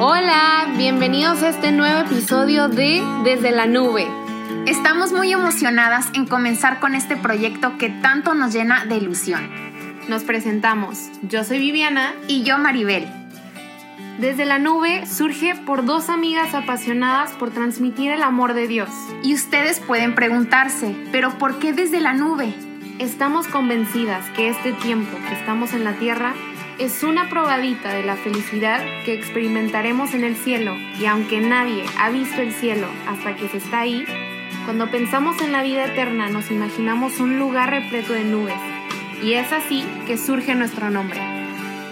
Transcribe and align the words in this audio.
Hola, 0.00 0.66
bienvenidos 0.76 1.42
a 1.42 1.50
este 1.50 1.70
nuevo 1.70 2.00
episodio 2.00 2.68
de 2.68 3.02
Desde 3.22 3.52
la 3.52 3.66
Nube. 3.66 4.06
Estamos 4.66 5.12
muy 5.12 5.32
emocionadas 5.32 6.06
en 6.14 6.26
comenzar 6.26 6.80
con 6.80 6.96
este 6.96 7.16
proyecto 7.16 7.78
que 7.78 7.88
tanto 7.88 8.34
nos 8.34 8.52
llena 8.52 8.84
de 8.86 8.96
ilusión. 8.96 9.48
Nos 10.08 10.24
presentamos. 10.24 11.10
Yo 11.22 11.44
soy 11.44 11.60
Viviana 11.60 12.14
y 12.26 12.42
yo 12.42 12.58
Maribel. 12.58 13.17
Desde 14.18 14.44
la 14.46 14.58
nube 14.58 15.06
surge 15.06 15.54
por 15.54 15.84
dos 15.84 16.08
amigas 16.08 16.52
apasionadas 16.52 17.30
por 17.34 17.50
transmitir 17.50 18.10
el 18.10 18.24
amor 18.24 18.52
de 18.52 18.66
Dios. 18.66 18.90
Y 19.22 19.32
ustedes 19.32 19.78
pueden 19.78 20.16
preguntarse, 20.16 20.96
¿pero 21.12 21.38
por 21.38 21.60
qué 21.60 21.72
desde 21.72 22.00
la 22.00 22.14
nube? 22.14 22.52
Estamos 22.98 23.46
convencidas 23.46 24.28
que 24.30 24.48
este 24.48 24.72
tiempo 24.72 25.16
que 25.28 25.34
estamos 25.34 25.72
en 25.72 25.84
la 25.84 25.92
tierra 25.92 26.34
es 26.80 27.04
una 27.04 27.30
probadita 27.30 27.94
de 27.94 28.02
la 28.02 28.16
felicidad 28.16 28.80
que 29.04 29.14
experimentaremos 29.14 30.12
en 30.14 30.24
el 30.24 30.34
cielo 30.34 30.76
y 30.98 31.06
aunque 31.06 31.40
nadie 31.40 31.84
ha 31.96 32.10
visto 32.10 32.40
el 32.40 32.52
cielo 32.52 32.88
hasta 33.06 33.36
que 33.36 33.48
se 33.48 33.58
está 33.58 33.80
ahí, 33.80 34.04
cuando 34.64 34.90
pensamos 34.90 35.40
en 35.42 35.52
la 35.52 35.62
vida 35.62 35.84
eterna 35.84 36.28
nos 36.28 36.50
imaginamos 36.50 37.20
un 37.20 37.38
lugar 37.38 37.70
repleto 37.70 38.14
de 38.14 38.24
nubes 38.24 38.58
y 39.22 39.34
es 39.34 39.52
así 39.52 39.84
que 40.08 40.18
surge 40.18 40.56
nuestro 40.56 40.90
nombre. 40.90 41.37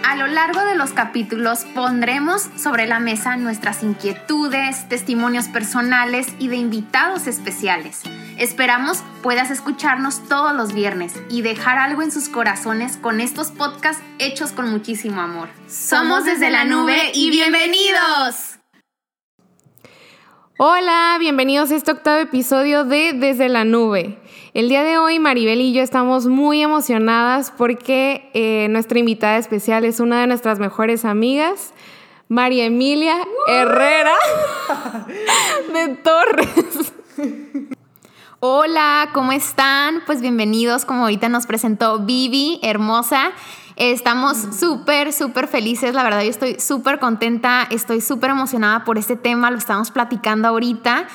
A 0.03 0.15
lo 0.15 0.27
largo 0.27 0.63
de 0.63 0.75
los 0.75 0.91
capítulos 0.91 1.65
pondremos 1.75 2.49
sobre 2.55 2.87
la 2.87 2.99
mesa 2.99 3.37
nuestras 3.37 3.83
inquietudes, 3.83 4.87
testimonios 4.89 5.47
personales 5.47 6.27
y 6.39 6.47
de 6.47 6.55
invitados 6.55 7.27
especiales. 7.27 8.01
Esperamos 8.37 9.03
puedas 9.21 9.51
escucharnos 9.51 10.27
todos 10.27 10.55
los 10.55 10.73
viernes 10.73 11.13
y 11.29 11.41
dejar 11.41 11.77
algo 11.77 12.01
en 12.01 12.11
sus 12.11 12.29
corazones 12.29 12.97
con 12.97 13.19
estos 13.19 13.51
podcasts 13.51 14.03
hechos 14.19 14.51
con 14.51 14.69
muchísimo 14.69 15.21
amor. 15.21 15.49
Somos 15.67 16.25
desde 16.25 16.49
la 16.49 16.65
nube 16.65 17.11
y 17.13 17.29
bienvenidos. 17.29 18.56
Hola, 20.59 21.17
bienvenidos 21.19 21.69
a 21.69 21.75
este 21.75 21.91
octavo 21.91 22.17
episodio 22.17 22.83
de 22.83 23.13
Desde 23.13 23.47
la 23.47 23.63
nube. 23.63 24.17
El 24.55 24.69
día 24.69 24.83
de 24.83 24.97
hoy 24.97 25.19
Maribel 25.19 25.61
y 25.61 25.71
yo 25.71 25.83
estamos 25.83 26.25
muy 26.25 26.63
emocionadas 26.63 27.53
porque 27.55 28.31
eh, 28.33 28.67
nuestra 28.71 28.97
invitada 28.97 29.37
especial 29.37 29.85
es 29.85 29.99
una 29.99 30.19
de 30.19 30.25
nuestras 30.25 30.57
mejores 30.57 31.05
amigas, 31.05 31.75
María 32.27 32.65
Emilia 32.65 33.17
Herrera 33.47 34.15
de 35.73 35.95
Torres. 35.97 36.93
Hola, 38.39 39.09
¿cómo 39.13 39.33
están? 39.33 40.01
Pues 40.07 40.21
bienvenidos, 40.21 40.85
como 40.85 41.03
ahorita 41.03 41.29
nos 41.29 41.45
presentó 41.45 41.99
Vivi, 41.99 42.59
hermosa. 42.63 43.31
Estamos 43.77 44.37
súper, 44.59 45.13
súper 45.13 45.47
felices, 45.47 45.93
la 45.93 46.01
verdad 46.01 46.23
yo 46.23 46.31
estoy 46.31 46.59
súper 46.59 46.97
contenta, 46.97 47.67
estoy 47.69 48.01
súper 48.01 48.31
emocionada 48.31 48.83
por 48.83 48.97
este 48.97 49.15
tema, 49.15 49.51
lo 49.51 49.59
estamos 49.59 49.91
platicando 49.91 50.47
ahorita. 50.47 51.07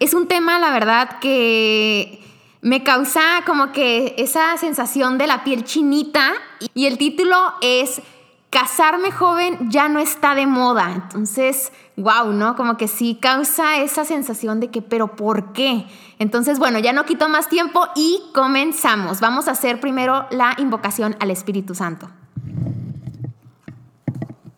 Es 0.00 0.12
un 0.12 0.28
tema, 0.28 0.58
la 0.58 0.70
verdad, 0.70 1.18
que 1.20 2.22
me 2.60 2.82
causa 2.82 3.22
como 3.46 3.72
que 3.72 4.14
esa 4.18 4.54
sensación 4.58 5.16
de 5.16 5.28
la 5.28 5.44
piel 5.44 5.64
chinita 5.64 6.32
y 6.74 6.84
el 6.84 6.98
título 6.98 7.36
es 7.62 8.02
Casarme 8.50 9.12
joven 9.12 9.70
ya 9.70 9.88
no 9.88 10.00
está 10.00 10.34
de 10.34 10.44
moda. 10.44 10.92
Entonces, 10.92 11.72
wow, 11.96 12.32
¿no? 12.32 12.56
Como 12.56 12.76
que 12.76 12.88
sí 12.88 13.16
causa 13.18 13.78
esa 13.78 14.04
sensación 14.04 14.58
de 14.60 14.70
que, 14.70 14.82
pero 14.82 15.14
¿por 15.14 15.52
qué? 15.52 15.86
Entonces, 16.20 16.58
bueno, 16.58 16.78
ya 16.78 16.92
no 16.92 17.06
quito 17.06 17.30
más 17.30 17.48
tiempo 17.48 17.88
y 17.96 18.20
comenzamos. 18.34 19.20
Vamos 19.20 19.48
a 19.48 19.52
hacer 19.52 19.80
primero 19.80 20.26
la 20.30 20.54
invocación 20.58 21.16
al 21.18 21.30
Espíritu 21.30 21.74
Santo. 21.74 22.10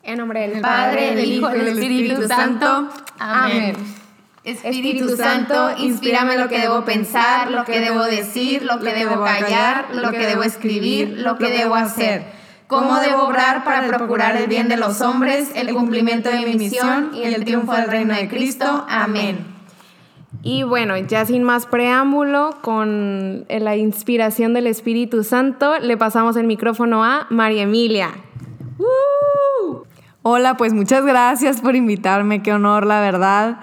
En 0.02 0.18
nombre 0.18 0.48
del 0.48 0.60
Padre, 0.60 1.14
del 1.14 1.24
Hijo 1.24 1.48
y 1.54 1.58
del 1.58 1.68
Espíritu 1.68 2.26
Santo. 2.26 2.88
Amén. 3.16 3.76
Espíritu 4.42 5.16
Santo, 5.16 5.76
inspírame 5.78 6.36
lo 6.36 6.48
que 6.48 6.58
debo 6.58 6.84
pensar, 6.84 7.52
lo 7.52 7.64
que 7.64 7.78
debo 7.78 8.02
decir, 8.02 8.64
lo 8.64 8.80
que 8.80 8.92
debo 8.92 9.22
callar, 9.22 9.94
lo 9.94 10.10
que 10.10 10.26
debo 10.26 10.42
escribir, 10.42 11.20
lo 11.20 11.38
que 11.38 11.46
debo 11.46 11.76
hacer. 11.76 12.24
Cómo 12.66 12.98
debo 12.98 13.28
obrar 13.28 13.62
para 13.62 13.86
procurar 13.86 14.36
el 14.36 14.48
bien 14.48 14.66
de 14.66 14.78
los 14.78 15.00
hombres, 15.00 15.52
el 15.54 15.72
cumplimiento 15.72 16.28
de 16.28 16.44
mi 16.44 16.56
misión 16.56 17.12
y 17.14 17.22
el 17.22 17.44
triunfo 17.44 17.72
del 17.74 17.86
reino 17.86 18.14
de 18.14 18.28
Cristo. 18.28 18.84
Amén. 18.88 19.51
Y 20.44 20.64
bueno, 20.64 20.96
ya 20.98 21.24
sin 21.24 21.44
más 21.44 21.66
preámbulo, 21.66 22.56
con 22.62 23.44
la 23.48 23.76
inspiración 23.76 24.54
del 24.54 24.66
Espíritu 24.66 25.22
Santo, 25.22 25.78
le 25.78 25.96
pasamos 25.96 26.36
el 26.36 26.46
micrófono 26.46 27.04
a 27.04 27.26
María 27.30 27.62
Emilia. 27.62 28.10
Hola, 30.22 30.56
pues 30.56 30.72
muchas 30.72 31.04
gracias 31.04 31.60
por 31.60 31.76
invitarme, 31.76 32.42
qué 32.42 32.52
honor, 32.52 32.86
la 32.86 33.00
verdad. 33.00 33.60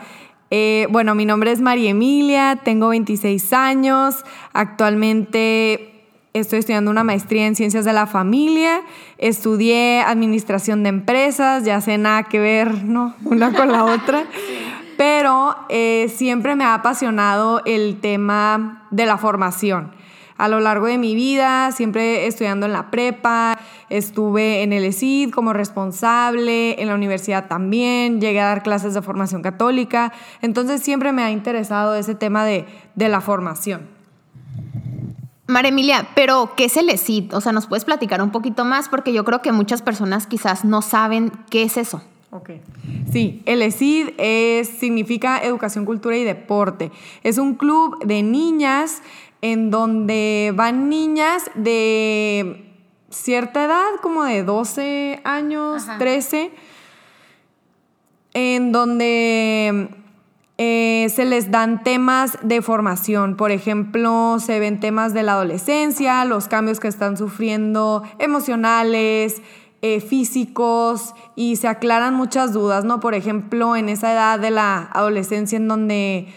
Eh, 0.52 0.88
bueno, 0.90 1.16
mi 1.16 1.26
nombre 1.26 1.52
es 1.52 1.62
María 1.62 1.92
Emilia, 1.92 2.60
tengo 2.64 2.90
26 2.90 3.54
años, 3.54 4.24
actualmente 4.54 5.90
estoy 6.34 6.60
estudiando 6.60 6.92
una 6.92 7.04
maestría 7.04 7.46
en 7.46 7.56
ciencias 7.56 7.86
de 7.86 7.94
la 7.94 8.08
familia, 8.08 8.82
estudié 9.18 10.02
administración 10.02 10.84
de 10.84 10.90
empresas, 10.90 11.66
ya 11.66 11.82
sé 11.82 11.98
nada 11.98 12.24
que 12.24 12.40
ver, 12.40 12.84
¿no? 12.84 13.16
Una 13.26 13.54
con 13.54 13.72
la 13.72 13.86
otra, 13.86 14.24
pero 15.00 15.56
eh, 15.70 16.12
siempre 16.14 16.58
me 16.58 16.66
ha 16.66 16.74
apasionado 16.74 17.62
el 17.64 18.02
tema 18.02 18.86
de 18.92 19.06
la 19.06 19.18
formación 19.18 19.94
a 20.38 20.50
lo 20.50 20.60
largo 20.60 20.88
de 20.88 20.98
mi 20.98 21.16
vida, 21.16 21.72
siempre 21.72 22.28
estudiando 22.28 22.66
en 22.66 22.74
la 22.74 22.92
prepa, 22.92 23.58
estuve 23.90 24.62
en 24.62 24.74
el 24.74 24.84
ESID 24.84 25.32
como 25.32 25.54
responsable, 25.54 26.82
en 26.82 26.90
la 26.90 26.96
universidad 26.96 27.48
también, 27.48 28.20
llegué 28.20 28.42
a 28.42 28.48
dar 28.48 28.62
clases 28.62 28.94
de 28.94 29.02
formación 29.02 29.42
católica, 29.42 30.12
entonces 30.42 30.82
siempre 30.82 31.14
me 31.14 31.24
ha 31.24 31.32
interesado 31.32 31.96
ese 31.96 32.14
tema 32.14 32.44
de, 32.44 32.66
la 32.96 33.22
formación. 33.22 33.88
María 35.48 35.70
Emilia, 35.70 36.08
pero 36.14 36.56
¿qué 36.58 36.66
es 36.66 36.76
el 36.76 36.90
ESID? 36.90 37.34
O 37.34 37.40
sea, 37.40 37.54
¿nos 37.54 37.68
puedes 37.68 37.86
platicar 37.86 38.22
un 38.22 38.32
poquito 38.32 38.66
más? 38.66 38.90
Porque 38.90 39.14
yo 39.14 39.24
creo 39.24 39.42
que 39.42 39.54
muchas 39.54 39.82
personas 39.82 40.28
quizás 40.28 40.66
no 40.66 40.82
saben 40.82 41.32
qué 41.50 41.64
es 41.64 41.78
eso. 41.78 42.02
Ok. 42.32 42.52
Sí, 43.12 43.42
el 43.46 43.62
ESID 43.62 44.10
es, 44.18 44.70
significa 44.70 45.40
Educación, 45.40 45.86
Cultura 45.86 46.16
y 46.16 46.24
Deporte. 46.24 46.92
Es 47.24 47.38
un 47.40 47.56
club 47.56 48.04
de 48.06 48.22
niñas 48.22 49.02
en 49.42 49.72
donde 49.72 50.54
van 50.56 50.90
niñas 50.90 51.50
de 51.56 52.76
cierta 53.10 53.66
edad, 53.66 53.88
como 54.02 54.24
de 54.24 54.44
12 54.44 55.22
años, 55.24 55.88
13, 55.98 56.52
en 58.34 58.72
donde 58.72 59.90
eh, 60.58 61.08
se 61.10 61.26
les 61.26 61.52
dan 61.52 61.84
temas 61.84 62.38
de 62.44 62.62
formación. 62.62 63.38
Por 63.38 63.52
ejemplo, 63.52 64.38
se 64.40 64.60
ven 64.60 64.80
temas 64.80 65.14
de 65.14 65.24
la 65.24 65.32
adolescencia, 65.32 66.24
los 66.26 66.48
cambios 66.48 66.80
que 66.80 66.90
están 66.90 67.18
sufriendo 67.18 68.04
emocionales, 68.20 69.42
eh, 69.82 70.02
físicos 70.02 71.14
y 71.36 71.56
se 71.56 71.68
aclaran 71.68 72.14
muchas 72.14 72.54
dudas, 72.54 72.84
¿no? 72.84 73.00
Por 73.00 73.14
ejemplo, 73.14 73.76
en 73.76 73.90
esa 73.90 74.12
edad 74.12 74.40
de 74.40 74.52
la 74.52 74.90
adolescencia 74.94 75.56
en 75.56 75.68
donde 75.68 76.28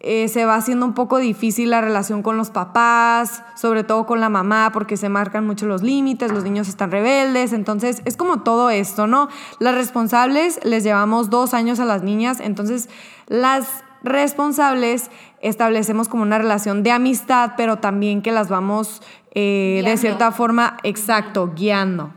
eh, 0.00 0.28
se 0.28 0.44
va 0.44 0.56
haciendo 0.56 0.84
un 0.84 0.92
poco 0.92 1.16
difícil 1.16 1.70
la 1.70 1.80
relación 1.80 2.22
con 2.22 2.36
los 2.36 2.50
papás, 2.50 3.42
sobre 3.54 3.82
todo 3.82 4.04
con 4.04 4.20
la 4.20 4.28
mamá, 4.28 4.70
porque 4.72 4.98
se 4.98 5.08
marcan 5.08 5.46
mucho 5.46 5.66
los 5.66 5.82
límites, 5.82 6.30
los 6.32 6.44
niños 6.44 6.68
están 6.68 6.90
rebeldes, 6.90 7.54
entonces 7.54 8.02
es 8.04 8.16
como 8.18 8.42
todo 8.42 8.68
esto, 8.68 9.06
¿no? 9.06 9.28
Las 9.58 9.74
responsables 9.74 10.60
les 10.62 10.84
llevamos 10.84 11.30
dos 11.30 11.54
años 11.54 11.80
a 11.80 11.86
las 11.86 12.02
niñas, 12.02 12.40
entonces 12.40 12.90
las 13.26 13.66
responsables 14.04 15.10
establecemos 15.40 16.08
como 16.08 16.22
una 16.22 16.38
relación 16.38 16.82
de 16.82 16.90
amistad, 16.90 17.52
pero 17.56 17.78
también 17.78 18.20
que 18.20 18.32
las 18.32 18.48
vamos 18.48 19.02
eh, 19.34 19.82
de 19.84 19.96
cierta 19.96 20.30
forma, 20.30 20.76
exacto, 20.82 21.52
guiando. 21.56 22.12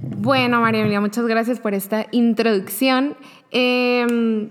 Bueno, 0.00 0.60
María 0.60 0.80
Emilia, 0.80 1.00
muchas 1.00 1.26
gracias 1.26 1.60
por 1.60 1.74
esta 1.74 2.06
introducción. 2.12 3.16
Eh, 3.50 4.48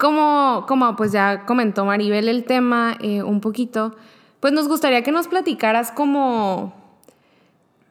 como, 0.00 0.64
como 0.66 0.96
pues 0.96 1.12
ya 1.12 1.44
comentó 1.44 1.84
Maribel 1.84 2.26
el 2.28 2.44
tema 2.44 2.96
eh, 3.00 3.22
un 3.22 3.42
poquito, 3.42 3.94
pues 4.40 4.54
nos 4.54 4.66
gustaría 4.66 5.02
que 5.02 5.12
nos 5.12 5.28
platicaras 5.28 5.92
cómo, 5.92 6.74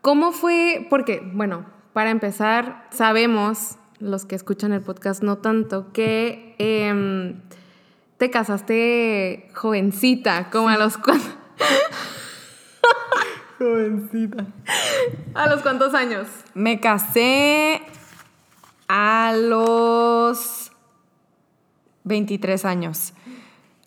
cómo 0.02 0.32
fue, 0.32 0.88
porque, 0.90 1.22
bueno, 1.34 1.68
para 1.94 2.10
empezar, 2.10 2.88
sabemos, 2.90 3.78
los 4.00 4.26
que 4.26 4.34
escuchan 4.34 4.74
el 4.74 4.82
podcast 4.82 5.22
no 5.22 5.38
tanto, 5.38 5.94
que 5.94 6.56
em, 6.58 7.42
te 8.18 8.32
casaste 8.32 9.52
jovencita, 9.54 10.50
como 10.50 10.70
a 10.70 10.78
los 10.78 10.98
cuantos... 10.98 11.30
jovencita. 13.60 14.48
¿A 15.36 15.48
los 15.48 15.62
cuántos 15.62 15.94
años? 15.94 16.28
Me 16.54 16.80
casé 16.80 17.82
a 18.88 19.34
los 19.36 20.72
23 22.06 22.66
años. 22.66 23.14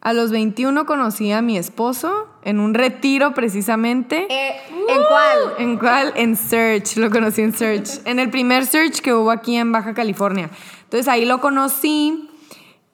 A 0.00 0.12
los 0.12 0.30
21 0.30 0.84
conocí 0.84 1.30
a 1.32 1.42
mi 1.42 1.56
esposo 1.56 2.28
en 2.44 2.60
un 2.60 2.74
retiro 2.74 3.34
precisamente. 3.34 4.26
Eh, 4.28 4.60
¿En 4.88 5.02
cuál? 5.08 5.38
¿En 5.58 5.78
cuál? 5.78 6.12
En 6.16 6.36
Search, 6.36 6.96
lo 6.96 7.10
conocí 7.10 7.40
en 7.40 7.52
Search. 7.52 8.00
en 8.04 8.18
el 8.18 8.30
primer 8.30 8.66
Search 8.66 9.00
que 9.00 9.14
hubo 9.14 9.30
aquí 9.30 9.56
en 9.56 9.70
Baja 9.72 9.94
California. 9.94 10.50
Entonces 10.84 11.08
ahí 11.08 11.24
lo 11.24 11.40
conocí 11.40 12.28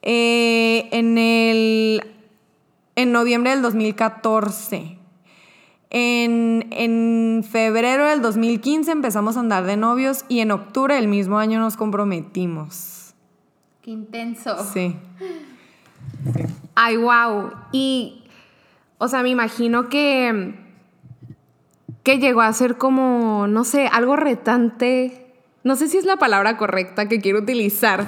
eh, 0.01 0.87
en 0.91 1.17
el... 1.17 2.03
En 2.95 3.11
noviembre 3.11 3.51
del 3.51 3.61
2014. 3.61 4.98
En, 5.91 6.67
en, 6.71 7.43
febrero 7.49 8.05
del 8.05 8.21
2015 8.21 8.91
empezamos 8.91 9.37
a 9.37 9.39
andar 9.39 9.65
de 9.65 9.75
novios 9.75 10.23
y 10.27 10.39
en 10.39 10.51
octubre 10.51 10.93
del 10.93 11.07
mismo 11.07 11.39
año 11.39 11.59
nos 11.59 11.77
comprometimos. 11.77 13.15
Qué 13.81 13.91
intenso. 13.91 14.55
Sí. 14.71 14.95
Ay, 16.75 16.97
wow. 16.97 17.51
Y, 17.71 18.23
o 18.99 19.07
sea, 19.07 19.23
me 19.23 19.29
imagino 19.29 19.89
que, 19.89 20.53
que 22.03 22.19
llegó 22.19 22.41
a 22.41 22.53
ser 22.53 22.77
como, 22.77 23.47
no 23.47 23.63
sé, 23.63 23.87
algo 23.87 24.15
retante. 24.15 25.33
No 25.63 25.75
sé 25.75 25.87
si 25.87 25.97
es 25.97 26.05
la 26.05 26.17
palabra 26.17 26.55
correcta 26.57 27.09
que 27.09 27.19
quiero 27.19 27.39
utilizar. 27.39 28.05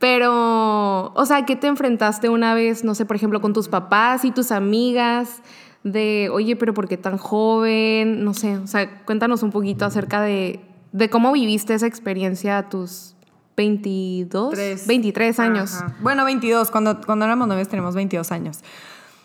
Pero, 0.00 1.12
o 1.14 1.26
sea, 1.26 1.46
¿qué 1.46 1.54
te 1.54 1.68
enfrentaste 1.68 2.28
una 2.28 2.54
vez, 2.54 2.82
no 2.82 2.96
sé, 2.96 3.06
por 3.06 3.14
ejemplo, 3.14 3.40
con 3.40 3.52
tus 3.52 3.68
papás 3.68 4.24
y 4.24 4.32
tus 4.32 4.50
amigas? 4.50 5.40
De, 5.84 6.28
oye, 6.32 6.56
pero 6.56 6.74
¿por 6.74 6.88
qué 6.88 6.96
tan 6.96 7.18
joven? 7.18 8.24
No 8.24 8.34
sé, 8.34 8.56
o 8.56 8.66
sea, 8.66 9.04
cuéntanos 9.04 9.42
un 9.42 9.50
poquito 9.50 9.84
acerca 9.84 10.22
de, 10.22 10.60
de 10.92 11.10
cómo 11.10 11.32
viviste 11.32 11.74
esa 11.74 11.86
experiencia 11.86 12.58
a 12.58 12.68
tus 12.68 13.16
22, 13.56 14.86
23 14.86 15.40
años. 15.40 15.78
Bueno, 16.00 16.24
22, 16.24 16.70
cuando, 16.70 17.00
cuando 17.00 17.24
éramos 17.24 17.48
novios 17.48 17.68
tenemos 17.68 17.94
22 17.94 18.32
años. 18.32 18.60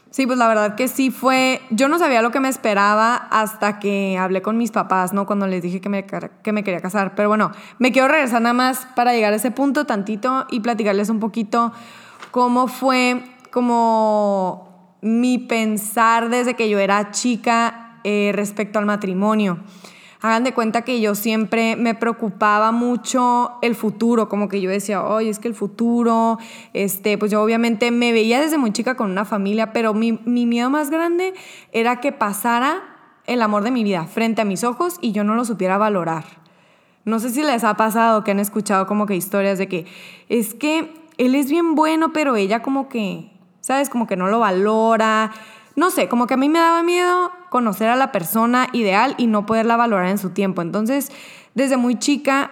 Sí, 0.09 0.25
pues 0.25 0.39
la 0.39 0.48
verdad 0.48 0.75
que 0.75 0.88
sí 0.88 1.12
fue, 1.12 1.62
yo 1.69 1.88
no 1.89 2.00
sabía 2.00 2.21
lo 2.21 2.31
que 2.31 2.39
me 2.39 2.50
esperaba 2.50 3.15
hasta 3.15 3.77
que 3.80 4.18
hablé 4.18 4.42
con 4.42 4.57
mis 4.57 4.71
papás, 4.71 5.13
¿no? 5.13 5.27
Cuando 5.27 5.48
les 5.48 5.62
dije 5.62 5.81
que 5.81 5.89
me, 5.89 6.06
que 6.06 6.51
me 6.51 6.63
quería 6.63 6.81
casar. 6.81 7.13
Pero 7.15 7.30
bueno, 7.30 7.51
me 7.77 7.92
quiero 7.92 8.07
regresar 8.07 8.42
nada 8.42 8.53
más 8.53 8.88
para 8.95 9.13
llegar 9.13 9.33
a 9.33 9.36
ese 9.36 9.51
punto 9.51 9.86
tantito 9.86 10.48
y 10.50 10.62
platicarles 10.62 11.10
un 11.10 11.19
poquito 11.19 11.71
cómo 12.31 12.68
fue, 12.68 13.21
como 13.51 14.66
mi 15.01 15.38
pensar 15.38 16.29
desde 16.29 16.55
que 16.55 16.69
yo 16.69 16.79
era 16.79 17.11
chica 17.11 17.99
eh, 18.03 18.31
respecto 18.33 18.79
al 18.79 18.85
matrimonio 18.85 19.59
hagan 20.21 20.44
de 20.44 20.53
cuenta 20.53 20.81
que 20.81 20.99
yo 20.99 21.15
siempre 21.15 21.75
me 21.75 21.95
preocupaba 21.95 22.71
mucho 22.71 23.51
el 23.61 23.75
futuro, 23.75 24.29
como 24.29 24.49
que 24.49 24.61
yo 24.61 24.69
decía, 24.69 25.03
oye, 25.03 25.29
es 25.29 25.39
que 25.39 25.47
el 25.47 25.53
futuro, 25.53 26.38
este, 26.73 27.17
pues 27.17 27.31
yo 27.31 27.41
obviamente 27.41 27.91
me 27.91 28.11
veía 28.11 28.41
desde 28.41 28.57
muy 28.57 28.71
chica 28.71 28.95
con 28.95 29.11
una 29.11 29.25
familia, 29.25 29.73
pero 29.73 29.94
mi, 29.94 30.19
mi 30.25 30.45
miedo 30.45 30.69
más 30.69 30.89
grande 30.89 31.33
era 31.71 32.00
que 32.00 32.11
pasara 32.11 32.83
el 33.25 33.41
amor 33.41 33.63
de 33.63 33.71
mi 33.71 33.83
vida 33.83 34.05
frente 34.05 34.41
a 34.41 34.45
mis 34.45 34.63
ojos 34.63 34.97
y 35.01 35.11
yo 35.11 35.23
no 35.23 35.35
lo 35.35 35.45
supiera 35.45 35.77
valorar. 35.77 36.23
No 37.05 37.19
sé 37.19 37.29
si 37.29 37.43
les 37.43 37.63
ha 37.63 37.75
pasado 37.75 38.23
que 38.23 38.31
han 38.31 38.39
escuchado 38.39 38.88
como 38.88 39.05
que 39.05 39.15
historias 39.15 39.57
de 39.57 39.67
que 39.67 39.85
es 40.29 40.53
que 40.53 40.93
él 41.17 41.35
es 41.35 41.50
bien 41.50 41.75
bueno, 41.75 42.11
pero 42.11 42.35
ella 42.35 42.61
como 42.61 42.89
que, 42.89 43.31
¿sabes? 43.67 43.89
Como 43.89 44.07
que 44.07 44.15
no 44.15 44.27
lo 44.27 44.39
valora 44.39 45.31
no 45.77 45.91
sé, 45.91 46.09
como 46.09 46.25
que 46.25 46.33
a 46.33 46.37
mí 46.37 46.49
me 46.49 46.57
daba 46.57 46.81
miedo 46.81 47.31
conocer 47.51 47.87
a 47.89 47.95
la 47.95 48.11
persona 48.11 48.67
ideal 48.73 49.13
y 49.19 49.27
no 49.27 49.45
poderla 49.45 49.77
valorar 49.77 50.07
en 50.07 50.17
su 50.17 50.31
tiempo. 50.31 50.63
Entonces, 50.63 51.11
desde 51.53 51.77
muy 51.77 51.99
chica 51.99 52.49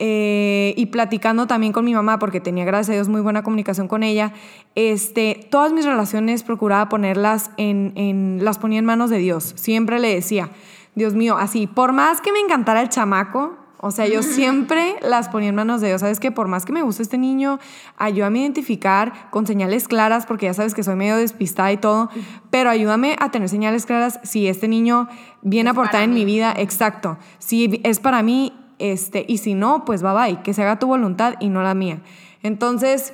eh, 0.00 0.74
y 0.76 0.86
platicando 0.86 1.46
también 1.46 1.72
con 1.72 1.84
mi 1.84 1.94
mamá, 1.94 2.18
porque 2.18 2.40
tenía, 2.40 2.64
gracias 2.64 2.90
a 2.90 2.92
Dios, 2.94 3.08
muy 3.08 3.20
buena 3.20 3.44
comunicación 3.44 3.86
con 3.86 4.02
ella, 4.02 4.32
este, 4.74 5.46
todas 5.52 5.72
mis 5.72 5.84
relaciones 5.84 6.42
procuraba 6.42 6.88
ponerlas 6.88 7.52
en, 7.58 7.92
en, 7.94 8.40
las 8.42 8.58
ponía 8.58 8.80
en 8.80 8.86
manos 8.86 9.08
de 9.08 9.18
Dios. 9.18 9.54
Siempre 9.56 10.00
le 10.00 10.12
decía, 10.12 10.50
Dios 10.96 11.14
mío, 11.14 11.36
así, 11.38 11.68
por 11.68 11.92
más 11.92 12.20
que 12.20 12.32
me 12.32 12.40
encantara 12.40 12.80
el 12.80 12.88
chamaco, 12.88 13.56
o 13.80 13.92
sea, 13.92 14.08
yo 14.08 14.22
siempre 14.22 14.96
las 15.02 15.28
ponía 15.28 15.50
en 15.50 15.54
manos 15.54 15.80
de 15.80 15.88
Dios. 15.88 16.00
Sabes 16.00 16.18
que 16.18 16.32
por 16.32 16.48
más 16.48 16.64
que 16.64 16.72
me 16.72 16.82
guste 16.82 17.02
este 17.02 17.16
niño, 17.16 17.60
ayúdame 17.96 18.40
a 18.40 18.42
identificar 18.42 19.30
con 19.30 19.46
señales 19.46 19.86
claras, 19.86 20.26
porque 20.26 20.46
ya 20.46 20.54
sabes 20.54 20.74
que 20.74 20.82
soy 20.82 20.96
medio 20.96 21.16
despistada 21.16 21.70
y 21.70 21.76
todo, 21.76 22.10
pero 22.50 22.70
ayúdame 22.70 23.16
a 23.20 23.30
tener 23.30 23.48
señales 23.48 23.86
claras 23.86 24.18
si 24.24 24.48
este 24.48 24.66
niño 24.66 25.08
viene 25.42 25.70
a 25.70 25.72
aportar 25.72 26.02
en 26.02 26.12
mi 26.12 26.24
vida. 26.24 26.52
Exacto. 26.56 27.18
Si 27.38 27.80
es 27.84 28.00
para 28.00 28.22
mí, 28.24 28.52
este, 28.80 29.24
y 29.28 29.38
si 29.38 29.54
no, 29.54 29.84
pues 29.84 30.02
bye 30.02 30.12
bye, 30.12 30.42
que 30.42 30.54
se 30.54 30.62
haga 30.62 30.80
tu 30.80 30.88
voluntad 30.88 31.34
y 31.38 31.48
no 31.48 31.62
la 31.62 31.74
mía. 31.74 32.00
Entonces, 32.42 33.12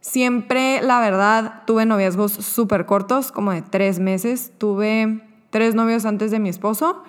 siempre, 0.00 0.80
la 0.80 1.00
verdad, 1.00 1.64
tuve 1.66 1.84
noviazgos 1.84 2.32
súper 2.32 2.86
cortos, 2.86 3.30
como 3.30 3.52
de 3.52 3.60
tres 3.60 3.98
meses. 4.00 4.52
Tuve 4.56 5.20
tres 5.50 5.74
novios 5.74 6.06
antes 6.06 6.30
de 6.30 6.38
mi 6.38 6.48
esposo 6.48 7.02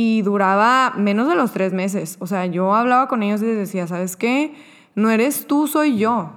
y 0.00 0.22
duraba 0.22 0.92
menos 0.96 1.26
de 1.26 1.34
los 1.34 1.50
tres 1.50 1.72
meses. 1.72 2.18
O 2.20 2.28
sea, 2.28 2.46
yo 2.46 2.72
hablaba 2.72 3.08
con 3.08 3.24
ellos 3.24 3.42
y 3.42 3.46
les 3.46 3.56
decía, 3.56 3.88
¿sabes 3.88 4.14
qué? 4.14 4.54
No 4.94 5.10
eres 5.10 5.48
tú, 5.48 5.66
soy 5.66 5.98
yo. 5.98 6.30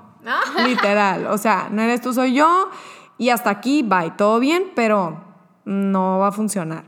Literal. 0.66 1.28
O 1.28 1.38
sea, 1.38 1.70
no 1.72 1.84
eres 1.84 2.02
tú, 2.02 2.12
soy 2.12 2.34
yo. 2.34 2.72
Y 3.20 3.30
hasta 3.30 3.52
aquí, 3.52 3.84
bye, 3.84 4.14
todo 4.18 4.40
bien, 4.40 4.72
pero 4.74 5.24
no 5.66 6.18
va 6.18 6.30
a 6.30 6.32
funcionar. 6.32 6.86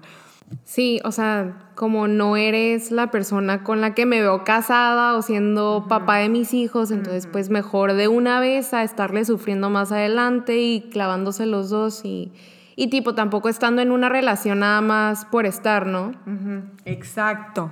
Sí, 0.63 0.99
o 1.03 1.11
sea, 1.11 1.69
como 1.75 2.07
no 2.07 2.37
eres 2.37 2.89
la 2.89 3.11
persona 3.11 3.63
con 3.63 3.79
la 3.79 3.93
que 3.93 4.07
me 4.07 4.21
veo 4.21 4.43
casada 4.43 5.15
o 5.15 5.21
siendo 5.21 5.85
papá 5.87 6.17
de 6.17 6.29
mis 6.29 6.55
hijos, 6.55 6.89
entonces 6.89 7.27
pues 7.27 7.51
mejor 7.51 7.93
de 7.93 8.07
una 8.07 8.39
vez 8.39 8.73
a 8.73 8.81
estarle 8.81 9.25
sufriendo 9.25 9.69
más 9.69 9.91
adelante 9.91 10.57
y 10.59 10.89
clavándose 10.89 11.45
los 11.45 11.69
dos 11.69 12.03
y 12.03 12.31
y 12.75 12.87
tipo, 12.87 13.15
tampoco 13.15 13.49
estando 13.49 13.81
en 13.81 13.91
una 13.91 14.09
relación 14.09 14.59
nada 14.59 14.81
más 14.81 15.25
por 15.25 15.45
estar, 15.45 15.85
¿no? 15.85 16.11
Exacto, 16.85 17.71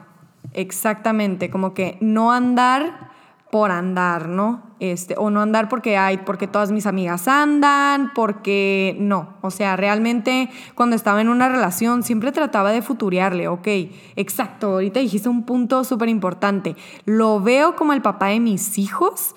exactamente, 0.53 1.49
como 1.49 1.73
que 1.73 1.97
no 2.01 2.31
andar 2.31 3.11
por 3.51 3.69
andar, 3.69 4.29
¿no? 4.29 4.63
Este, 4.79 5.13
o 5.17 5.29
no 5.29 5.41
andar 5.41 5.67
porque 5.69 5.97
hay, 5.97 6.17
porque 6.19 6.47
todas 6.47 6.71
mis 6.71 6.87
amigas 6.87 7.27
andan, 7.27 8.13
porque 8.15 8.95
no. 8.97 9.35
O 9.41 9.51
sea, 9.51 9.75
realmente 9.75 10.49
cuando 10.73 10.95
estaba 10.95 11.21
en 11.21 11.29
una 11.29 11.49
relación 11.49 12.01
siempre 12.01 12.31
trataba 12.31 12.71
de 12.71 12.81
futurearle, 12.81 13.49
ok, 13.49 13.67
exacto, 14.15 14.71
ahorita 14.71 15.01
dijiste 15.01 15.29
un 15.29 15.43
punto 15.43 15.83
súper 15.83 16.09
importante. 16.09 16.75
Lo 17.05 17.41
veo 17.41 17.75
como 17.75 17.93
el 17.93 18.01
papá 18.01 18.27
de 18.27 18.39
mis 18.39 18.77
hijos. 18.77 19.35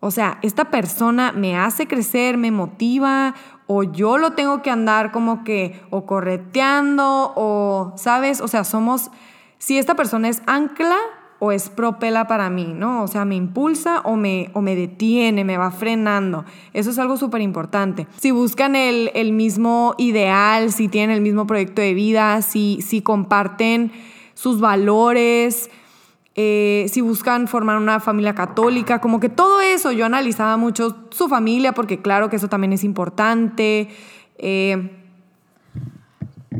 O 0.00 0.10
sea, 0.10 0.38
esta 0.42 0.70
persona 0.70 1.30
me 1.30 1.56
hace 1.56 1.86
crecer, 1.86 2.36
me 2.36 2.50
motiva, 2.50 3.34
o 3.74 3.82
yo 3.82 4.18
lo 4.18 4.32
tengo 4.32 4.62
que 4.62 4.70
andar 4.70 5.12
como 5.12 5.44
que 5.44 5.80
o 5.90 6.04
correteando 6.04 7.32
o, 7.36 7.92
¿sabes? 7.96 8.40
O 8.40 8.48
sea, 8.48 8.64
somos, 8.64 9.10
si 9.58 9.78
esta 9.78 9.94
persona 9.94 10.28
es 10.28 10.42
ancla 10.46 10.98
o 11.38 11.50
es 11.50 11.68
propela 11.68 12.28
para 12.28 12.50
mí, 12.50 12.72
¿no? 12.72 13.02
O 13.02 13.08
sea, 13.08 13.24
me 13.24 13.34
impulsa 13.34 14.00
o 14.04 14.14
me, 14.14 14.50
o 14.52 14.60
me 14.60 14.76
detiene, 14.76 15.42
me 15.44 15.56
va 15.56 15.72
frenando. 15.72 16.44
Eso 16.72 16.90
es 16.90 16.98
algo 16.98 17.16
súper 17.16 17.40
importante. 17.40 18.06
Si 18.18 18.30
buscan 18.30 18.76
el, 18.76 19.10
el, 19.14 19.32
mismo 19.32 19.94
ideal, 19.98 20.70
si 20.70 20.86
tienen 20.86 21.16
el 21.16 21.22
mismo 21.22 21.46
proyecto 21.46 21.82
de 21.82 21.94
vida, 21.94 22.42
si, 22.42 22.80
si 22.82 23.02
comparten 23.02 23.90
sus 24.34 24.60
valores, 24.60 25.68
eh, 26.34 26.86
si 26.88 27.00
buscan 27.02 27.46
formar 27.46 27.76
una 27.76 28.00
familia 28.00 28.34
católica, 28.34 29.00
como 29.00 29.20
que 29.20 29.28
todo 29.28 29.60
eso, 29.60 29.92
yo 29.92 30.06
analizaba 30.06 30.56
mucho 30.56 30.96
su 31.10 31.28
familia, 31.28 31.72
porque 31.72 32.00
claro 32.00 32.30
que 32.30 32.36
eso 32.36 32.48
también 32.48 32.72
es 32.72 32.84
importante. 32.84 33.88
Eh. 34.38 34.98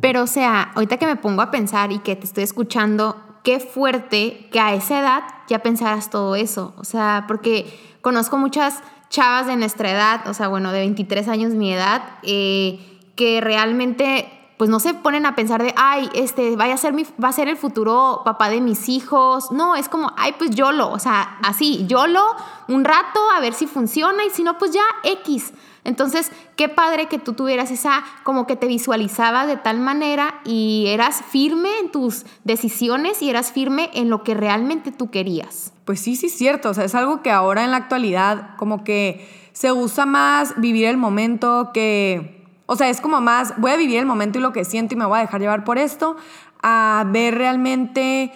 Pero 0.00 0.22
o 0.22 0.26
sea, 0.26 0.72
ahorita 0.74 0.96
que 0.96 1.06
me 1.06 1.16
pongo 1.16 1.42
a 1.42 1.50
pensar 1.50 1.92
y 1.92 2.00
que 2.00 2.16
te 2.16 2.24
estoy 2.24 2.44
escuchando, 2.44 3.16
qué 3.42 3.60
fuerte 3.60 4.48
que 4.52 4.60
a 4.60 4.74
esa 4.74 5.00
edad 5.00 5.22
ya 5.48 5.60
pensaras 5.60 6.10
todo 6.10 6.36
eso. 6.36 6.74
O 6.76 6.84
sea, 6.84 7.24
porque 7.26 7.66
conozco 8.00 8.36
muchas 8.36 8.82
chavas 9.08 9.46
de 9.46 9.56
nuestra 9.56 9.90
edad, 9.90 10.26
o 10.26 10.34
sea, 10.34 10.48
bueno, 10.48 10.72
de 10.72 10.80
23 10.80 11.28
años 11.28 11.52
mi 11.54 11.72
edad, 11.72 12.02
eh, 12.22 13.00
que 13.14 13.40
realmente 13.40 14.28
pues 14.56 14.70
no 14.70 14.80
se 14.80 14.94
ponen 14.94 15.26
a 15.26 15.34
pensar 15.34 15.62
de, 15.62 15.74
ay, 15.76 16.08
este, 16.14 16.56
vaya 16.56 16.74
a 16.74 16.76
ser 16.76 16.92
mi, 16.92 17.04
va 17.22 17.28
a 17.28 17.32
ser 17.32 17.48
el 17.48 17.56
futuro 17.56 18.22
papá 18.24 18.48
de 18.48 18.60
mis 18.60 18.88
hijos. 18.88 19.50
No, 19.50 19.76
es 19.76 19.88
como, 19.88 20.12
ay, 20.16 20.34
pues 20.38 20.50
yo 20.50 20.72
lo, 20.72 20.90
o 20.90 20.98
sea, 20.98 21.38
así, 21.42 21.84
yo 21.88 22.06
lo 22.06 22.24
un 22.68 22.84
rato 22.84 23.20
a 23.36 23.40
ver 23.40 23.54
si 23.54 23.66
funciona 23.66 24.24
y 24.24 24.30
si 24.30 24.42
no, 24.42 24.58
pues 24.58 24.72
ya 24.72 24.84
X. 25.04 25.52
Entonces, 25.84 26.30
qué 26.56 26.68
padre 26.68 27.06
que 27.06 27.18
tú 27.18 27.32
tuvieras 27.32 27.70
esa, 27.70 28.04
como 28.22 28.46
que 28.46 28.54
te 28.54 28.68
visualizabas 28.68 29.48
de 29.48 29.56
tal 29.56 29.80
manera 29.80 30.40
y 30.44 30.84
eras 30.88 31.22
firme 31.28 31.70
en 31.80 31.90
tus 31.90 32.24
decisiones 32.44 33.20
y 33.20 33.30
eras 33.30 33.50
firme 33.50 33.90
en 33.94 34.08
lo 34.08 34.22
que 34.22 34.34
realmente 34.34 34.92
tú 34.92 35.10
querías. 35.10 35.72
Pues 35.84 36.00
sí, 36.00 36.14
sí, 36.14 36.28
cierto. 36.28 36.70
O 36.70 36.74
sea, 36.74 36.84
es 36.84 36.94
algo 36.94 37.22
que 37.22 37.32
ahora 37.32 37.64
en 37.64 37.72
la 37.72 37.78
actualidad 37.78 38.54
como 38.56 38.84
que 38.84 39.50
se 39.52 39.72
usa 39.72 40.06
más 40.06 40.54
vivir 40.60 40.86
el 40.86 40.96
momento 40.96 41.70
que 41.74 42.41
o 42.66 42.76
sea, 42.76 42.88
es 42.88 43.00
como 43.00 43.20
más, 43.20 43.54
voy 43.58 43.72
a 43.72 43.76
vivir 43.76 43.98
el 43.98 44.06
momento 44.06 44.38
y 44.38 44.42
lo 44.42 44.52
que 44.52 44.64
siento 44.64 44.94
y 44.94 44.96
me 44.98 45.06
voy 45.06 45.18
a 45.18 45.22
dejar 45.22 45.40
llevar 45.40 45.64
por 45.64 45.78
esto, 45.78 46.16
a 46.62 47.04
ver 47.08 47.36
realmente 47.36 48.32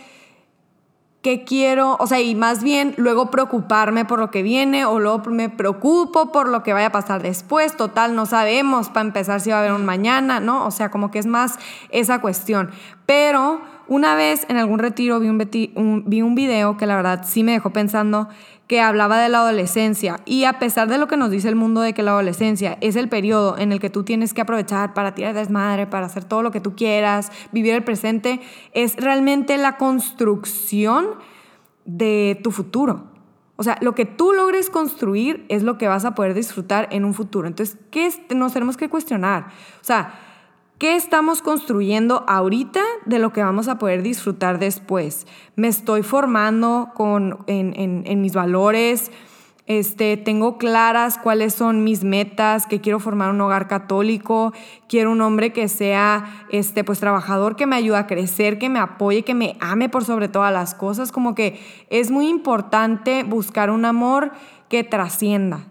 qué 1.27 1.43
quiero, 1.43 1.97
o 1.99 2.07
sea, 2.07 2.21
y 2.21 2.37
más 2.37 2.63
bien 2.63 2.95
luego 2.99 3.33
preocuparme 3.33 4.05
por 4.05 4.21
lo 4.21 4.31
que 4.31 4.45
viene 4.45 4.85
o 4.85 5.01
luego 5.01 5.29
me 5.29 5.51
preocupo 5.51 6.31
por 6.31 6.49
lo 6.49 6.63
que 6.63 6.73
vaya 6.73 6.87
a 6.87 6.93
pasar 6.93 7.21
después, 7.21 7.77
total, 7.77 8.15
no 8.15 8.27
sabemos 8.27 8.91
para 8.91 9.09
empezar 9.09 9.41
si 9.41 9.51
va 9.51 9.57
a 9.57 9.59
haber 9.59 9.73
un 9.73 9.85
mañana, 9.85 10.39
¿no? 10.39 10.65
O 10.65 10.71
sea, 10.71 10.89
como 10.89 11.11
que 11.11 11.19
es 11.19 11.27
más 11.27 11.59
esa 11.91 12.21
cuestión. 12.21 12.71
Pero 13.07 13.61
una 13.89 14.15
vez 14.15 14.47
en 14.49 14.57
algún 14.57 14.79
retiro 14.79 15.19
vi 15.19 15.29
un, 15.29 16.05
vi 16.07 16.23
un 16.23 16.35
video 16.37 16.77
que 16.77 16.87
la 16.87 16.95
verdad 16.95 17.25
sí 17.27 17.43
me 17.43 17.51
dejó 17.51 17.71
pensando 17.71 18.29
que 18.67 18.81
hablaba 18.81 19.21
de 19.21 19.29
la 19.29 19.39
adolescencia 19.39 20.21
y 20.25 20.45
a 20.45 20.59
pesar 20.59 20.89
de 20.89 20.99
lo 20.99 21.07
que 21.07 21.17
nos 21.17 21.31
dice 21.31 21.49
el 21.49 21.55
mundo 21.55 21.81
de 21.81 21.93
que 21.93 22.03
la 22.03 22.13
adolescencia 22.13 22.79
es 22.81 22.97
el 22.97 23.09
periodo 23.09 23.57
en 23.59 23.71
el 23.73 23.81
que 23.81 23.91
tú 23.91 24.03
tienes 24.03 24.35
que 24.35 24.41
aprovechar 24.41 24.93
para 24.93 25.15
tirar 25.15 25.35
desmadre, 25.35 25.87
para 25.87 26.07
hacer 26.07 26.25
todo 26.25 26.43
lo 26.43 26.51
que 26.51 26.61
tú 26.61 26.75
quieras, 26.75 27.31
vivir 27.53 27.75
el 27.75 27.85
presente, 27.85 28.41
es 28.73 28.97
realmente 28.97 29.57
la 29.57 29.77
construcción 29.77 31.07
de 31.85 32.41
tu 32.43 32.51
futuro. 32.51 33.05
O 33.57 33.63
sea, 33.63 33.79
lo 33.81 33.95
que 33.95 34.05
tú 34.05 34.33
logres 34.33 34.69
construir 34.69 35.47
es 35.49 35.63
lo 35.63 35.79
que 35.79 35.89
vas 35.89 36.05
a 36.05 36.15
poder 36.15 36.35
disfrutar 36.35 36.89
en 36.91 37.05
un 37.05 37.15
futuro. 37.15 37.49
Entonces, 37.49 37.79
¿qué 37.91 38.11
nos 38.35 38.53
tenemos 38.53 38.77
que 38.77 38.91
cuestionar? 38.91 39.47
O 39.81 39.85
sea, 39.85 40.26
¿Qué 40.79 40.95
estamos 40.95 41.41
construyendo 41.41 42.23
ahorita 42.29 42.83
de 43.07 43.19
lo 43.19 43.33
que 43.33 43.43
vamos 43.43 43.67
a 43.67 43.79
poder 43.79 44.03
disfrutar 44.03 44.59
después? 44.59 45.27
Me 45.55 45.69
estoy 45.69 46.03
formando 46.03 46.91
con, 46.95 47.39
en, 47.47 48.21
mis 48.21 48.35
valores, 48.35 49.11
este, 49.67 50.19
tengo 50.19 50.59
claras 50.59 51.17
cuáles 51.17 51.55
son 51.55 51.83
mis 51.83 52.05
metas, 52.05 52.67
que 52.67 52.83
quiero 52.83 53.01
formar 53.01 53.31
un 53.31 53.41
hogar 53.41 53.69
católico, 53.69 54.53
quiero 54.87 55.13
un 55.13 55.23
hombre 55.23 55.51
que 55.51 55.69
sea 55.69 56.45
este, 56.51 56.85
pues, 56.85 57.01
trabajador, 57.01 57.57
que 57.57 57.65
me 57.65 57.77
ayude 57.77 57.97
a 57.97 58.07
crecer, 58.07 58.59
que 58.59 58.69
me 58.69 58.79
apoye, 58.79 59.23
que 59.23 59.33
me 59.33 59.57
ame 59.61 59.89
por 59.89 60.05
sobre 60.05 60.29
todas 60.29 60.53
las 60.53 60.75
cosas. 60.75 61.11
Como 61.11 61.35
que 61.35 61.59
es 61.89 62.11
muy 62.11 62.29
importante 62.29 63.23
buscar 63.23 63.71
un 63.71 63.87
amor 63.87 64.31
que 64.69 64.85
trascienda. 64.85 65.65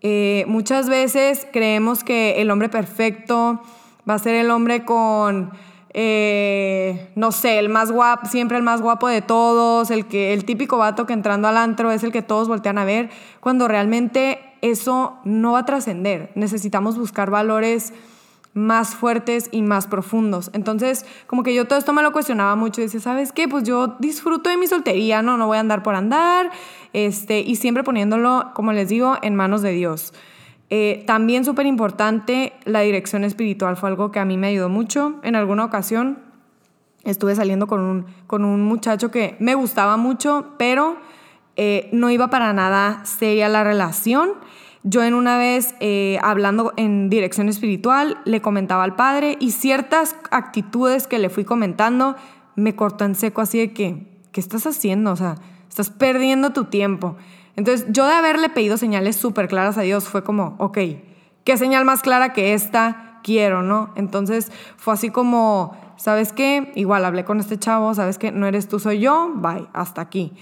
Eh, 0.00 0.44
muchas 0.48 0.88
veces 0.88 1.46
creemos 1.52 2.02
que 2.02 2.42
el 2.42 2.50
hombre 2.50 2.68
perfecto, 2.68 3.62
Va 4.08 4.14
a 4.14 4.18
ser 4.18 4.34
el 4.34 4.50
hombre 4.50 4.84
con, 4.84 5.52
eh, 5.94 7.10
no 7.14 7.32
sé, 7.32 7.58
el 7.58 7.68
más 7.68 7.90
guapo, 7.92 8.26
siempre 8.26 8.56
el 8.56 8.62
más 8.62 8.82
guapo 8.82 9.08
de 9.08 9.22
todos, 9.22 9.90
el, 9.90 10.06
que, 10.06 10.32
el 10.32 10.44
típico 10.44 10.76
vato 10.76 11.06
que 11.06 11.12
entrando 11.12 11.48
al 11.48 11.56
antro 11.56 11.90
es 11.90 12.02
el 12.02 12.12
que 12.12 12.20
todos 12.20 12.48
voltean 12.48 12.78
a 12.78 12.84
ver, 12.84 13.10
cuando 13.40 13.68
realmente 13.68 14.40
eso 14.60 15.18
no 15.24 15.52
va 15.52 15.60
a 15.60 15.64
trascender. 15.64 16.32
Necesitamos 16.34 16.98
buscar 16.98 17.30
valores 17.30 17.92
más 18.54 18.94
fuertes 18.94 19.48
y 19.50 19.62
más 19.62 19.86
profundos. 19.86 20.50
Entonces, 20.52 21.04
como 21.26 21.42
que 21.42 21.54
yo 21.54 21.66
todo 21.66 21.78
esto 21.78 21.92
me 21.92 22.02
lo 22.02 22.12
cuestionaba 22.12 22.54
mucho 22.56 22.80
y 22.80 22.84
decía, 22.84 23.00
¿sabes 23.00 23.32
qué? 23.32 23.48
Pues 23.48 23.64
yo 23.64 23.96
disfruto 23.98 24.48
de 24.48 24.56
mi 24.56 24.66
soltería, 24.66 25.22
no, 25.22 25.36
no 25.36 25.46
voy 25.46 25.58
a 25.58 25.60
andar 25.60 25.82
por 25.82 25.96
andar, 25.96 26.50
este, 26.92 27.40
y 27.40 27.56
siempre 27.56 27.82
poniéndolo, 27.82 28.52
como 28.54 28.72
les 28.72 28.88
digo, 28.88 29.16
en 29.22 29.34
manos 29.34 29.62
de 29.62 29.72
Dios. 29.72 30.14
Eh, 30.76 31.04
también 31.06 31.44
súper 31.44 31.66
importante, 31.66 32.52
la 32.64 32.80
dirección 32.80 33.22
espiritual 33.22 33.76
fue 33.76 33.90
algo 33.90 34.10
que 34.10 34.18
a 34.18 34.24
mí 34.24 34.36
me 34.36 34.48
ayudó 34.48 34.68
mucho. 34.68 35.20
En 35.22 35.36
alguna 35.36 35.64
ocasión 35.64 36.18
estuve 37.04 37.36
saliendo 37.36 37.68
con 37.68 37.78
un, 37.78 38.06
con 38.26 38.44
un 38.44 38.60
muchacho 38.64 39.12
que 39.12 39.36
me 39.38 39.54
gustaba 39.54 39.96
mucho, 39.96 40.54
pero 40.58 40.96
eh, 41.54 41.88
no 41.92 42.10
iba 42.10 42.28
para 42.28 42.52
nada 42.52 43.04
seria 43.04 43.48
la 43.48 43.62
relación. 43.62 44.30
Yo 44.82 45.04
en 45.04 45.14
una 45.14 45.38
vez, 45.38 45.76
eh, 45.78 46.18
hablando 46.22 46.72
en 46.76 47.08
dirección 47.08 47.48
espiritual, 47.48 48.18
le 48.24 48.42
comentaba 48.42 48.82
al 48.82 48.96
padre 48.96 49.36
y 49.38 49.52
ciertas 49.52 50.16
actitudes 50.32 51.06
que 51.06 51.20
le 51.20 51.30
fui 51.30 51.44
comentando 51.44 52.16
me 52.56 52.74
cortó 52.74 53.04
en 53.04 53.14
seco 53.14 53.42
así 53.42 53.58
de 53.58 53.72
que, 53.72 54.08
¿qué 54.32 54.40
estás 54.40 54.66
haciendo? 54.66 55.12
O 55.12 55.16
sea, 55.16 55.36
estás 55.68 55.90
perdiendo 55.90 56.50
tu 56.50 56.64
tiempo. 56.64 57.14
Entonces, 57.56 57.86
yo 57.90 58.06
de 58.06 58.14
haberle 58.14 58.48
pedido 58.48 58.76
señales 58.76 59.16
súper 59.16 59.48
claras 59.48 59.78
a 59.78 59.82
Dios 59.82 60.04
fue 60.04 60.24
como, 60.24 60.56
ok, 60.58 60.78
¿qué 61.44 61.56
señal 61.56 61.84
más 61.84 62.02
clara 62.02 62.32
que 62.32 62.54
esta 62.54 63.20
quiero, 63.22 63.62
no? 63.62 63.92
Entonces, 63.96 64.50
fue 64.76 64.94
así 64.94 65.10
como, 65.10 65.76
¿sabes 65.96 66.32
qué? 66.32 66.72
Igual 66.74 67.04
hablé 67.04 67.24
con 67.24 67.40
este 67.40 67.58
chavo, 67.58 67.94
¿sabes 67.94 68.18
qué? 68.18 68.32
No 68.32 68.46
eres 68.46 68.68
tú, 68.68 68.78
soy 68.80 69.00
yo, 69.00 69.32
bye, 69.36 69.66
hasta 69.72 70.00
aquí. 70.00 70.32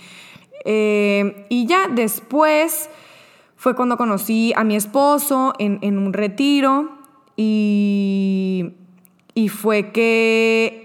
Eh, 0.65 1.47
y 1.49 1.67
ya 1.67 1.89
después 1.89 2.89
fue 3.57 3.75
cuando 3.77 3.97
conocí 3.97 4.53
a 4.57 4.65
mi 4.65 4.75
esposo 4.75 5.53
en, 5.59 5.99
un 5.99 6.13
retiro 6.13 6.99
y, 7.37 8.75
y 9.35 9.49
fue 9.49 9.93
que 9.93 10.83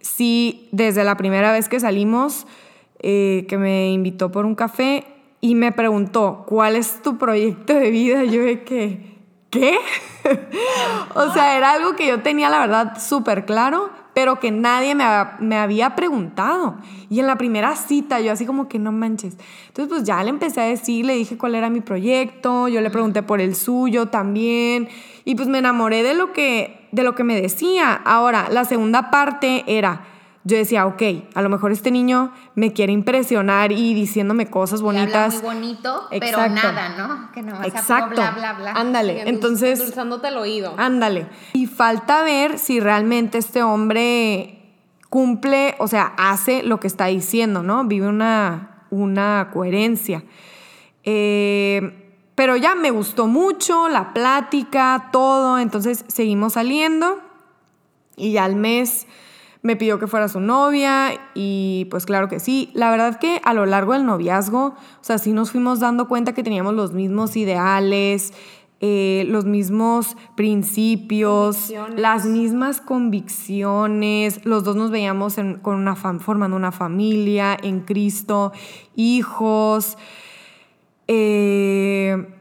sí, 0.00 0.68
desde 0.72 1.04
la 1.04 1.16
primera 1.16 1.52
vez 1.52 1.68
que 1.68 1.80
salimos, 1.80 2.46
eh, 2.98 3.46
que 3.48 3.56
me 3.56 3.90
invitó 3.92 4.30
por 4.30 4.44
un 4.44 4.54
café, 4.54 5.04
y 5.40 5.54
me 5.54 5.72
preguntó, 5.72 6.44
¿cuál 6.46 6.76
es 6.76 7.02
tu 7.02 7.16
proyecto 7.16 7.74
de 7.74 7.90
vida? 7.90 8.24
Yo 8.24 8.42
de 8.42 8.62
que, 8.62 9.18
¿qué? 9.48 9.78
o 11.14 11.32
sea, 11.32 11.56
era 11.56 11.72
algo 11.72 11.96
que 11.96 12.06
yo 12.06 12.20
tenía, 12.20 12.50
la 12.50 12.58
verdad, 12.58 12.98
súper 13.00 13.46
claro, 13.46 13.90
pero 14.12 14.38
que 14.38 14.50
nadie 14.50 14.94
me, 14.94 15.04
me, 15.38 15.56
había 15.56 15.94
preguntado. 15.96 16.76
Y 17.08 17.20
en 17.20 17.26
la 17.26 17.36
primera 17.36 17.74
cita, 17.74 18.20
yo 18.20 18.32
así 18.32 18.44
como 18.44 18.68
que 18.68 18.78
no 18.78 18.92
manches. 18.92 19.38
Entonces, 19.68 19.88
pues 19.88 20.04
ya 20.04 20.22
le 20.22 20.30
empecé 20.30 20.60
a 20.60 20.64
decir, 20.64 21.06
le 21.06 21.14
dije 21.14 21.38
cuál 21.38 21.54
era 21.54 21.70
mi 21.70 21.80
proyecto, 21.80 22.68
yo 22.68 22.82
le 22.82 22.90
pregunté 22.90 23.22
por 23.22 23.40
el 23.40 23.54
suyo 23.54 24.06
también, 24.06 24.88
y 25.24 25.36
pues 25.36 25.48
me 25.48 25.58
enamoré 25.58 26.02
de 26.02 26.14
lo 26.14 26.32
que, 26.32 26.88
de 26.92 27.02
lo 27.02 27.14
que 27.14 27.24
me 27.24 27.40
decía. 27.40 27.94
Ahora, 27.94 28.48
la 28.50 28.64
segunda 28.64 29.10
parte 29.10 29.64
era, 29.66 30.04
yo 30.42 30.56
decía, 30.56 30.86
ok, 30.86 31.02
a 31.34 31.42
lo 31.42 31.50
mejor 31.50 31.70
este 31.70 31.90
niño 31.90 32.32
me 32.54 32.72
quiere 32.72 32.92
impresionar 32.92 33.72
y 33.72 33.92
diciéndome 33.92 34.48
cosas 34.48 34.80
bonitas. 34.80 35.34
muy 35.34 35.42
bonito, 35.42 36.08
pero 36.18 36.48
nada, 36.48 36.96
¿no? 36.96 37.30
Que 37.32 37.42
no 37.42 37.62
Exacto. 37.62 38.14
bla, 38.14 38.30
bla, 38.30 38.54
bla. 38.54 38.72
Ándale, 38.72 39.28
entonces... 39.28 39.78
Dulzándote 39.78 40.28
el 40.28 40.38
oído. 40.38 40.74
Ándale. 40.78 41.28
Y 41.52 41.66
falta 41.66 42.22
ver 42.22 42.58
si 42.58 42.80
realmente 42.80 43.36
este 43.36 43.62
hombre 43.62 44.60
cumple, 45.10 45.74
o 45.78 45.88
sea, 45.88 46.14
hace 46.16 46.62
lo 46.62 46.80
que 46.80 46.86
está 46.86 47.06
diciendo, 47.06 47.62
¿no? 47.62 47.84
Vive 47.84 48.08
una, 48.08 48.86
una 48.88 49.50
coherencia. 49.52 50.24
Eh, 51.04 52.16
pero 52.34 52.56
ya 52.56 52.74
me 52.74 52.90
gustó 52.90 53.26
mucho 53.26 53.90
la 53.90 54.14
plática, 54.14 55.10
todo, 55.12 55.58
entonces 55.58 56.06
seguimos 56.08 56.54
saliendo 56.54 57.20
y 58.16 58.32
ya 58.32 58.44
al 58.44 58.56
mes 58.56 59.06
me 59.62 59.76
pidió 59.76 59.98
que 59.98 60.06
fuera 60.06 60.28
su 60.28 60.40
novia 60.40 61.20
y 61.34 61.86
pues 61.90 62.06
claro 62.06 62.28
que 62.28 62.40
sí. 62.40 62.70
La 62.74 62.90
verdad 62.90 63.18
que 63.18 63.40
a 63.44 63.52
lo 63.52 63.66
largo 63.66 63.92
del 63.92 64.06
noviazgo, 64.06 64.66
o 64.68 65.02
sea, 65.02 65.18
sí 65.18 65.32
nos 65.32 65.50
fuimos 65.50 65.80
dando 65.80 66.08
cuenta 66.08 66.32
que 66.32 66.42
teníamos 66.42 66.74
los 66.74 66.92
mismos 66.92 67.36
ideales, 67.36 68.32
eh, 68.80 69.24
los 69.28 69.44
mismos 69.44 70.16
principios, 70.36 71.70
las 71.96 72.24
mismas 72.24 72.80
convicciones. 72.80 74.44
Los 74.46 74.64
dos 74.64 74.76
nos 74.76 74.90
veíamos 74.90 75.36
con 75.60 75.76
una 75.76 75.94
formando 75.94 76.56
una 76.56 76.72
familia 76.72 77.56
en 77.62 77.80
Cristo, 77.80 78.52
hijos. 78.96 79.98
Eh, 81.06 82.39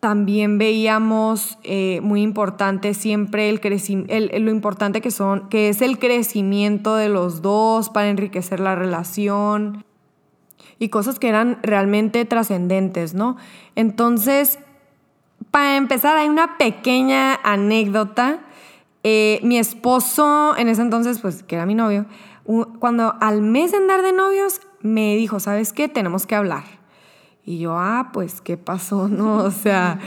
también 0.00 0.56
veíamos 0.56 1.58
eh, 1.62 2.00
muy 2.02 2.22
importante 2.22 2.94
siempre 2.94 3.50
el, 3.50 3.60
el, 4.08 4.44
lo 4.44 4.50
importante 4.50 5.02
que, 5.02 5.10
son, 5.10 5.48
que 5.50 5.68
es 5.68 5.82
el 5.82 5.98
crecimiento 5.98 6.96
de 6.96 7.10
los 7.10 7.42
dos 7.42 7.90
para 7.90 8.08
enriquecer 8.08 8.60
la 8.60 8.74
relación 8.74 9.84
y 10.78 10.88
cosas 10.88 11.18
que 11.18 11.28
eran 11.28 11.58
realmente 11.62 12.24
trascendentes, 12.24 13.12
¿no? 13.12 13.36
Entonces, 13.76 14.58
para 15.50 15.76
empezar, 15.76 16.16
hay 16.16 16.30
una 16.30 16.56
pequeña 16.56 17.34
anécdota. 17.42 18.38
Eh, 19.02 19.40
mi 19.42 19.58
esposo, 19.58 20.56
en 20.56 20.68
ese 20.68 20.80
entonces, 20.80 21.18
pues, 21.20 21.42
que 21.42 21.56
era 21.56 21.66
mi 21.66 21.74
novio, 21.74 22.06
cuando 22.78 23.14
al 23.20 23.42
mes 23.42 23.72
de 23.72 23.76
andar 23.76 24.00
de 24.02 24.12
novios, 24.12 24.62
me 24.80 25.14
dijo, 25.16 25.38
¿sabes 25.38 25.74
qué? 25.74 25.88
Tenemos 25.88 26.26
que 26.26 26.34
hablar. 26.34 26.79
Y 27.50 27.58
yo, 27.58 27.76
ah, 27.76 28.10
pues, 28.12 28.40
¿qué 28.40 28.56
pasó? 28.56 29.08
No, 29.20 29.38
o 29.38 29.50
sea, 29.50 29.98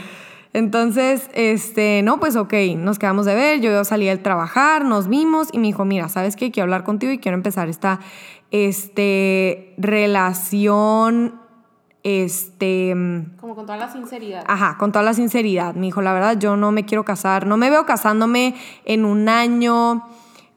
entonces, 0.54 1.28
este, 1.34 2.00
no, 2.02 2.18
pues, 2.18 2.36
ok, 2.36 2.54
nos 2.78 2.98
quedamos 2.98 3.26
de 3.26 3.34
ver, 3.34 3.60
yo 3.60 3.84
salí 3.84 4.08
a 4.08 4.22
trabajar, 4.22 4.86
nos 4.86 5.08
vimos 5.08 5.48
y 5.52 5.58
me 5.58 5.66
dijo, 5.66 5.84
mira, 5.84 6.08
¿sabes 6.08 6.36
qué? 6.36 6.50
Quiero 6.50 6.64
hablar 6.64 6.84
contigo 6.84 7.12
y 7.12 7.18
quiero 7.18 7.36
empezar 7.36 7.68
esta, 7.68 8.00
este, 8.50 9.74
relación, 9.76 11.38
este... 12.02 12.94
Como 13.38 13.54
con 13.54 13.66
toda 13.66 13.76
la 13.76 13.92
sinceridad. 13.92 14.42
Ajá, 14.46 14.78
con 14.78 14.90
toda 14.90 15.04
la 15.04 15.12
sinceridad. 15.12 15.74
Me 15.74 15.86
dijo, 15.86 16.00
la 16.00 16.14
verdad, 16.14 16.38
yo 16.38 16.56
no 16.56 16.72
me 16.72 16.86
quiero 16.86 17.04
casar, 17.04 17.46
no 17.46 17.58
me 17.58 17.68
veo 17.68 17.84
casándome 17.84 18.54
en 18.86 19.04
un 19.04 19.28
año 19.28 20.02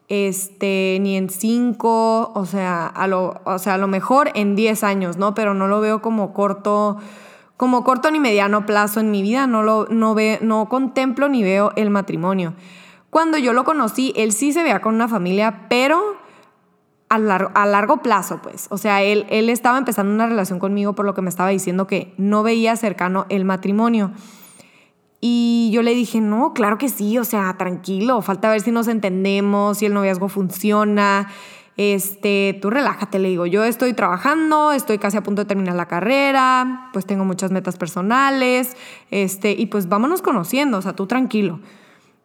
este, 0.08 0.98
ni 1.02 1.18
en 1.18 1.30
cinco, 1.30 2.32
o 2.34 2.46
sea, 2.46 2.88
a 2.88 3.08
lo, 3.08 3.42
o 3.44 3.60
sea, 3.60 3.74
a 3.74 3.78
lo 3.78 3.88
mejor 3.88 4.32
en 4.36 4.56
diez 4.56 4.84
años, 4.84 5.18
¿no? 5.18 5.34
Pero 5.34 5.54
no 5.54 5.68
lo 5.68 5.82
veo 5.82 6.02
como 6.02 6.34
corto, 6.34 6.98
como 7.58 7.84
corto 7.84 8.10
ni 8.12 8.20
mediano 8.20 8.66
plazo 8.66 9.00
en 9.00 9.12
mi 9.12 9.22
vida, 9.22 9.48
no 9.48 9.64
lo, 9.64 9.88
no 9.90 10.16
ve, 10.16 10.40
no 10.42 10.70
contemplo 10.70 11.28
ni 11.28 11.44
veo 11.44 11.72
el 11.76 11.90
matrimonio. 11.90 12.54
Cuando 13.10 13.38
yo 13.38 13.54
lo 13.54 13.64
conocí, 13.64 14.14
él 14.16 14.32
sí 14.32 14.54
se 14.54 14.64
veía 14.64 14.82
con 14.82 14.96
una 14.96 15.08
familia, 15.08 15.66
pero 15.70 16.16
a, 17.10 17.16
a 17.16 17.66
largo 17.66 17.98
plazo, 18.02 18.40
pues. 18.42 18.68
O 18.70 18.78
sea, 18.78 19.02
él, 19.02 19.26
él 19.30 19.50
estaba 19.50 19.78
empezando 19.78 20.14
una 20.14 20.28
relación 20.28 20.60
conmigo 20.60 20.94
por 20.94 21.06
lo 21.06 21.14
que 21.14 21.22
me 21.22 21.30
estaba 21.30 21.50
diciendo 21.50 21.88
que 21.88 22.14
no 22.18 22.44
veía 22.44 22.76
cercano 22.76 23.26
el 23.30 23.46
matrimonio. 23.46 24.12
Y 25.20 25.72
yo 25.74 25.82
le 25.82 25.96
dije, 25.96 26.22
no, 26.22 26.54
claro 26.54 26.78
que 26.78 26.90
sí, 26.90 27.18
o 27.18 27.24
sea, 27.24 27.56
tranquilo, 27.58 28.22
falta 28.22 28.50
ver 28.50 28.62
si 28.62 28.72
nos 28.72 28.88
entendemos, 28.88 29.80
si 29.80 29.88
el 29.88 29.94
noviazgo 29.94 30.30
funciona. 30.30 31.30
Este, 31.76 32.58
tú 32.62 32.70
relájate, 32.70 33.20
le 33.20 33.30
digo, 33.30 33.46
yo 33.46 33.64
estoy 33.64 33.94
trabajando, 33.94 34.72
estoy 34.72 34.98
casi 34.98 35.18
a 35.18 35.24
punto 35.24 35.44
de 35.44 35.48
terminar 35.48 35.76
la 35.76 35.88
carrera, 35.88 36.90
pues 36.92 37.06
tengo 37.06 37.24
muchas 37.24 37.52
metas 37.52 37.78
personales, 37.78 38.76
este, 39.12 39.52
y 39.52 39.68
pues 39.68 39.88
vámonos 39.88 40.24
conociendo, 40.24 40.80
o 40.80 40.82
sea, 40.82 40.94
tú 40.94 41.06
tranquilo. 41.06 41.60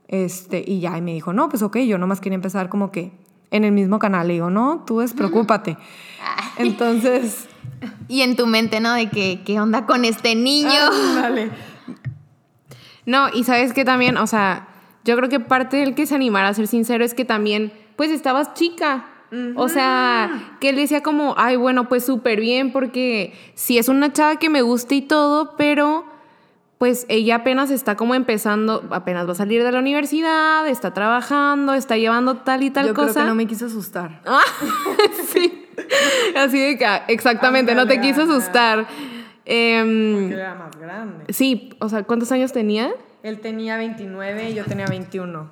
Este, 0.09 0.63
y 0.67 0.81
ya, 0.81 0.97
y 0.97 1.03
me 1.03 1.13
dijo, 1.13 1.33
no, 1.33 1.49
pues 1.49 1.63
ok, 1.63 1.79
yo 1.79 1.99
nomás 1.99 2.21
quería 2.21 2.35
empezar 2.35 2.69
como 2.69 2.91
que 2.91 3.13
en 3.51 3.65
el 3.65 3.73
mismo 3.73 3.99
canal. 3.99 4.27
Le 4.27 4.35
digo, 4.35 4.51
no, 4.51 4.83
tú 4.87 4.99
despreocúpate. 4.99 5.77
Entonces... 6.59 7.49
Y 8.09 8.23
en 8.23 8.37
tu 8.37 8.47
mente, 8.47 8.81
¿no? 8.81 8.95
De 8.95 9.09
que, 9.09 9.43
¿qué 9.45 9.61
onda 9.61 9.87
con 9.87 10.05
este 10.05 10.35
niño? 10.35 10.69
Vale. 11.21 11.51
No, 13.07 13.29
y 13.33 13.45
sabes 13.45 13.73
que 13.73 13.85
también, 13.85 14.17
o 14.17 14.27
sea, 14.27 14.69
yo 15.05 15.17
creo 15.17 15.29
que 15.29 15.41
parte 15.41 15.77
del 15.79 15.95
que 15.95 16.07
se 16.07 16.15
animara 16.15 16.49
a 16.49 16.55
ser 16.55 16.67
sincero 16.67 17.05
es 17.05 17.15
que 17.15 17.25
también, 17.25 17.73
pues 17.97 18.11
estabas 18.11 18.55
chica. 18.55 19.07
O 19.57 19.71
sea, 19.71 20.57
que 20.61 20.69
él 20.69 20.77
decía 20.77 21.03
como, 21.03 21.35
ay, 21.39 21.57
bueno, 21.57 21.89
pues 21.89 22.05
súper 22.05 22.39
bien, 22.39 22.71
porque 22.71 23.33
si 23.55 23.79
es 23.79 23.89
una 23.89 24.13
chava 24.13 24.37
que 24.37 24.51
me 24.51 24.61
gusta 24.61 24.95
y 24.95 25.01
todo, 25.01 25.57
pero 25.57 26.05
pues 26.77 27.07
ella 27.09 27.37
apenas 27.37 27.71
está 27.71 27.97
como 27.97 28.15
empezando, 28.15 28.87
apenas 28.91 29.27
va 29.27 29.33
a 29.33 29.37
salir 29.37 29.63
de 29.63 29.73
la 29.73 29.79
universidad, 29.79 30.67
está 30.67 30.93
trabajando, 30.93 31.73
está 31.73 31.97
llevando 31.97 32.39
tal 32.39 32.63
y 32.63 32.71
tal 32.71 32.89
Yo 32.89 32.95
cosa. 32.95 33.13
Creo 33.13 33.25
que 33.25 33.29
no 33.29 33.35
me 33.37 33.47
quiso 33.47 33.67
asustar. 33.67 34.21
Ah, 34.27 34.43
sí. 35.33 35.67
Así 36.37 36.59
de 36.59 36.77
que, 36.77 36.87
exactamente, 37.09 37.75
no 37.75 37.87
te 37.87 38.01
quiso 38.01 38.23
asustar. 38.23 38.87
Porque 39.53 40.35
era 40.35 40.55
más 40.55 40.77
grande. 40.79 41.33
Sí, 41.33 41.71
o 41.79 41.89
sea, 41.89 42.05
¿cuántos 42.05 42.33
años 42.33 42.53
tenía? 42.53 42.91
Él 43.23 43.41
tenía 43.41 43.77
29 43.77 44.51
y 44.51 44.55
yo 44.55 44.65
tenía 44.65 44.87
21. 44.87 45.51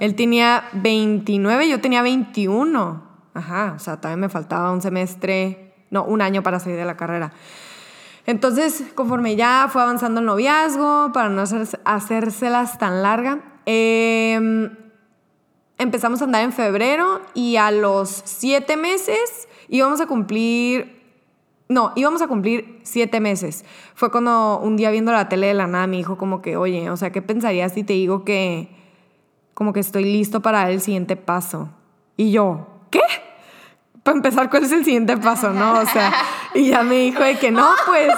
Él 0.00 0.14
tenía 0.16 0.64
29 0.72 1.66
y 1.66 1.70
yo 1.70 1.80
tenía 1.80 2.02
21. 2.02 3.02
Ajá, 3.34 3.74
o 3.76 3.78
sea, 3.78 3.98
todavía 3.98 4.16
me 4.16 4.28
faltaba 4.28 4.72
un 4.72 4.82
semestre, 4.82 5.74
no, 5.90 6.04
un 6.04 6.22
año 6.22 6.42
para 6.42 6.58
salir 6.58 6.76
de 6.76 6.84
la 6.84 6.96
carrera. 6.96 7.32
Entonces, 8.26 8.82
conforme 8.94 9.36
ya 9.36 9.68
fue 9.70 9.82
avanzando 9.82 10.20
el 10.20 10.26
noviazgo, 10.26 11.12
para 11.12 11.28
no 11.28 11.44
hacérselas 11.84 12.78
tan 12.78 13.02
larga, 13.02 13.40
em, 13.64 14.70
empezamos 15.78 16.20
a 16.20 16.24
andar 16.24 16.42
en 16.42 16.52
febrero 16.52 17.22
y 17.34 17.56
a 17.56 17.70
los 17.70 18.22
siete 18.24 18.76
meses 18.76 19.48
íbamos 19.68 20.00
a 20.00 20.06
cumplir, 20.06 20.95
no, 21.68 21.92
íbamos 21.96 22.22
a 22.22 22.28
cumplir 22.28 22.78
siete 22.82 23.20
meses. 23.20 23.64
Fue 23.94 24.10
cuando 24.10 24.60
un 24.60 24.76
día 24.76 24.90
viendo 24.90 25.12
la 25.12 25.28
tele 25.28 25.48
de 25.48 25.54
la 25.54 25.66
nada 25.66 25.86
me 25.86 25.96
dijo 25.96 26.16
como 26.16 26.40
que, 26.40 26.56
oye, 26.56 26.90
o 26.90 26.96
sea, 26.96 27.10
¿qué 27.10 27.22
pensarías 27.22 27.72
si 27.72 27.82
te 27.82 27.94
digo 27.94 28.24
que 28.24 28.68
como 29.54 29.72
que 29.72 29.80
estoy 29.80 30.04
listo 30.04 30.42
para 30.42 30.70
el 30.70 30.80
siguiente 30.80 31.16
paso? 31.16 31.70
Y 32.16 32.30
yo, 32.30 32.68
¿qué? 32.90 33.00
Para 34.04 34.16
empezar, 34.16 34.48
¿cuál 34.48 34.64
es 34.64 34.72
el 34.72 34.84
siguiente 34.84 35.16
paso, 35.16 35.52
no? 35.52 35.80
O 35.80 35.86
sea, 35.86 36.12
y 36.54 36.68
ya 36.70 36.84
me 36.84 36.96
dijo 36.96 37.24
de 37.24 37.36
que 37.36 37.50
no, 37.50 37.68
pues... 37.86 38.12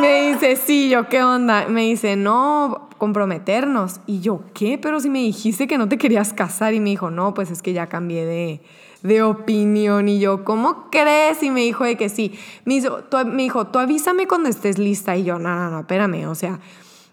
me 0.00 0.30
dice, 0.30 0.54
sí, 0.54 0.88
yo, 0.88 1.08
¿qué 1.08 1.24
onda? 1.24 1.66
Me 1.68 1.82
dice, 1.82 2.14
no, 2.14 2.88
comprometernos. 2.98 4.00
Y 4.06 4.20
yo, 4.20 4.44
¿qué? 4.54 4.78
Pero 4.78 5.00
si 5.00 5.10
me 5.10 5.18
dijiste 5.18 5.66
que 5.66 5.76
no 5.76 5.88
te 5.88 5.98
querías 5.98 6.32
casar. 6.32 6.72
Y 6.72 6.78
me 6.78 6.90
dijo, 6.90 7.10
no, 7.10 7.34
pues 7.34 7.50
es 7.50 7.62
que 7.62 7.72
ya 7.72 7.88
cambié 7.88 8.24
de, 8.24 8.60
de 9.04 9.22
opinión. 9.22 10.08
Y 10.08 10.18
yo, 10.18 10.44
¿cómo 10.44 10.90
crees? 10.90 11.42
Y 11.44 11.50
me 11.50 11.60
dijo 11.60 11.84
de 11.84 11.96
que 11.96 12.08
sí. 12.08 12.36
Me 12.64 12.74
dijo, 12.74 13.04
tú, 13.04 13.18
me 13.24 13.42
dijo, 13.42 13.68
tú 13.68 13.78
avísame 13.78 14.26
cuando 14.26 14.48
estés 14.48 14.78
lista. 14.78 15.16
Y 15.16 15.24
yo, 15.24 15.38
no, 15.38 15.54
no, 15.54 15.70
no, 15.70 15.80
espérame. 15.80 16.26
O 16.26 16.34
sea, 16.34 16.58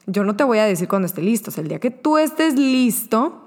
yo 0.08 0.24
no 0.24 0.36
te 0.36 0.44
voy 0.44 0.58
a 0.58 0.66
decir 0.66 0.88
cuando 0.88 1.06
esté 1.06 1.22
listo. 1.22 1.52
O 1.52 1.54
sea, 1.54 1.62
el 1.62 1.68
día 1.68 1.80
que 1.80 1.92
tú 1.92 2.18
estés 2.18 2.56
listo, 2.56 3.44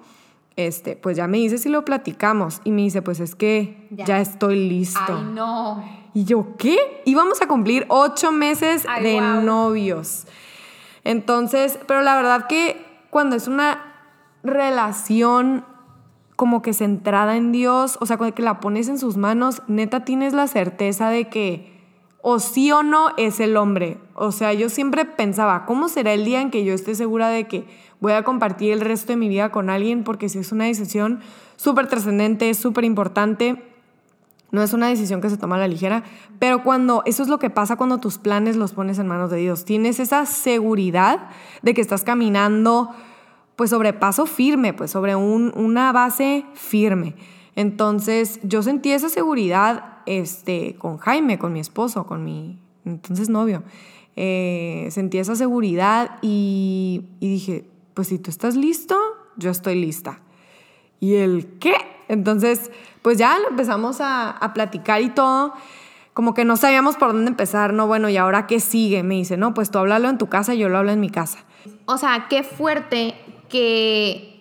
este, 0.56 0.94
pues 0.94 1.16
ya 1.16 1.26
me 1.26 1.38
dice 1.38 1.58
si 1.58 1.70
lo 1.70 1.84
platicamos. 1.84 2.60
Y 2.64 2.70
me 2.70 2.82
dice, 2.82 3.00
pues 3.02 3.18
es 3.18 3.34
que 3.34 3.88
ya, 3.90 4.20
estoy 4.20 4.68
listo. 4.68 5.00
Ay, 5.09 5.24
no. 5.33 5.83
Y 6.12 6.24
yo, 6.24 6.57
¿qué? 6.59 7.02
Íbamos 7.07 7.40
a 7.40 7.48
cumplir 7.48 7.87
ocho 7.88 8.30
meses 8.30 8.85
de 9.02 9.20
novios. 9.20 10.26
Entonces, 11.02 11.78
pero 11.87 12.02
la 12.02 12.14
verdad 12.14 12.46
que 12.46 12.85
cuando 13.09 13.37
es 13.37 13.48
una 13.48 13.94
relación 14.42 15.64
como 16.37 16.62
que 16.62 16.73
centrada 16.73 17.37
en 17.37 17.53
Dios, 17.53 17.99
o 18.01 18.07
sea, 18.07 18.16
cuando 18.16 18.35
que 18.35 18.42
la 18.42 18.61
pones 18.61 18.88
en 18.88 18.99
sus 18.99 19.16
manos, 19.16 19.62
neta 19.68 20.05
tienes 20.05 20.33
la 20.33 20.49
certeza 20.49 21.09
de 21.11 21.29
que 21.29 21.75
o 22.27 22.38
sí 22.38 22.73
o 22.73 22.83
no 22.83 23.09
es 23.18 23.38
el 23.38 23.57
hombre. 23.57 23.99
O 24.14 24.33
sea, 24.33 24.53
yo 24.55 24.70
siempre 24.70 25.05
pensaba, 25.05 25.66
¿cómo 25.66 25.88
será 25.88 26.14
el 26.14 26.25
día 26.25 26.40
en 26.40 26.51
que 26.51 26.64
yo 26.64 26.73
esté 26.73 26.94
segura 26.94 27.29
de 27.29 27.47
que 27.47 27.66
voy 28.01 28.12
a 28.12 28.25
compartir 28.25 28.73
el 28.73 28.81
resto 28.81 29.12
de 29.12 29.16
mi 29.16 29.29
vida 29.29 29.53
con 29.53 29.68
alguien? 29.68 30.05
Porque 30.05 30.31
si 30.31 30.38
es 30.38 30.51
una 30.51 30.64
decisión 30.64 31.20
súper 31.57 31.87
trascendente, 31.87 32.53
súper 32.55 32.85
importante, 32.85 33.62
no 34.51 34.62
es 34.62 34.73
una 34.73 34.88
decisión 34.88 35.20
que 35.20 35.29
se 35.29 35.37
toma 35.37 35.57
a 35.57 35.59
la 35.59 35.68
ligera, 35.68 36.03
pero 36.38 36.62
cuando 36.62 37.03
eso 37.07 37.23
es 37.23 37.29
lo 37.29 37.38
que 37.38 37.51
pasa 37.51 37.77
cuando 37.77 37.99
tus 37.99 38.18
planes 38.18 38.57
los 38.57 38.73
pones 38.73 38.99
en 38.99 39.07
manos 39.07 39.31
de 39.31 39.37
Dios, 39.37 39.64
tienes 39.64 40.01
esa 40.01 40.27
seguridad 40.27 41.29
de 41.62 41.75
que 41.75 41.81
estás 41.81 42.05
caminando 42.05 42.90
pues 43.57 43.71
sobre 43.71 43.93
paso 43.93 44.27
firme, 44.27 44.73
pues 44.73 44.90
sobre 44.90 45.17
un, 45.17 45.53
una 45.57 45.93
base 45.93 46.45
firme. 46.55 47.14
Entonces 47.57 48.40
yo 48.43 48.62
sentí 48.62 48.93
esa 48.93 49.09
seguridad 49.09 49.99
este, 50.07 50.75
con 50.77 50.99
Jaime, 50.99 51.38
con 51.38 51.53
mi 51.53 51.61
esposo, 51.61 52.07
con 52.07 52.25
mi 52.25 52.59
entonces 52.85 53.29
novio. 53.29 53.62
Eh, 54.17 54.88
sentí 54.90 55.19
esa 55.19 55.37
seguridad 55.37 56.19
y, 56.23 57.05
dije, 57.21 57.64
pues 57.95 58.09
si 58.09 58.19
tú 58.19 58.31
estás 58.31 58.57
listo, 58.57 58.97
yo 59.37 59.51
estoy 59.51 59.77
lista. 59.77 60.21
¿Y 61.01 61.14
el 61.14 61.59
qué? 61.59 61.75
Entonces, 62.09 62.71
pues 63.03 63.19
ya 63.19 63.37
empezamos 63.49 64.01
a, 64.01 64.31
a, 64.31 64.53
platicar 64.53 65.03
y 65.03 65.11
todo. 65.11 65.53
Como 66.12 66.33
que 66.35 66.45
no 66.45 66.57
sabíamos 66.57 66.97
por 66.97 67.12
dónde 67.12 67.31
empezar, 67.31 67.73
¿no? 67.73 67.87
Bueno, 67.87 68.09
¿y 68.09 68.17
ahora 68.17 68.47
qué 68.47 68.61
sigue? 68.61 69.03
Me 69.03 69.17
dice, 69.17 69.37
no, 69.37 69.53
pues 69.53 69.71
tú 69.71 69.79
háblalo 69.79 70.09
en 70.09 70.19
tu 70.19 70.29
casa 70.29 70.55
y 70.55 70.59
yo 70.59 70.69
lo 70.69 70.79
hablo 70.79 70.93
en 70.93 71.01
mi 71.01 71.11
casa. 71.11 71.45
O 71.87 71.99
sea, 71.99 72.27
qué 72.29 72.43
fuerte 72.43 73.14
que 73.48 74.35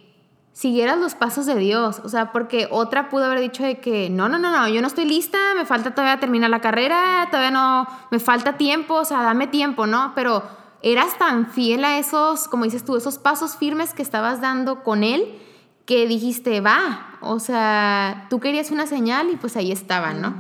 siguieras 0.54 1.00
los 1.00 1.16
pasos 1.16 1.46
de 1.46 1.56
Dios. 1.56 2.02
O 2.04 2.10
sea, 2.10 2.32
porque 2.32 2.68
otra 2.72 3.10
pudo 3.10 3.26
haber 3.26 3.40
dicho 3.40 3.64
de 3.64 3.80
que, 3.80 4.10
no, 4.10 4.30
no, 4.30 4.40
no, 4.40 4.52
no, 4.52 4.68
yo 4.70 4.82
no 4.82 4.88
estoy 4.88 5.06
lista, 5.06 5.38
me 5.56 5.66
falta 5.66 5.92
todavía 5.92 6.20
terminar 6.20 6.50
la 6.50 6.62
carrera, 6.62 7.28
todavía 7.30 7.52
no, 7.52 7.88
me 8.12 8.20
falta 8.20 8.58
tiempo, 8.58 8.96
o 8.96 9.06
sea, 9.06 9.24
dame 9.24 9.48
tiempo, 9.48 9.88
¿no? 9.88 10.14
Pero 10.16 10.44
eras 10.82 11.18
tan 11.18 11.48
fiel 11.48 11.84
a 11.84 11.98
esos, 11.98 12.48
como 12.48 12.64
dices 12.66 12.86
tú, 12.86 12.96
esos 12.96 13.18
pasos 13.18 13.58
firmes 13.58 13.94
que 13.94 14.02
estabas 14.02 14.42
dando 14.42 14.84
con 14.84 15.04
Él 15.04 15.40
que 15.86 16.08
dijiste, 16.08 16.62
va, 16.62 17.18
o 17.20 17.40
sea, 17.40 18.28
tú 18.30 18.40
querías 18.40 18.72
una 18.72 18.88
señal 18.88 19.30
y 19.32 19.36
pues 19.36 19.58
ahí 19.58 19.72
estaba, 19.72 20.14
¿no? 20.14 20.34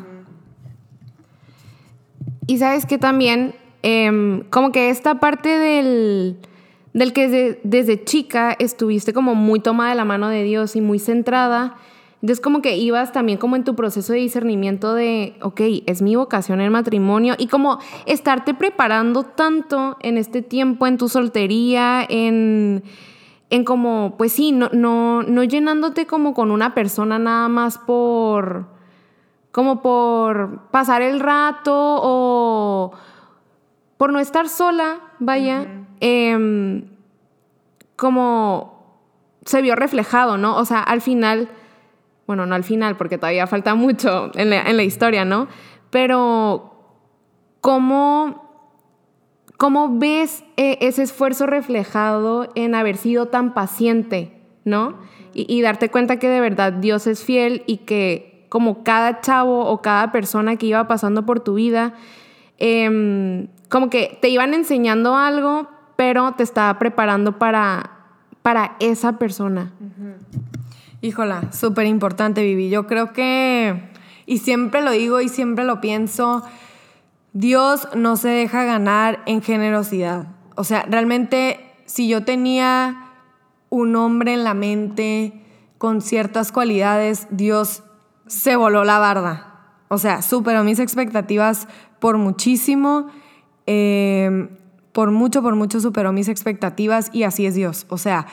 Y 2.47 2.59
sabes 2.59 2.85
que 2.85 2.97
también, 2.97 3.55
eh, 3.83 4.45
como 4.49 4.71
que 4.71 4.89
esta 4.89 5.19
parte 5.19 5.49
del, 5.49 6.37
del 6.93 7.13
que 7.13 7.59
desde, 7.63 8.03
chica 8.03 8.55
estuviste 8.57 9.13
como 9.13 9.35
muy 9.35 9.59
tomada 9.59 9.89
de 9.89 9.95
la 9.95 10.05
mano 10.05 10.29
de 10.29 10.43
Dios 10.43 10.75
y 10.75 10.81
muy 10.81 10.99
centrada, 10.99 11.75
entonces 12.21 12.39
como 12.39 12.61
que 12.61 12.77
ibas 12.77 13.11
también 13.11 13.37
como 13.37 13.55
en 13.55 13.63
tu 13.63 13.75
proceso 13.75 14.13
de 14.13 14.19
discernimiento 14.19 14.93
de, 14.93 15.35
ok, 15.41 15.61
es 15.87 16.01
mi 16.01 16.15
vocación 16.15 16.61
el 16.61 16.71
matrimonio 16.71 17.35
y 17.37 17.47
como 17.47 17.79
estarte 18.05 18.53
preparando 18.53 19.23
tanto 19.23 19.97
en 19.99 20.17
este 20.17 20.41
tiempo, 20.41 20.87
en 20.87 20.97
tu 20.97 21.09
soltería, 21.09 22.05
en 22.07 22.83
en 23.53 23.65
como, 23.65 24.15
pues 24.17 24.31
sí, 24.31 24.51
no, 24.51 24.69
no, 24.73 25.21
no 25.21 25.43
llenándote 25.43 26.07
como 26.07 26.33
con 26.33 26.49
una 26.49 26.73
persona 26.73 27.19
nada 27.19 27.47
más 27.49 27.77
por, 27.77 28.65
como 29.51 29.83
por 29.83 30.71
pasar 30.71 31.03
el 31.03 31.19
rato 31.19 31.71
o 31.75 32.93
por 33.97 34.11
no 34.11 34.19
estar 34.19 34.49
sola, 34.49 35.01
vaya. 35.19 35.82
Eh, 36.01 36.83
como 37.95 38.73
se 39.45 39.61
vio 39.61 39.75
reflejado, 39.75 40.37
¿no? 40.37 40.57
O 40.57 40.65
sea, 40.65 40.79
al 40.79 41.01
final, 41.01 41.49
bueno, 42.27 42.45
no 42.45 42.55
al 42.55 42.63
final, 42.63 42.97
porque 42.97 43.17
todavía 43.17 43.47
falta 43.47 43.75
mucho 43.75 44.31
en 44.35 44.49
la, 44.49 44.83
historia, 44.83 45.25
¿no? 45.25 45.47
Pero, 45.89 46.73
¿cómo 47.61 48.43
¿Cómo 49.57 49.97
ves 49.97 50.43
eh, 50.57 50.77
ese 50.81 51.03
esfuerzo 51.03 51.45
reflejado 51.45 52.49
en 52.55 52.75
haber 52.75 52.97
sido 52.97 53.27
tan 53.27 53.53
paciente, 53.53 54.33
¿no? 54.65 54.97
Y, 55.35 55.61
darte 55.61 55.89
cuenta 55.89 56.19
que 56.19 56.27
de 56.27 56.41
verdad 56.41 56.73
Dios 56.73 57.07
es 57.07 57.23
fiel 57.23 57.63
y 57.65 57.77
que 57.77 58.45
como 58.49 58.83
cada 58.83 59.21
chavo 59.21 59.65
o 59.65 59.81
cada 59.81 60.11
persona 60.11 60.57
que 60.57 60.65
iba 60.65 60.87
pasando 60.87 61.25
por 61.25 61.39
tu 61.39 61.53
vida, 61.53 61.93
eh, 62.57 63.47
como 63.69 63.89
que 63.89 64.19
te 64.21 64.29
iban 64.29 64.53
enseñando 64.53 65.15
algo, 65.15 65.69
pero 66.03 66.33
te 66.33 66.43
estaba 66.43 66.77
preparando 66.79 67.39
para, 67.39 67.91
para 68.41 68.75
esa 68.81 69.13
persona. 69.13 69.71
Híjola, 70.99 71.53
súper 71.53 71.87
importante, 71.87 72.43
Vivi. 72.43 72.69
Yo 72.69 72.87
creo 72.87 73.13
que 73.13 73.89
Y 74.25 74.39
siempre 74.39 74.81
lo 74.81 74.91
digo 74.91 75.21
y 75.21 75.29
siempre 75.29 75.63
lo 75.63 75.79
pienso, 75.79 76.43
Dios 77.31 77.87
no 77.95 78.17
se 78.17 78.27
deja 78.27 78.65
ganar 78.65 79.21
en 79.25 79.41
generosidad. 79.41 80.27
O 80.55 80.65
sea, 80.65 80.85
realmente 80.89 81.73
si 81.85 82.09
yo 82.09 82.25
tenía 82.25 83.11
un 83.69 83.95
hombre 83.95 84.33
en 84.33 84.43
la 84.43 84.53
mente 84.53 85.41
con 85.77 86.01
ciertas 86.01 86.51
cualidades, 86.51 87.27
Dios 87.29 87.83
se 88.27 88.57
voló 88.57 88.83
la 88.83 88.99
barda. 88.99 89.71
O 89.87 89.97
sea, 89.97 90.21
superó 90.21 90.65
mis 90.65 90.79
expectativas 90.79 91.69
por 91.99 92.17
muchísimo. 92.17 93.07
Eh, 93.67 94.49
por 94.93 95.11
mucho, 95.11 95.41
por 95.41 95.55
mucho 95.55 95.79
superó 95.79 96.13
mis 96.13 96.29
expectativas 96.29 97.09
y 97.11 97.23
así 97.23 97.45
es 97.45 97.55
Dios. 97.55 97.85
O 97.89 97.97
sea, 97.97 98.27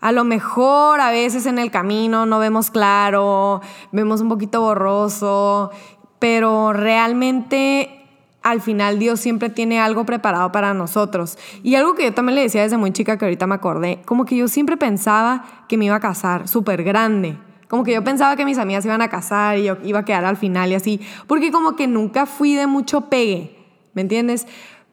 a 0.00 0.12
lo 0.12 0.24
mejor 0.24 1.00
a 1.00 1.10
veces 1.10 1.46
en 1.46 1.58
el 1.58 1.70
camino 1.70 2.24
no 2.24 2.38
vemos 2.38 2.70
claro, 2.70 3.60
vemos 3.92 4.20
un 4.20 4.28
poquito 4.28 4.60
borroso, 4.60 5.70
pero 6.18 6.72
realmente 6.72 8.00
al 8.42 8.60
final 8.60 8.98
Dios 8.98 9.20
siempre 9.20 9.48
tiene 9.48 9.80
algo 9.80 10.04
preparado 10.04 10.52
para 10.52 10.74
nosotros. 10.74 11.38
Y 11.62 11.74
algo 11.74 11.94
que 11.94 12.04
yo 12.04 12.12
también 12.12 12.36
le 12.36 12.42
decía 12.42 12.62
desde 12.62 12.76
muy 12.76 12.92
chica 12.92 13.16
que 13.16 13.24
ahorita 13.24 13.46
me 13.46 13.54
acordé, 13.54 14.02
como 14.04 14.24
que 14.24 14.36
yo 14.36 14.46
siempre 14.46 14.76
pensaba 14.76 15.44
que 15.68 15.78
me 15.78 15.86
iba 15.86 15.96
a 15.96 16.00
casar 16.00 16.46
súper 16.46 16.84
grande. 16.84 17.38
Como 17.68 17.82
que 17.82 17.94
yo 17.94 18.04
pensaba 18.04 18.36
que 18.36 18.44
mis 18.44 18.58
amigas 18.58 18.84
iban 18.84 19.00
a 19.00 19.08
casar 19.08 19.58
y 19.58 19.64
yo 19.64 19.78
iba 19.82 20.00
a 20.00 20.04
quedar 20.04 20.26
al 20.26 20.36
final 20.36 20.70
y 20.70 20.74
así, 20.74 21.00
porque 21.26 21.50
como 21.50 21.74
que 21.74 21.86
nunca 21.86 22.26
fui 22.26 22.54
de 22.54 22.66
mucho 22.66 23.08
pegue, 23.08 23.56
¿me 23.94 24.02
entiendes? 24.02 24.46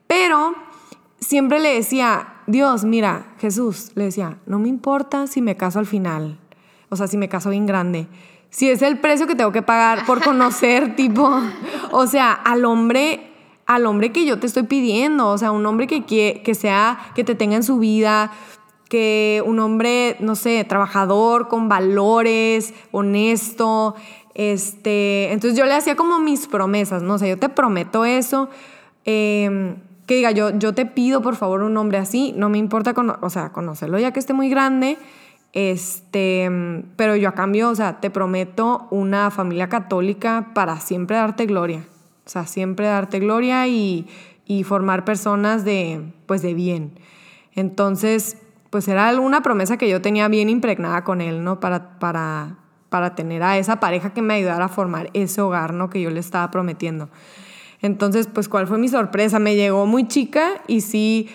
Pero 0.08 0.56
siempre 1.22 1.60
le 1.60 1.74
decía, 1.74 2.34
Dios, 2.48 2.84
mira, 2.84 3.28
Jesús, 3.40 3.92
le 3.96 4.06
decía, 4.06 4.40
no 4.46 4.60
me 4.60 4.68
importa 4.68 5.28
si 5.28 5.42
me 5.42 5.56
caso 5.56 5.80
al 5.80 5.86
final, 5.86 6.38
o 6.90 6.96
sea, 6.96 7.08
si 7.08 7.16
me 7.16 7.30
caso 7.30 7.52
bien 7.52 7.66
grande, 7.66 8.08
si 8.50 8.70
es 8.70 8.82
el 8.82 9.00
precio 9.00 9.28
que 9.28 9.36
tengo 9.36 9.54
que 9.54 9.62
pagar 9.62 10.06
por 10.06 10.22
conocer, 10.22 10.96
tipo, 10.98 11.32
o 11.92 12.08
sea, 12.08 12.34
al 12.34 12.66
hombre 12.66 13.28
al 13.68 13.86
hombre 13.86 14.12
que 14.12 14.26
yo 14.26 14.38
te 14.38 14.48
estoy 14.48 14.64
pidiendo, 14.64 15.30
o 15.30 15.38
sea, 15.38 15.52
un 15.52 15.66
hombre 15.66 15.88
que, 15.88 16.04
que 16.04 16.56
sea, 16.56 17.00
que 17.16 17.24
te 17.24 17.36
tenga 17.36 17.56
en 17.56 17.64
su 17.64 17.80
vida, 17.80 18.30
que 18.90 19.42
un 19.46 19.60
hombre, 19.60 20.18
no 20.20 20.36
sé, 20.36 20.66
trabajador, 20.66 21.48
con 21.48 21.70
valores, 21.70 22.74
honesto, 22.92 23.96
este, 24.34 25.32
entonces 25.32 25.58
yo 25.58 25.66
le 25.66 25.74
hacía 25.74 25.96
como 25.96 26.20
mis 26.20 26.48
promesas, 26.48 27.02
¿no? 27.02 27.14
O 27.14 27.18
sea, 27.18 27.30
yo 27.30 27.38
te 27.38 27.48
prometo 27.48 28.04
eso, 28.04 28.50
em, 29.06 29.78
que 30.12 30.18
diga, 30.18 30.32
yo, 30.32 30.50
yo 30.50 30.74
te 30.74 30.86
pido 30.86 31.22
por 31.22 31.38
favor 31.38 31.64
un 31.64 31.78
hombre 31.78 31.98
así, 31.98 32.34
no 32.36 32.50
me 32.50 32.58
importa, 32.58 32.94
o 33.22 33.30
sea, 33.30 33.54
conocerlo 33.54 33.98
ya 33.98 34.12
que 34.12 34.20
esté 34.20 34.34
muy 34.34 34.50
grande, 34.50 34.98
este, 35.54 36.52
pero 36.98 37.16
yo 37.16 37.30
a 37.30 37.32
cambio, 37.32 37.70
o 37.70 37.76
sea, 37.76 38.02
te 38.02 38.10
prometo 38.10 38.90
una 38.92 39.32
familia 39.32 39.70
católica 39.70 40.50
para 40.54 40.82
siempre 40.82 41.16
darte 41.16 41.46
gloria. 41.46 41.88
O 42.26 42.30
sea, 42.30 42.46
siempre 42.46 42.88
darte 42.88 43.20
gloria 43.20 43.66
y, 43.68 44.06
formar 44.66 45.06
personas 45.06 45.64
de, 45.64 46.12
pues, 46.26 46.42
de 46.42 46.56
bien. 46.56 47.00
Entonces, 47.56 48.38
pues 48.70 48.90
era 48.90 49.18
una 49.18 49.42
promesa 49.42 49.78
que 49.78 49.88
yo 49.88 50.02
tenía 50.02 50.28
bien 50.28 50.50
impregnada 50.50 51.06
con 51.06 51.22
él, 51.22 51.42
¿no? 51.42 51.62
Para, 51.62 52.00
para, 52.00 52.58
para 52.90 53.16
tener 53.16 53.44
a 53.44 53.58
esa 53.58 53.80
pareja 53.80 54.14
que 54.14 54.22
me 54.22 54.34
ayudara 54.34 54.66
a 54.66 54.68
formar 54.68 55.10
ese 55.14 55.40
hogar, 55.40 55.74
¿no? 55.74 55.90
Que 55.90 56.02
yo 56.02 56.10
le 56.10 56.20
estaba 56.20 56.52
prometiendo. 56.52 57.08
Entonces, 57.82 58.28
pues, 58.28 58.48
¿cuál 58.48 58.68
fue 58.68 58.78
mi 58.78 58.88
sorpresa? 58.88 59.40
Me 59.40 59.56
llegó 59.56 59.86
muy 59.86 60.08
chica 60.08 60.62
y 60.68 60.82
sí, 60.82 61.30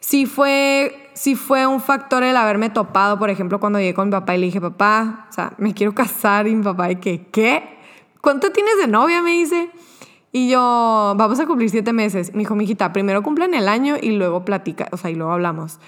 sí 0.00 0.26
fue, 0.26 1.10
sí 1.14 1.36
fue 1.36 1.66
un 1.66 1.80
factor 1.80 2.22
el 2.22 2.36
haberme 2.36 2.70
topado, 2.70 3.18
por 3.18 3.30
ejemplo, 3.30 3.60
cuando 3.60 3.78
llegué 3.78 3.94
con 3.94 4.08
mi 4.08 4.12
papá 4.12 4.34
y 4.34 4.40
le 4.40 4.46
dije, 4.46 4.60
papá, 4.60 5.26
o 5.30 5.32
sea, 5.32 5.52
me 5.58 5.74
quiero 5.74 5.94
casar 5.94 6.46
y 6.46 6.54
mi 6.54 6.64
papá, 6.64 6.90
¿y 6.90 6.96
qué? 6.96 7.26
¿Qué? 7.30 7.62
¿Cuánto 8.20 8.50
tienes 8.50 8.76
de 8.78 8.86
novia? 8.86 9.22
Me 9.22 9.32
dice. 9.32 9.70
Y 10.32 10.48
yo, 10.48 10.58
vamos 11.16 11.40
a 11.40 11.46
cumplir 11.46 11.70
siete 11.70 11.92
meses. 11.92 12.32
Me 12.34 12.40
dijo, 12.40 12.54
mijita, 12.54 12.92
primero 12.92 13.22
cumplen 13.22 13.54
el 13.54 13.68
año 13.68 13.96
y 14.00 14.10
luego 14.12 14.44
platica, 14.44 14.88
o 14.92 14.96
sea, 14.96 15.10
y 15.10 15.14
luego 15.14 15.32
hablamos. 15.32 15.78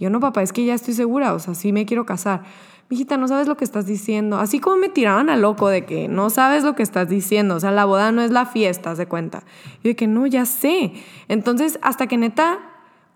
yo, 0.00 0.10
no, 0.10 0.20
papá, 0.20 0.42
es 0.42 0.52
que 0.52 0.64
ya 0.64 0.74
estoy 0.74 0.94
segura, 0.94 1.34
o 1.34 1.38
sea, 1.38 1.54
sí 1.54 1.72
me 1.72 1.86
quiero 1.86 2.04
casar. 2.06 2.42
Mijita, 2.90 3.16
no 3.16 3.28
sabes 3.28 3.48
lo 3.48 3.56
que 3.56 3.64
estás 3.64 3.86
diciendo. 3.86 4.38
Así 4.38 4.60
como 4.60 4.76
me 4.76 4.88
tiraban 4.88 5.30
a 5.30 5.36
loco 5.36 5.68
de 5.68 5.84
que 5.86 6.06
no 6.08 6.30
sabes 6.30 6.64
lo 6.64 6.74
que 6.74 6.82
estás 6.82 7.08
diciendo. 7.08 7.56
O 7.56 7.60
sea, 7.60 7.70
la 7.70 7.84
boda 7.84 8.12
no 8.12 8.22
es 8.22 8.30
la 8.30 8.46
fiesta, 8.46 8.94
se 8.94 9.06
cuenta. 9.06 9.42
Y 9.82 9.88
de 9.88 9.96
que 9.96 10.06
no, 10.06 10.26
ya 10.26 10.44
sé. 10.44 10.92
Entonces, 11.28 11.78
hasta 11.82 12.06
que 12.06 12.18
neta, 12.18 12.58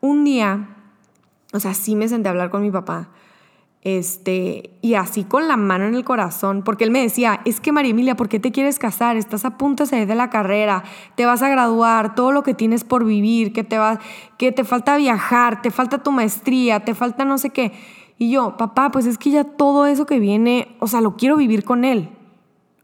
un 0.01 0.25
día, 0.25 0.77
o 1.53 1.61
sea, 1.61 1.75
sí 1.75 1.97
me 1.97 2.09
senté 2.09 2.29
a 2.29 2.33
hablar 2.33 2.51
con 2.51 2.63
mi 2.63 2.71
papá. 2.71 3.11
Este, 3.83 4.77
y 4.83 4.95
así 4.95 5.23
con 5.23 5.47
la 5.47 5.57
mano 5.57 5.87
en 5.87 5.95
el 5.95 6.05
corazón, 6.05 6.63
porque 6.65 6.83
él 6.83 6.91
me 6.91 7.01
decía, 7.01 7.41
es 7.45 7.61
que 7.61 7.71
María 7.71 7.93
Emilia, 7.93 8.17
¿por 8.17 8.29
qué 8.29 8.41
te 8.41 8.51
quieres 8.51 8.79
casar? 8.79 9.17
Estás 9.17 9.45
a 9.45 9.57
punto 9.57 9.85
de 9.85 9.91
salir 9.91 10.09
de 10.09 10.17
la 10.17 10.31
carrera, 10.31 10.83
te 11.15 11.27
vas 11.27 11.43
a 11.43 11.49
graduar, 11.49 12.17
todo 12.17 12.33
lo 12.33 12.43
que 12.43 12.55
tienes 12.55 12.83
por 12.83 13.05
vivir, 13.05 13.53
que 13.53 13.63
te, 13.63 13.79
va, 13.79 14.01
que 14.37 14.51
te 14.51 14.65
falta 14.65 14.97
viajar, 14.97 15.63
te 15.63 15.71
falta 15.71 16.03
tu 16.03 16.11
maestría, 16.11 16.81
te 16.81 16.95
falta 16.95 17.25
no 17.25 17.39
sé 17.39 17.51
qué. 17.51 17.73
Y 18.19 18.31
yo, 18.31 18.57
papá, 18.57 18.91
pues 18.91 19.07
es 19.07 19.17
que 19.17 19.31
ya 19.31 19.45
todo 19.45 19.87
eso 19.87 20.05
que 20.05 20.19
viene, 20.19 20.77
o 20.81 20.89
sea, 20.89 21.01
lo 21.01 21.17
quiero 21.17 21.37
vivir 21.37 21.65
con 21.65 21.85
él. 21.85 22.11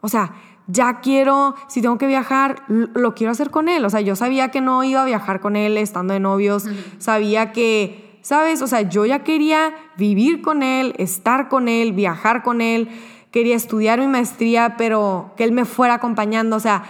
O 0.00 0.08
sea, 0.08 0.34
ya 0.66 1.00
quiero, 1.00 1.54
si 1.66 1.82
tengo 1.82 1.98
que 1.98 2.06
viajar, 2.06 2.62
lo 2.68 3.14
quiero 3.14 3.32
hacer 3.32 3.50
con 3.50 3.68
él. 3.68 3.84
O 3.84 3.90
sea, 3.90 4.00
yo 4.00 4.16
sabía 4.16 4.50
que 4.50 4.60
no 4.60 4.84
iba 4.84 5.02
a 5.02 5.04
viajar 5.04 5.40
con 5.40 5.56
él 5.56 5.76
estando 5.76 6.14
de 6.14 6.20
novios, 6.20 6.66
sabía 6.98 7.52
que 7.52 8.04
¿sabes? 8.24 8.62
O 8.62 8.66
sea, 8.66 8.80
yo 8.80 9.04
ya 9.04 9.22
quería 9.22 9.74
vivir 9.98 10.40
con 10.40 10.62
él, 10.62 10.94
estar 10.96 11.48
con 11.48 11.68
él, 11.68 11.92
viajar 11.92 12.42
con 12.42 12.62
él, 12.62 12.88
quería 13.30 13.54
estudiar 13.54 14.00
mi 14.00 14.06
maestría, 14.08 14.76
pero 14.78 15.32
que 15.36 15.44
él 15.44 15.52
me 15.52 15.66
fuera 15.66 15.94
acompañando, 15.94 16.56
o 16.56 16.60
sea, 16.60 16.84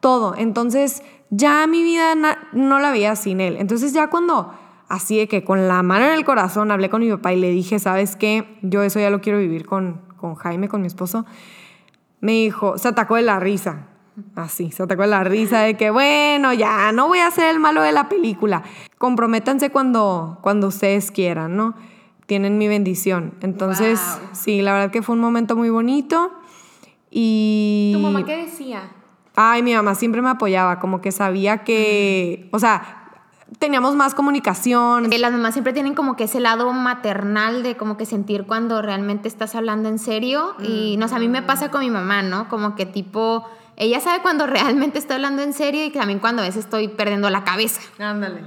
todo. 0.00 0.34
Entonces, 0.36 1.02
ya 1.30 1.66
mi 1.66 1.82
vida 1.82 2.14
no 2.52 2.80
la 2.80 2.90
veía 2.90 3.16
sin 3.16 3.40
él. 3.40 3.56
Entonces, 3.58 3.94
ya 3.94 4.10
cuando, 4.10 4.52
así 4.94 5.18
de 5.18 5.28
que 5.28 5.44
con 5.44 5.68
la 5.68 5.82
mano 5.82 6.06
en 6.06 6.12
el 6.12 6.24
corazón, 6.24 6.70
hablé 6.70 6.90
con 6.90 7.00
mi 7.00 7.10
papá 7.10 7.32
y 7.32 7.40
le 7.40 7.50
dije, 7.50 7.78
¿sabes 7.78 8.16
qué? 8.16 8.58
Yo 8.62 8.82
eso 8.82 9.00
ya 9.00 9.10
lo 9.10 9.20
quiero 9.20 9.38
vivir 9.38 9.66
con, 9.66 10.00
con 10.16 10.34
Jaime, 10.34 10.68
con 10.68 10.80
mi 10.80 10.86
esposo. 10.86 11.26
Me 12.20 12.32
dijo, 12.32 12.78
se 12.78 12.88
atacó 12.88 13.16
de 13.16 13.22
la 13.22 13.40
risa. 13.40 13.88
Así, 14.36 14.70
se 14.70 14.82
atacó 14.82 15.02
de 15.02 15.08
la 15.08 15.24
risa 15.24 15.60
de 15.60 15.76
que, 15.76 15.90
bueno, 15.90 16.52
ya, 16.52 16.92
no 16.92 17.08
voy 17.08 17.18
a 17.18 17.30
ser 17.30 17.52
el 17.52 17.58
malo 17.58 17.82
de 17.82 17.90
la 17.90 18.08
película 18.08 18.62
comprométanse 19.04 19.68
cuando, 19.68 20.38
cuando 20.40 20.68
ustedes 20.68 21.10
quieran, 21.10 21.56
¿no? 21.56 21.74
Tienen 22.24 22.56
mi 22.56 22.68
bendición. 22.68 23.34
Entonces, 23.42 24.00
sí, 24.32 24.62
la 24.62 24.72
verdad 24.72 24.90
que 24.90 25.02
fue 25.02 25.14
un 25.14 25.20
momento 25.20 25.56
muy 25.56 25.68
bonito. 25.68 26.32
Y... 27.10 27.90
¿Tu 27.92 28.00
mamá 28.00 28.24
qué 28.24 28.46
decía? 28.46 28.92
Ay, 29.36 29.62
mi 29.62 29.74
mamá 29.74 29.94
siempre 29.94 30.22
me 30.22 30.30
apoyaba, 30.30 30.78
como 30.78 31.02
que 31.02 31.12
sabía 31.12 31.64
que, 31.64 32.48
o 32.50 32.58
sea, 32.58 33.03
teníamos 33.58 33.94
más 33.94 34.14
comunicación. 34.14 35.10
Las 35.10 35.32
mamás 35.32 35.54
siempre 35.54 35.72
tienen 35.72 35.94
como 35.94 36.16
que 36.16 36.24
ese 36.24 36.40
lado 36.40 36.72
maternal 36.72 37.62
de 37.62 37.76
como 37.76 37.96
que 37.96 38.06
sentir 38.06 38.44
cuando 38.46 38.82
realmente 38.82 39.28
estás 39.28 39.54
hablando 39.54 39.88
en 39.88 39.98
serio. 39.98 40.54
Y 40.60 40.96
no 40.98 41.08
sé, 41.08 41.16
a 41.16 41.18
mí 41.18 41.28
me 41.28 41.42
pasa 41.42 41.70
con 41.70 41.80
mi 41.80 41.90
mamá, 41.90 42.22
¿no? 42.22 42.48
Como 42.48 42.74
que 42.74 42.86
tipo, 42.86 43.44
ella 43.76 44.00
sabe 44.00 44.22
cuando 44.22 44.46
realmente 44.48 44.98
estoy 44.98 45.16
hablando 45.16 45.42
en 45.42 45.52
serio 45.52 45.84
y 45.84 45.90
también 45.90 46.18
cuando 46.18 46.42
a 46.42 46.44
veces 46.44 46.64
estoy 46.64 46.88
perdiendo 46.88 47.30
la 47.30 47.44
cabeza. 47.44 47.80
Ándale. 47.98 48.42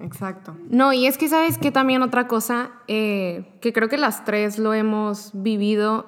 Exacto. 0.00 0.56
No, 0.70 0.92
y 0.92 1.06
es 1.06 1.18
que 1.18 1.28
sabes 1.28 1.58
que 1.58 1.70
también 1.70 2.02
otra 2.02 2.26
cosa, 2.26 2.70
eh, 2.88 3.44
que 3.60 3.72
creo 3.72 3.88
que 3.88 3.98
las 3.98 4.24
tres 4.24 4.58
lo 4.58 4.72
hemos 4.72 5.30
vivido 5.34 6.06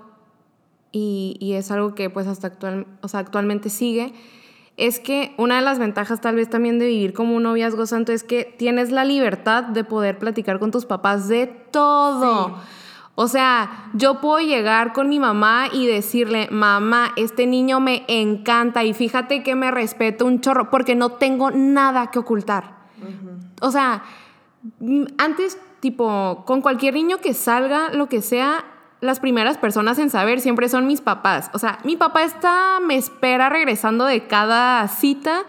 y, 0.92 1.54
es 1.54 1.70
algo 1.70 1.94
que 1.94 2.10
pues 2.10 2.26
hasta 2.26 2.46
actual, 2.46 2.86
o 3.00 3.08
sea, 3.08 3.20
actualmente 3.20 3.70
sigue, 3.70 4.12
es 4.76 5.00
que 5.00 5.34
una 5.36 5.56
de 5.56 5.62
las 5.62 5.78
ventajas 5.78 6.20
tal 6.20 6.36
vez 6.36 6.48
también 6.48 6.78
de 6.78 6.86
vivir 6.86 7.12
como 7.12 7.36
un 7.36 7.42
noviazgo 7.42 7.86
santo 7.86 8.12
es 8.12 8.24
que 8.24 8.44
tienes 8.58 8.90
la 8.90 9.04
libertad 9.04 9.64
de 9.64 9.84
poder 9.84 10.18
platicar 10.18 10.58
con 10.58 10.70
tus 10.70 10.86
papás 10.86 11.28
de 11.28 11.46
todo. 11.46 12.56
O 13.14 13.28
sea, 13.28 13.90
yo 13.92 14.20
puedo 14.20 14.38
llegar 14.38 14.94
con 14.94 15.10
mi 15.10 15.20
mamá 15.20 15.66
y 15.70 15.86
decirle, 15.86 16.48
mamá, 16.50 17.12
este 17.16 17.46
niño 17.46 17.78
me 17.78 18.04
encanta 18.08 18.84
y 18.84 18.94
fíjate 18.94 19.42
que 19.42 19.54
me 19.54 19.70
respeto 19.70 20.24
un 20.24 20.40
chorro 20.40 20.70
porque 20.70 20.94
no 20.94 21.10
tengo 21.10 21.50
nada 21.50 22.10
que 22.10 22.18
ocultar. 22.18 22.82
O 23.60 23.70
sea, 23.70 24.02
antes, 25.18 25.58
tipo, 25.80 26.44
con 26.46 26.62
cualquier 26.62 26.94
niño 26.94 27.18
que 27.18 27.34
salga, 27.34 27.90
lo 27.90 28.08
que 28.08 28.22
sea, 28.22 28.64
las 29.02 29.18
primeras 29.18 29.58
personas 29.58 29.98
en 29.98 30.10
saber 30.10 30.40
siempre 30.40 30.68
son 30.68 30.86
mis 30.86 31.00
papás. 31.00 31.50
O 31.52 31.58
sea, 31.58 31.80
mi 31.82 31.96
papá 31.96 32.22
está, 32.22 32.78
me 32.80 32.94
espera 32.94 33.48
regresando 33.48 34.04
de 34.04 34.28
cada 34.28 34.86
cita 34.86 35.44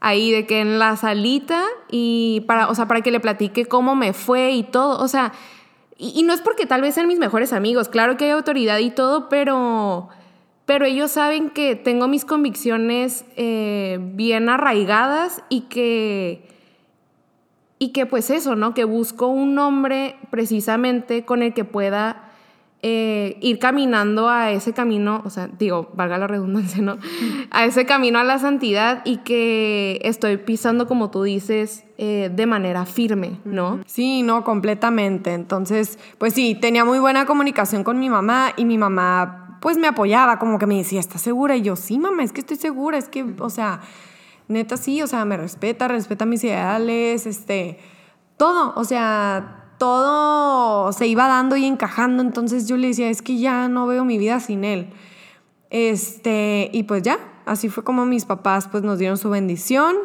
ahí 0.00 0.32
de 0.32 0.44
que 0.44 0.60
en 0.60 0.80
la 0.80 0.96
salita 0.96 1.62
y 1.88 2.42
para, 2.48 2.68
o 2.68 2.74
sea, 2.74 2.88
para 2.88 3.02
que 3.02 3.12
le 3.12 3.20
platique 3.20 3.66
cómo 3.66 3.94
me 3.94 4.12
fue 4.12 4.50
y 4.50 4.64
todo. 4.64 5.00
O 5.02 5.06
sea, 5.06 5.32
y, 5.96 6.24
no 6.24 6.32
es 6.32 6.40
porque 6.40 6.66
tal 6.66 6.82
vez 6.82 6.96
sean 6.96 7.06
mis 7.06 7.20
mejores 7.20 7.52
amigos, 7.52 7.88
claro 7.88 8.16
que 8.16 8.24
hay 8.24 8.32
autoridad 8.32 8.78
y 8.78 8.90
todo, 8.90 9.28
pero, 9.28 10.08
pero 10.64 10.84
ellos 10.84 11.12
saben 11.12 11.50
que 11.50 11.76
tengo 11.76 12.08
mis 12.08 12.24
convicciones 12.24 13.24
eh, 13.36 13.98
bien 14.00 14.48
arraigadas 14.48 15.44
y 15.48 15.62
que 15.62 16.44
y 17.78 17.90
que 17.90 18.04
pues 18.06 18.30
eso, 18.30 18.56
¿no? 18.56 18.74
Que 18.74 18.84
busco 18.84 19.28
un 19.28 19.56
hombre 19.58 20.16
precisamente 20.30 21.24
con 21.24 21.42
el 21.42 21.54
que 21.54 21.64
pueda 21.64 22.25
eh, 22.88 23.36
ir 23.40 23.58
caminando 23.58 24.28
a 24.28 24.52
ese 24.52 24.72
camino, 24.72 25.20
o 25.24 25.30
sea, 25.30 25.48
digo, 25.48 25.90
valga 25.94 26.18
la 26.18 26.28
redundancia, 26.28 26.80
¿no? 26.80 26.98
A 27.50 27.64
ese 27.64 27.84
camino 27.84 28.20
a 28.20 28.24
la 28.24 28.38
santidad 28.38 29.02
y 29.04 29.16
que 29.18 29.98
estoy 30.04 30.36
pisando, 30.36 30.86
como 30.86 31.10
tú 31.10 31.24
dices, 31.24 31.84
eh, 31.98 32.30
de 32.32 32.46
manera 32.46 32.86
firme, 32.86 33.40
¿no? 33.44 33.80
Sí, 33.86 34.22
no, 34.22 34.44
completamente. 34.44 35.34
Entonces, 35.34 35.98
pues 36.18 36.34
sí, 36.34 36.54
tenía 36.54 36.84
muy 36.84 37.00
buena 37.00 37.26
comunicación 37.26 37.82
con 37.82 37.98
mi 37.98 38.08
mamá 38.08 38.52
y 38.56 38.64
mi 38.64 38.78
mamá 38.78 39.58
pues 39.60 39.78
me 39.78 39.88
apoyaba, 39.88 40.38
como 40.38 40.60
que 40.60 40.66
me 40.66 40.76
decía, 40.76 41.00
¿estás 41.00 41.22
segura? 41.22 41.56
Y 41.56 41.62
yo, 41.62 41.74
sí, 41.74 41.98
mamá, 41.98 42.22
es 42.22 42.32
que 42.32 42.40
estoy 42.40 42.56
segura, 42.56 42.98
es 42.98 43.08
que, 43.08 43.24
o 43.40 43.50
sea, 43.50 43.80
neta 44.46 44.76
sí, 44.76 45.02
o 45.02 45.08
sea, 45.08 45.24
me 45.24 45.36
respeta, 45.36 45.88
respeta 45.88 46.24
mis 46.24 46.44
ideales, 46.44 47.26
este, 47.26 47.80
todo, 48.36 48.74
o 48.76 48.84
sea, 48.84 49.65
todo 49.78 50.92
se 50.92 51.06
iba 51.06 51.28
dando 51.28 51.56
y 51.56 51.64
encajando, 51.64 52.22
entonces 52.22 52.68
yo 52.68 52.76
le 52.76 52.88
decía, 52.88 53.08
es 53.10 53.22
que 53.22 53.38
ya 53.38 53.68
no 53.68 53.86
veo 53.86 54.04
mi 54.04 54.18
vida 54.18 54.40
sin 54.40 54.64
él. 54.64 54.92
Este, 55.70 56.70
y 56.72 56.84
pues 56.84 57.02
ya, 57.02 57.18
así 57.44 57.68
fue 57.68 57.84
como 57.84 58.06
mis 58.06 58.24
papás 58.24 58.68
pues 58.68 58.82
nos 58.82 58.98
dieron 58.98 59.18
su 59.18 59.30
bendición. 59.30 59.96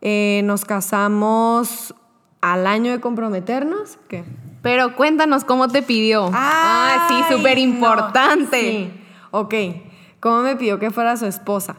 Eh, 0.00 0.42
nos 0.44 0.64
casamos 0.64 1.94
al 2.40 2.66
año 2.66 2.92
de 2.92 3.00
comprometernos. 3.00 3.98
¿Qué? 4.08 4.24
Pero 4.62 4.96
cuéntanos 4.96 5.44
cómo 5.44 5.68
te 5.68 5.82
pidió. 5.82 6.30
ah, 6.32 7.06
sí, 7.08 7.34
súper 7.34 7.58
importante. 7.58 8.60
Sí. 8.60 9.00
Ok, 9.30 9.54
¿cómo 10.20 10.42
me 10.42 10.56
pidió 10.56 10.78
que 10.78 10.90
fuera 10.90 11.16
su 11.16 11.26
esposa? 11.26 11.76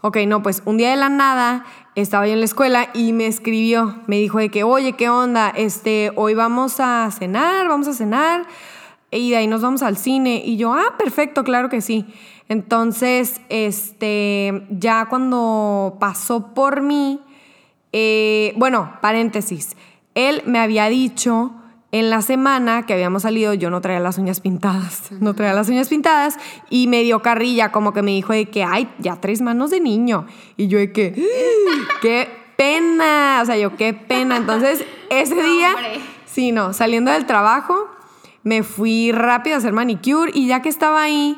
Ok, 0.00 0.18
no, 0.26 0.42
pues 0.42 0.62
un 0.66 0.76
día 0.76 0.90
de 0.90 0.96
la 0.96 1.08
nada 1.08 1.64
estaba 1.96 2.26
yo 2.26 2.34
en 2.34 2.40
la 2.40 2.44
escuela 2.44 2.90
y 2.92 3.14
me 3.14 3.26
escribió, 3.26 3.96
me 4.06 4.18
dijo 4.18 4.38
de 4.38 4.50
que, 4.50 4.64
oye, 4.64 4.92
¿qué 4.92 5.08
onda? 5.08 5.48
Este, 5.48 6.12
hoy 6.14 6.34
vamos 6.34 6.78
a 6.78 7.10
cenar, 7.10 7.68
vamos 7.68 7.88
a 7.88 7.94
cenar 7.94 8.46
y 9.10 9.30
de 9.30 9.38
ahí 9.38 9.46
nos 9.46 9.62
vamos 9.62 9.82
al 9.82 9.96
cine. 9.96 10.42
Y 10.44 10.58
yo, 10.58 10.74
ah, 10.74 10.94
perfecto, 10.98 11.42
claro 11.42 11.70
que 11.70 11.80
sí. 11.80 12.04
Entonces, 12.50 13.40
este, 13.48 14.66
ya 14.68 15.06
cuando 15.06 15.96
pasó 15.98 16.54
por 16.54 16.82
mí, 16.82 17.20
eh, 17.92 18.52
bueno, 18.56 18.98
paréntesis, 19.00 19.74
él 20.14 20.42
me 20.44 20.58
había 20.58 20.88
dicho 20.88 21.52
en 21.92 22.10
la 22.10 22.20
semana 22.20 22.84
que 22.84 22.92
habíamos 22.92 23.22
salido, 23.22 23.54
yo 23.54 23.70
no 23.70 23.80
traía 23.80 24.00
las 24.00 24.18
uñas 24.18 24.40
pintadas, 24.40 25.10
no 25.20 25.34
traía 25.34 25.54
las 25.54 25.68
uñas 25.68 25.88
pintadas 25.88 26.36
y 26.70 26.88
me 26.88 27.02
dio 27.02 27.22
carrilla, 27.22 27.72
como 27.72 27.92
que 27.92 28.02
me 28.02 28.10
dijo 28.10 28.32
de 28.32 28.46
que, 28.46 28.64
ay, 28.64 28.88
ya 28.98 29.20
tres 29.20 29.40
manos 29.40 29.70
de 29.70 29.80
niño. 29.80 30.26
Y 30.56 30.68
yo 30.68 30.78
de 30.78 30.92
que, 30.92 31.14
qué 32.02 32.28
pena, 32.56 33.40
o 33.42 33.46
sea, 33.46 33.56
yo 33.56 33.76
qué 33.76 33.94
pena. 33.94 34.36
Entonces, 34.36 34.84
ese 35.10 35.34
día, 35.42 35.74
sí, 36.24 36.52
no, 36.52 36.72
saliendo 36.72 37.10
del 37.10 37.26
trabajo, 37.26 37.88
me 38.42 38.62
fui 38.62 39.12
rápido 39.12 39.56
a 39.56 39.58
hacer 39.58 39.72
manicure 39.72 40.30
y 40.34 40.46
ya 40.46 40.62
que 40.62 40.68
estaba 40.68 41.02
ahí, 41.02 41.36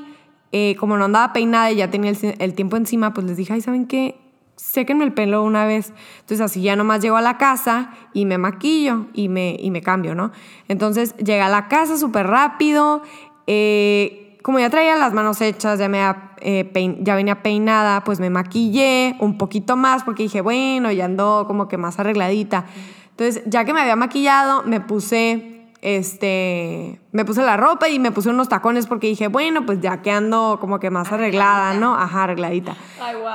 eh, 0.52 0.76
como 0.78 0.96
no 0.96 1.04
andaba 1.04 1.32
peinada 1.32 1.70
y 1.70 1.76
ya 1.76 1.90
tenía 1.90 2.10
el, 2.10 2.36
el 2.38 2.54
tiempo 2.54 2.76
encima, 2.76 3.12
pues 3.12 3.26
les 3.26 3.36
dije, 3.36 3.52
ay, 3.52 3.60
¿saben 3.60 3.86
qué? 3.86 4.27
Séquenme 4.58 5.04
el 5.04 5.14
pelo 5.14 5.42
una 5.42 5.64
vez. 5.64 5.94
Entonces 6.20 6.40
así 6.42 6.60
ya 6.60 6.76
nomás 6.76 7.00
llego 7.00 7.16
a 7.16 7.22
la 7.22 7.38
casa 7.38 7.90
y 8.12 8.26
me 8.26 8.36
maquillo 8.36 9.06
y 9.14 9.28
me, 9.28 9.56
y 9.58 9.70
me 9.70 9.80
cambio, 9.80 10.14
¿no? 10.14 10.32
Entonces 10.68 11.16
llegué 11.16 11.40
a 11.40 11.48
la 11.48 11.68
casa 11.68 11.96
súper 11.96 12.26
rápido. 12.26 13.02
eh, 13.46 14.24
como 14.42 14.58
ya 14.60 14.70
traía 14.70 14.96
las 14.96 15.12
manos 15.12 15.40
hechas, 15.42 15.78
ya, 15.78 15.88
me, 15.88 16.00
eh, 16.40 16.96
ya 17.00 17.14
venía 17.14 17.42
peinada, 17.42 18.02
pues 18.04 18.18
me 18.20 18.30
maquillé 18.30 19.16
un 19.20 19.36
poquito 19.36 19.76
más 19.76 20.04
porque 20.04 20.22
dije, 20.22 20.40
bueno, 20.40 20.90
ya 20.90 21.04
ando 21.04 21.44
como 21.46 21.68
que 21.68 21.76
más 21.76 21.98
arregladita. 21.98 22.64
Entonces, 23.10 23.42
ya 23.46 23.64
que 23.64 23.74
me 23.74 23.80
había 23.80 23.96
maquillado, 23.96 24.62
me 24.62 24.80
puse, 24.80 25.57
este, 25.80 27.00
me 27.12 27.24
puse 27.24 27.42
la 27.42 27.56
ropa 27.56 27.88
y 27.88 27.98
me 27.98 28.10
puse 28.10 28.30
unos 28.30 28.48
tacones 28.48 28.86
porque 28.86 29.06
dije, 29.06 29.28
bueno, 29.28 29.64
pues 29.64 29.80
ya 29.80 30.02
que 30.02 30.10
ando 30.10 30.58
como 30.60 30.80
que 30.80 30.90
más 30.90 31.12
arreglada, 31.12 31.74
¿no? 31.74 31.94
Ajá, 31.94 32.24
arregladita. 32.24 32.76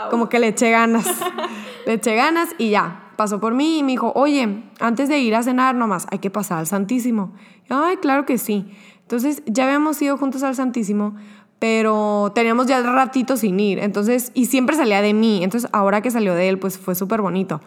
Como 0.09 0.29
que 0.29 0.39
le 0.39 0.49
eché 0.49 0.69
ganas. 0.69 1.05
le 1.85 1.93
eché 1.93 2.15
ganas 2.15 2.49
y 2.57 2.71
ya. 2.71 3.11
Pasó 3.15 3.39
por 3.39 3.53
mí 3.53 3.79
y 3.79 3.83
me 3.83 3.91
dijo, 3.91 4.11
oye, 4.15 4.63
antes 4.79 5.07
de 5.07 5.19
ir 5.19 5.35
a 5.35 5.43
cenar 5.43 5.75
nomás, 5.75 6.07
hay 6.11 6.19
que 6.19 6.29
pasar 6.29 6.57
al 6.57 6.67
Santísimo. 6.67 7.33
Y, 7.69 7.73
Ay, 7.73 7.97
claro 7.97 8.25
que 8.25 8.37
sí. 8.37 8.71
Entonces 9.01 9.43
ya 9.45 9.65
habíamos 9.65 10.01
ido 10.01 10.17
juntos 10.17 10.43
al 10.43 10.55
Santísimo, 10.55 11.15
pero 11.59 12.31
teníamos 12.35 12.67
ya 12.67 12.81
ratito 12.81 13.37
sin 13.37 13.59
ir. 13.59 13.79
Entonces, 13.79 14.31
y 14.33 14.47
siempre 14.47 14.75
salía 14.75 15.01
de 15.01 15.13
mí. 15.13 15.43
Entonces, 15.43 15.69
ahora 15.71 16.01
que 16.01 16.11
salió 16.11 16.33
de 16.35 16.49
él, 16.49 16.59
pues 16.59 16.77
fue 16.77 16.95
súper 16.95 17.21
bonito. 17.21 17.61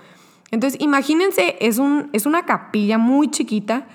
Entonces, 0.50 0.78
imagínense, 0.82 1.56
es, 1.60 1.78
un, 1.78 2.10
es 2.12 2.26
una 2.26 2.44
capilla 2.44 2.98
muy 2.98 3.30
chiquita 3.30 3.86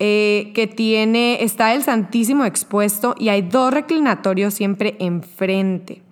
eh, 0.00 0.50
que 0.54 0.66
tiene, 0.66 1.44
está 1.44 1.72
el 1.72 1.84
Santísimo 1.84 2.44
expuesto 2.44 3.14
y 3.16 3.28
hay 3.28 3.42
dos 3.42 3.72
reclinatorios 3.72 4.52
siempre 4.54 4.96
enfrente. 4.98 6.02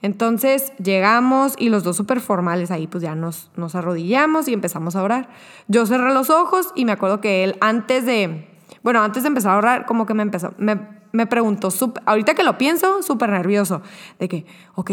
Entonces 0.00 0.72
llegamos 0.76 1.54
y 1.58 1.68
los 1.68 1.82
dos 1.82 1.96
súper 1.96 2.20
formales 2.20 2.70
ahí 2.70 2.86
pues 2.86 3.02
ya 3.02 3.16
nos, 3.16 3.50
nos 3.56 3.74
arrodillamos 3.74 4.46
y 4.46 4.52
empezamos 4.52 4.94
a 4.94 5.02
orar. 5.02 5.28
Yo 5.66 5.86
cerré 5.86 6.14
los 6.14 6.30
ojos 6.30 6.72
y 6.76 6.84
me 6.84 6.92
acuerdo 6.92 7.20
que 7.20 7.42
él 7.42 7.56
antes 7.60 8.06
de, 8.06 8.46
bueno, 8.84 9.02
antes 9.02 9.24
de 9.24 9.28
empezar 9.28 9.54
a 9.54 9.58
orar 9.58 9.86
como 9.86 10.06
que 10.06 10.14
me 10.14 10.22
empezó, 10.22 10.54
me, 10.58 10.78
me 11.10 11.26
preguntó, 11.26 11.70
ahorita 12.04 12.34
que 12.34 12.44
lo 12.44 12.56
pienso, 12.58 13.02
súper 13.02 13.30
nervioso, 13.30 13.82
de 14.20 14.28
que, 14.28 14.46
ok, 14.76 14.92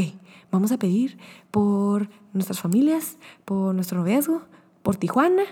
vamos 0.52 0.72
a 0.72 0.78
pedir 0.80 1.20
por 1.52 2.10
nuestras 2.34 2.60
familias, 2.60 3.20
por 3.46 3.76
nuestro 3.76 4.00
noviazgo, 4.00 4.42
por 4.82 4.96
Tijuana 4.96 5.44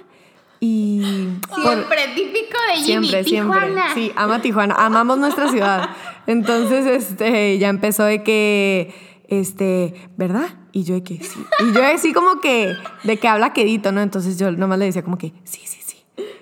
y... 0.64 1.28
por- 1.50 1.62
Siempre, 1.64 1.98
típico 2.16 2.58
de 2.70 2.76
Jimmy. 2.82 3.08
Siempre, 3.08 3.24
siempre. 3.26 3.60
Tijuana. 3.60 3.94
Sí, 3.96 4.12
ama 4.16 4.42
Tijuana, 4.42 4.76
amamos 4.78 5.18
nuestra 5.18 5.50
ciudad. 5.50 5.90
Entonces, 6.28 6.86
este, 6.86 7.58
ya 7.58 7.68
empezó 7.70 8.04
de 8.04 8.24
que, 8.24 8.94
este, 9.28 9.96
¿verdad? 10.18 10.50
Y 10.72 10.84
yo 10.84 10.94
de 10.94 11.04
que 11.04 11.22
sí. 11.24 11.44
Y 11.68 11.74
yo 11.74 11.84
así 11.84 12.14
como 12.14 12.40
que, 12.40 12.74
de 13.04 13.18
que 13.18 13.28
habla 13.28 13.54
quedito, 13.54 13.92
¿no? 13.92 14.02
Entonces 14.02 14.38
yo 14.38 14.52
nomás 14.52 14.78
le 14.80 14.86
decía 14.86 15.04
como 15.04 15.18
que, 15.18 15.34
sí, 15.44 15.62
sí, 15.66 15.80
sí. 15.84 15.98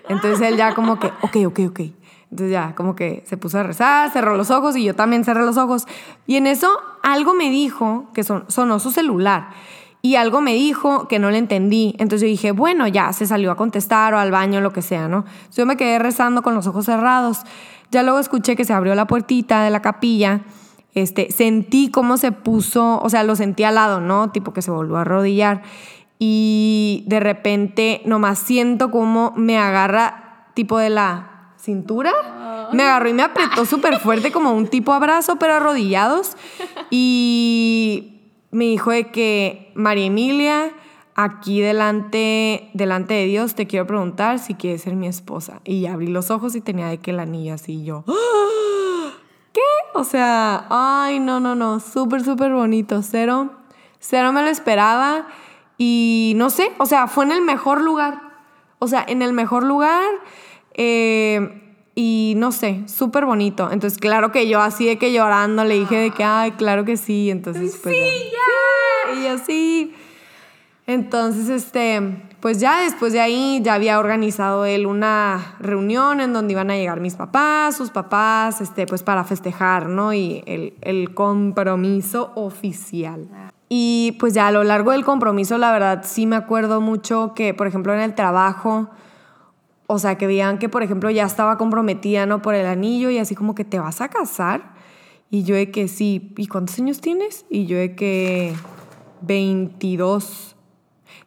Entonces 0.08 0.40
él 0.46 0.56
ya 0.56 0.74
como 0.74 1.00
que, 1.00 1.06
ok, 1.22 1.36
ok, 1.46 1.60
ok. 1.70 1.80
Entonces 2.30 2.52
ya 2.52 2.74
como 2.76 2.94
que 2.94 3.24
se 3.26 3.36
puso 3.36 3.58
a 3.58 3.62
rezar, 3.64 4.12
cerró 4.12 4.36
los 4.36 4.50
ojos 4.52 4.76
y 4.76 4.84
yo 4.84 4.94
también 4.94 5.24
cerré 5.24 5.40
los 5.44 5.56
ojos. 5.56 5.86
Y 6.28 6.36
en 6.36 6.46
eso 6.46 6.70
algo 7.02 7.34
me 7.34 7.50
dijo 7.50 8.10
que 8.14 8.22
son- 8.22 8.44
sonó 8.48 8.78
su 8.78 8.92
celular. 8.92 9.48
Y 10.02 10.14
algo 10.14 10.40
me 10.40 10.54
dijo 10.54 11.08
que 11.08 11.18
no 11.18 11.30
le 11.30 11.38
entendí. 11.38 11.94
Entonces 11.98 12.22
yo 12.22 12.26
dije, 12.26 12.52
bueno, 12.52 12.86
ya 12.86 13.12
se 13.12 13.26
salió 13.26 13.50
a 13.50 13.56
contestar 13.56 14.14
o 14.14 14.18
al 14.18 14.30
baño, 14.30 14.60
lo 14.60 14.72
que 14.72 14.82
sea, 14.82 15.08
¿no? 15.08 15.18
Entonces 15.18 15.56
yo 15.56 15.66
me 15.66 15.76
quedé 15.76 15.98
rezando 15.98 16.42
con 16.42 16.54
los 16.54 16.66
ojos 16.66 16.86
cerrados. 16.86 17.40
Ya 17.90 18.02
luego 18.02 18.18
escuché 18.18 18.56
que 18.56 18.64
se 18.64 18.72
abrió 18.72 18.94
la 18.94 19.06
puertita 19.06 19.62
de 19.62 19.70
la 19.70 19.82
capilla. 19.82 20.40
Este, 20.94 21.30
sentí 21.30 21.90
cómo 21.90 22.16
se 22.16 22.32
puso, 22.32 23.00
o 23.00 23.10
sea, 23.10 23.22
lo 23.24 23.36
sentí 23.36 23.64
al 23.64 23.74
lado, 23.74 24.00
¿no? 24.00 24.30
Tipo 24.30 24.52
que 24.52 24.62
se 24.62 24.70
volvió 24.70 24.96
a 24.96 25.02
arrodillar. 25.02 25.62
Y 26.18 27.04
de 27.06 27.20
repente 27.20 28.02
nomás 28.04 28.38
siento 28.38 28.90
cómo 28.90 29.32
me 29.36 29.58
agarra 29.58 30.46
tipo 30.54 30.78
de 30.78 30.90
la 30.90 31.52
cintura. 31.58 32.12
Me 32.72 32.84
agarró 32.84 33.08
y 33.08 33.14
me 33.14 33.22
apretó 33.22 33.64
súper 33.66 33.98
fuerte 33.98 34.32
como 34.32 34.52
un 34.52 34.66
tipo 34.68 34.92
abrazo, 34.92 35.36
pero 35.36 35.54
arrodillados. 35.54 36.36
Y 36.90 38.19
me 38.50 38.64
dijo 38.64 38.90
de 38.90 39.10
que, 39.10 39.72
María 39.74 40.06
Emilia, 40.06 40.72
aquí 41.14 41.60
delante, 41.60 42.70
delante 42.74 43.14
de 43.14 43.26
Dios 43.26 43.54
te 43.54 43.66
quiero 43.66 43.86
preguntar 43.86 44.38
si 44.38 44.54
quieres 44.54 44.82
ser 44.82 44.94
mi 44.94 45.06
esposa. 45.06 45.60
Y 45.64 45.86
abrí 45.86 46.06
los 46.06 46.30
ojos 46.30 46.54
y 46.56 46.60
tenía 46.60 46.88
de 46.88 46.98
que 46.98 47.10
el 47.12 47.20
anillo 47.20 47.54
así 47.54 47.84
yo. 47.84 48.04
¡Ah! 48.08 49.12
¿Qué? 49.52 49.60
O 49.94 50.04
sea, 50.04 50.66
ay, 50.70 51.20
no, 51.20 51.40
no, 51.40 51.54
no, 51.54 51.80
súper, 51.80 52.22
súper 52.24 52.52
bonito. 52.52 53.02
Cero, 53.02 53.50
cero 53.98 54.32
me 54.32 54.42
lo 54.42 54.48
esperaba. 54.48 55.26
Y 55.78 56.34
no 56.36 56.50
sé, 56.50 56.70
o 56.78 56.86
sea, 56.86 57.06
fue 57.06 57.24
en 57.24 57.32
el 57.32 57.42
mejor 57.42 57.80
lugar. 57.80 58.20
O 58.78 58.86
sea, 58.88 59.04
en 59.06 59.22
el 59.22 59.32
mejor 59.32 59.64
lugar. 59.64 60.08
eh, 60.74 61.69
y 61.94 62.34
no 62.36 62.52
sé, 62.52 62.82
súper 62.86 63.26
bonito. 63.26 63.70
Entonces, 63.70 63.98
claro 63.98 64.32
que 64.32 64.48
yo 64.48 64.60
así 64.60 64.86
de 64.86 64.98
que 64.98 65.12
llorando 65.12 65.64
le 65.64 65.78
dije 65.78 65.96
de 65.96 66.10
que, 66.10 66.24
ay, 66.24 66.52
claro 66.52 66.84
que 66.84 66.96
sí. 66.96 67.30
Entonces, 67.30 67.78
pues 67.82 67.94
ya. 67.94 69.14
Sí, 69.14 69.20
y 69.20 69.24
yo 69.24 69.38
sí. 69.38 69.94
Entonces, 70.86 71.48
este, 71.48 72.00
pues 72.40 72.58
ya 72.58 72.80
después 72.80 73.12
de 73.12 73.20
ahí 73.20 73.60
ya 73.62 73.74
había 73.74 73.98
organizado 73.98 74.64
él 74.64 74.86
una 74.86 75.54
reunión 75.60 76.20
en 76.20 76.32
donde 76.32 76.52
iban 76.52 76.70
a 76.70 76.76
llegar 76.76 77.00
mis 77.00 77.14
papás, 77.14 77.76
sus 77.76 77.90
papás, 77.90 78.60
este, 78.60 78.86
pues 78.86 79.02
para 79.02 79.22
festejar, 79.24 79.86
¿no? 79.86 80.12
Y 80.12 80.42
el, 80.46 80.74
el 80.80 81.14
compromiso 81.14 82.32
oficial. 82.34 83.28
Y 83.68 84.16
pues 84.18 84.34
ya 84.34 84.48
a 84.48 84.52
lo 84.52 84.64
largo 84.64 84.90
del 84.90 85.04
compromiso, 85.04 85.58
la 85.58 85.70
verdad, 85.70 86.02
sí 86.04 86.26
me 86.26 86.34
acuerdo 86.34 86.80
mucho 86.80 87.34
que, 87.34 87.54
por 87.54 87.68
ejemplo, 87.68 87.94
en 87.94 88.00
el 88.00 88.16
trabajo, 88.16 88.90
o 89.92 89.98
sea, 89.98 90.16
que 90.16 90.28
veían 90.28 90.58
que, 90.58 90.68
por 90.68 90.84
ejemplo, 90.84 91.10
ya 91.10 91.24
estaba 91.24 91.58
comprometida, 91.58 92.24
¿no? 92.24 92.42
Por 92.42 92.54
el 92.54 92.64
anillo 92.64 93.10
y 93.10 93.18
así 93.18 93.34
como 93.34 93.56
que 93.56 93.64
te 93.64 93.80
vas 93.80 94.00
a 94.00 94.08
casar. 94.08 94.72
Y 95.30 95.42
yo 95.42 95.56
de 95.56 95.72
que 95.72 95.88
sí, 95.88 96.32
¿y 96.36 96.46
cuántos 96.46 96.78
años 96.78 97.00
tienes? 97.00 97.44
Y 97.50 97.66
yo 97.66 97.76
de 97.76 97.96
que 97.96 98.54
22. 99.22 100.54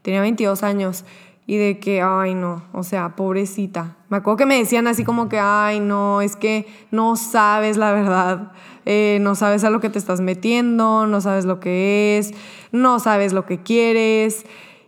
Tenía 0.01 0.21
22 0.21 0.63
años. 0.63 1.03
y 1.45 1.57
de 1.57 1.77
que, 1.77 2.01
ay 2.01 2.35
no, 2.35 2.63
o 2.71 2.83
sea, 2.83 3.17
pobrecita. 3.17 3.97
Me 4.07 4.15
acuerdo 4.15 4.37
que 4.37 4.45
me 4.45 4.57
decían 4.57 4.87
así 4.87 5.03
como 5.03 5.27
que, 5.27 5.39
ay 5.39 5.81
no, 5.81 6.21
es 6.21 6.37
que 6.37 6.65
no 6.89 7.17
sabes 7.17 7.75
la 7.75 7.91
verdad, 7.91 8.53
eh, 8.85 9.17
no 9.19 9.35
sabes 9.35 9.65
a 9.65 9.69
lo 9.69 9.81
que 9.81 9.89
te 9.89 9.99
estás 9.99 10.21
metiendo, 10.21 11.05
no 11.05 11.19
sabes 11.19 11.43
lo 11.43 11.59
que 11.59 12.17
es, 12.17 12.33
no 12.71 12.99
sabes 12.99 13.33
lo 13.33 13.45
que 13.45 13.61
quieres. 13.61 14.45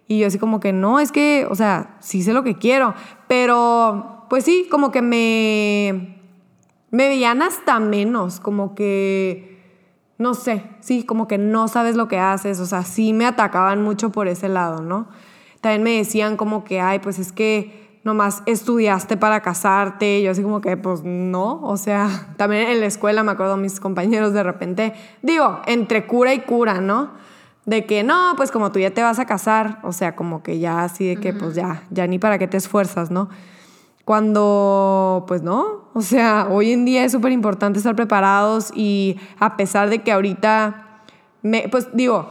Y 0.07 0.19
yo 0.19 0.27
así 0.27 0.37
como 0.37 0.59
que 0.59 0.71
no, 0.71 0.99
es 0.99 1.11
que, 1.11 1.47
o 1.49 1.55
sea, 1.55 1.97
sí 1.99 2.21
sé 2.21 2.31
lo 2.31 2.43
que 2.43 2.55
quiero, 2.55 2.93
pero 3.27 4.25
pues 4.29 4.43
sí, 4.45 4.67
como 4.69 4.91
que 4.91 5.01
me, 5.01 6.19
me 6.91 7.07
veían 7.07 7.41
hasta 7.41 7.79
menos, 7.79 8.39
como 8.39 8.75
que, 8.75 9.59
no 10.17 10.33
sé, 10.33 10.63
sí, 10.79 11.03
como 11.03 11.27
que 11.27 11.37
no 11.37 11.67
sabes 11.67 11.95
lo 11.95 12.07
que 12.07 12.19
haces, 12.19 12.59
o 12.59 12.65
sea, 12.65 12.83
sí 12.83 13.13
me 13.13 13.25
atacaban 13.25 13.81
mucho 13.81 14.11
por 14.11 14.27
ese 14.27 14.49
lado, 14.49 14.81
¿no? 14.81 15.07
También 15.61 15.83
me 15.83 15.97
decían 15.97 16.37
como 16.37 16.63
que, 16.63 16.79
ay, 16.79 16.99
pues 16.99 17.19
es 17.19 17.31
que 17.31 17.85
nomás 18.05 18.43
estudiaste 18.45 19.17
para 19.17 19.41
casarte. 19.41 20.21
yo 20.21 20.31
así 20.31 20.43
como 20.43 20.61
que, 20.61 20.77
pues 20.77 21.03
no. 21.03 21.59
O 21.63 21.75
sea, 21.75 22.29
también 22.37 22.69
en 22.69 22.79
la 22.79 22.85
escuela 22.85 23.23
me 23.23 23.31
acuerdo 23.31 23.57
mis 23.57 23.81
compañeros 23.81 24.31
de 24.31 24.43
repente, 24.43 24.93
digo, 25.21 25.59
entre 25.65 26.05
cura 26.05 26.33
y 26.33 26.39
cura, 26.41 26.79
¿no? 26.79 27.11
De 27.65 27.85
que 27.85 28.03
no, 28.03 28.33
pues 28.37 28.51
como 28.51 28.71
tú 28.71 28.79
ya 28.79 28.91
te 28.91 29.01
vas 29.01 29.17
a 29.17 29.25
casar, 29.25 29.79
o 29.83 29.91
sea, 29.91 30.15
como 30.15 30.43
que 30.43 30.59
ya 30.59 30.83
así 30.83 31.07
de 31.07 31.17
que, 31.17 31.33
pues 31.33 31.55
ya, 31.55 31.83
ya 31.89 32.05
ni 32.05 32.19
para 32.19 32.37
qué 32.37 32.47
te 32.47 32.57
esfuerzas, 32.57 33.09
¿no? 33.09 33.29
Cuando, 34.05 35.25
pues 35.27 35.41
no, 35.41 35.85
o 35.95 36.01
sea, 36.01 36.47
hoy 36.51 36.73
en 36.73 36.85
día 36.85 37.03
es 37.03 37.11
súper 37.11 37.31
importante 37.31 37.79
estar 37.79 37.95
preparados 37.95 38.71
y 38.75 39.19
a 39.39 39.57
pesar 39.57 39.89
de 39.89 40.03
que 40.03 40.11
ahorita, 40.11 41.01
me, 41.41 41.67
pues 41.69 41.87
digo, 41.93 42.29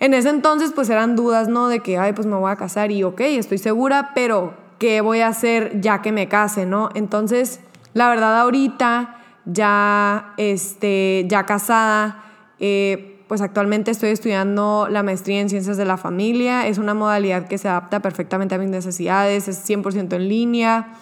en 0.00 0.12
ese 0.12 0.28
entonces 0.28 0.72
pues 0.74 0.90
eran 0.90 1.16
dudas, 1.16 1.48
¿no? 1.48 1.68
De 1.68 1.80
que, 1.80 1.96
ay, 1.96 2.12
pues 2.12 2.26
me 2.26 2.36
voy 2.36 2.50
a 2.50 2.56
casar 2.56 2.90
y 2.90 3.04
ok, 3.04 3.20
estoy 3.20 3.56
segura, 3.56 4.10
pero 4.14 4.52
¿qué 4.78 5.00
voy 5.00 5.20
a 5.20 5.28
hacer 5.28 5.80
ya 5.80 6.02
que 6.02 6.12
me 6.12 6.28
case, 6.28 6.66
¿no? 6.66 6.90
Entonces, 6.94 7.60
la 7.94 8.08
verdad 8.08 8.40
ahorita, 8.40 9.16
ya, 9.44 10.34
este, 10.36 11.24
ya 11.28 11.46
casada, 11.46 12.24
eh, 12.58 13.11
pues 13.32 13.40
actualmente 13.40 13.90
estoy 13.90 14.10
estudiando 14.10 14.88
la 14.90 15.02
maestría 15.02 15.40
en 15.40 15.48
ciencias 15.48 15.78
de 15.78 15.86
la 15.86 15.96
familia. 15.96 16.66
Es 16.66 16.76
una 16.76 16.92
modalidad 16.92 17.48
que 17.48 17.56
se 17.56 17.66
adapta 17.66 18.00
perfectamente 18.00 18.56
a 18.56 18.58
mis 18.58 18.68
necesidades, 18.68 19.48
es 19.48 19.66
100% 19.66 20.16
en 20.16 20.28
línea. 20.28 20.92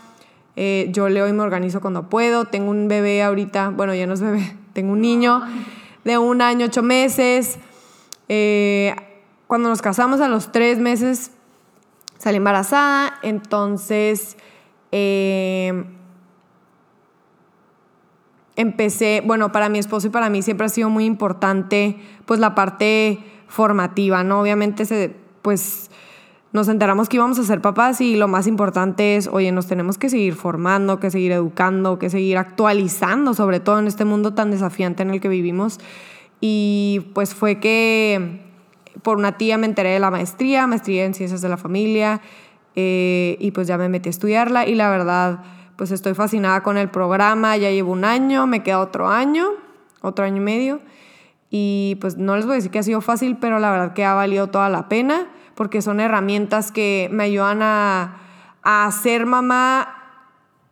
Eh, 0.54 0.90
yo 0.92 1.08
leo 1.08 1.26
y 1.26 1.32
me 1.32 1.42
organizo 1.42 1.80
cuando 1.80 2.08
puedo. 2.08 2.44
Tengo 2.44 2.70
un 2.70 2.86
bebé 2.86 3.24
ahorita, 3.24 3.70
bueno, 3.70 3.96
ya 3.96 4.06
no 4.06 4.14
es 4.14 4.20
bebé, 4.20 4.56
tengo 4.74 4.92
un 4.92 5.00
niño 5.00 5.42
de 6.04 6.18
un 6.18 6.40
año, 6.40 6.66
ocho 6.66 6.84
meses. 6.84 7.58
Eh, 8.28 8.94
cuando 9.48 9.68
nos 9.68 9.82
casamos 9.82 10.20
a 10.20 10.28
los 10.28 10.52
tres 10.52 10.78
meses 10.78 11.32
salí 12.18 12.36
embarazada, 12.36 13.18
entonces 13.24 14.36
eh, 14.92 15.82
empecé, 18.60 19.22
bueno, 19.24 19.52
para 19.52 19.68
mi 19.68 19.78
esposo 19.78 20.08
y 20.08 20.10
para 20.10 20.28
mí 20.28 20.42
siempre 20.42 20.66
ha 20.66 20.68
sido 20.68 20.90
muy 20.90 21.04
importante 21.04 21.96
pues 22.26 22.40
la 22.40 22.54
parte 22.54 23.18
formativa, 23.48 24.22
¿no? 24.22 24.40
Obviamente 24.40 24.84
se, 24.84 25.14
pues 25.42 25.90
nos 26.52 26.68
enteramos 26.68 27.08
que 27.08 27.16
íbamos 27.16 27.38
a 27.38 27.44
ser 27.44 27.60
papás 27.60 28.00
y 28.00 28.16
lo 28.16 28.28
más 28.28 28.46
importante 28.46 29.16
es, 29.16 29.28
oye, 29.28 29.50
nos 29.52 29.66
tenemos 29.66 29.98
que 29.98 30.10
seguir 30.10 30.34
formando, 30.34 31.00
que 31.00 31.10
seguir 31.10 31.32
educando, 31.32 31.98
que 31.98 32.10
seguir 32.10 32.38
actualizando, 32.38 33.34
sobre 33.34 33.60
todo 33.60 33.78
en 33.78 33.86
este 33.86 34.04
mundo 34.04 34.34
tan 34.34 34.50
desafiante 34.50 35.02
en 35.02 35.10
el 35.10 35.20
que 35.20 35.28
vivimos. 35.28 35.78
Y 36.40 37.06
pues 37.14 37.34
fue 37.34 37.60
que 37.60 38.40
por 39.02 39.16
una 39.16 39.38
tía 39.38 39.58
me 39.58 39.66
enteré 39.66 39.90
de 39.90 40.00
la 40.00 40.10
maestría, 40.10 40.66
maestría 40.66 41.04
en 41.04 41.14
ciencias 41.14 41.40
de 41.40 41.48
la 41.48 41.56
familia, 41.56 42.20
eh, 42.76 43.36
y 43.40 43.52
pues 43.52 43.66
ya 43.66 43.78
me 43.78 43.88
metí 43.88 44.08
a 44.08 44.10
estudiarla 44.10 44.66
y 44.66 44.74
la 44.74 44.90
verdad 44.90 45.42
pues 45.80 45.92
estoy 45.92 46.12
fascinada 46.12 46.62
con 46.62 46.76
el 46.76 46.90
programa, 46.90 47.56
ya 47.56 47.70
llevo 47.70 47.92
un 47.92 48.04
año, 48.04 48.46
me 48.46 48.62
queda 48.62 48.80
otro 48.80 49.08
año, 49.08 49.46
otro 50.02 50.26
año 50.26 50.36
y 50.36 50.40
medio, 50.40 50.80
y 51.48 51.96
pues 52.02 52.18
no 52.18 52.36
les 52.36 52.44
voy 52.44 52.52
a 52.52 52.56
decir 52.56 52.70
que 52.70 52.80
ha 52.80 52.82
sido 52.82 53.00
fácil, 53.00 53.38
pero 53.40 53.58
la 53.58 53.70
verdad 53.70 53.94
que 53.94 54.04
ha 54.04 54.12
valido 54.12 54.48
toda 54.48 54.68
la 54.68 54.90
pena, 54.90 55.28
porque 55.54 55.80
son 55.80 55.98
herramientas 55.98 56.70
que 56.70 57.08
me 57.10 57.24
ayudan 57.24 57.62
a, 57.62 58.18
a 58.62 58.92
ser 58.92 59.24
mamá 59.24 60.18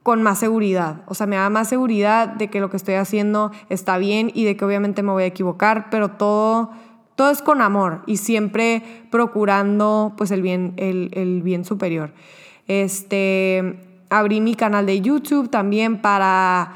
con 0.02 0.22
más 0.22 0.38
seguridad. 0.38 1.00
O 1.06 1.14
sea, 1.14 1.26
me 1.26 1.36
da 1.36 1.48
más 1.48 1.70
seguridad 1.70 2.28
de 2.28 2.50
que 2.50 2.60
lo 2.60 2.68
que 2.68 2.76
estoy 2.76 2.96
haciendo 2.96 3.50
está 3.70 3.96
bien 3.96 4.30
y 4.34 4.44
de 4.44 4.58
que 4.58 4.66
obviamente 4.66 5.02
me 5.02 5.12
voy 5.12 5.22
a 5.22 5.28
equivocar, 5.28 5.88
pero 5.90 6.10
todo, 6.10 6.72
todo 7.14 7.30
es 7.30 7.40
con 7.40 7.62
amor 7.62 8.02
y 8.04 8.18
siempre 8.18 8.82
procurando 9.10 10.12
pues 10.18 10.32
el 10.32 10.42
bien, 10.42 10.74
el, 10.76 11.40
bien 11.42 11.64
superior. 11.64 12.12
Este, 12.66 13.87
abrí 14.10 14.40
mi 14.40 14.54
canal 14.54 14.86
de 14.86 15.00
YouTube 15.00 15.50
también 15.50 16.00
para, 16.00 16.72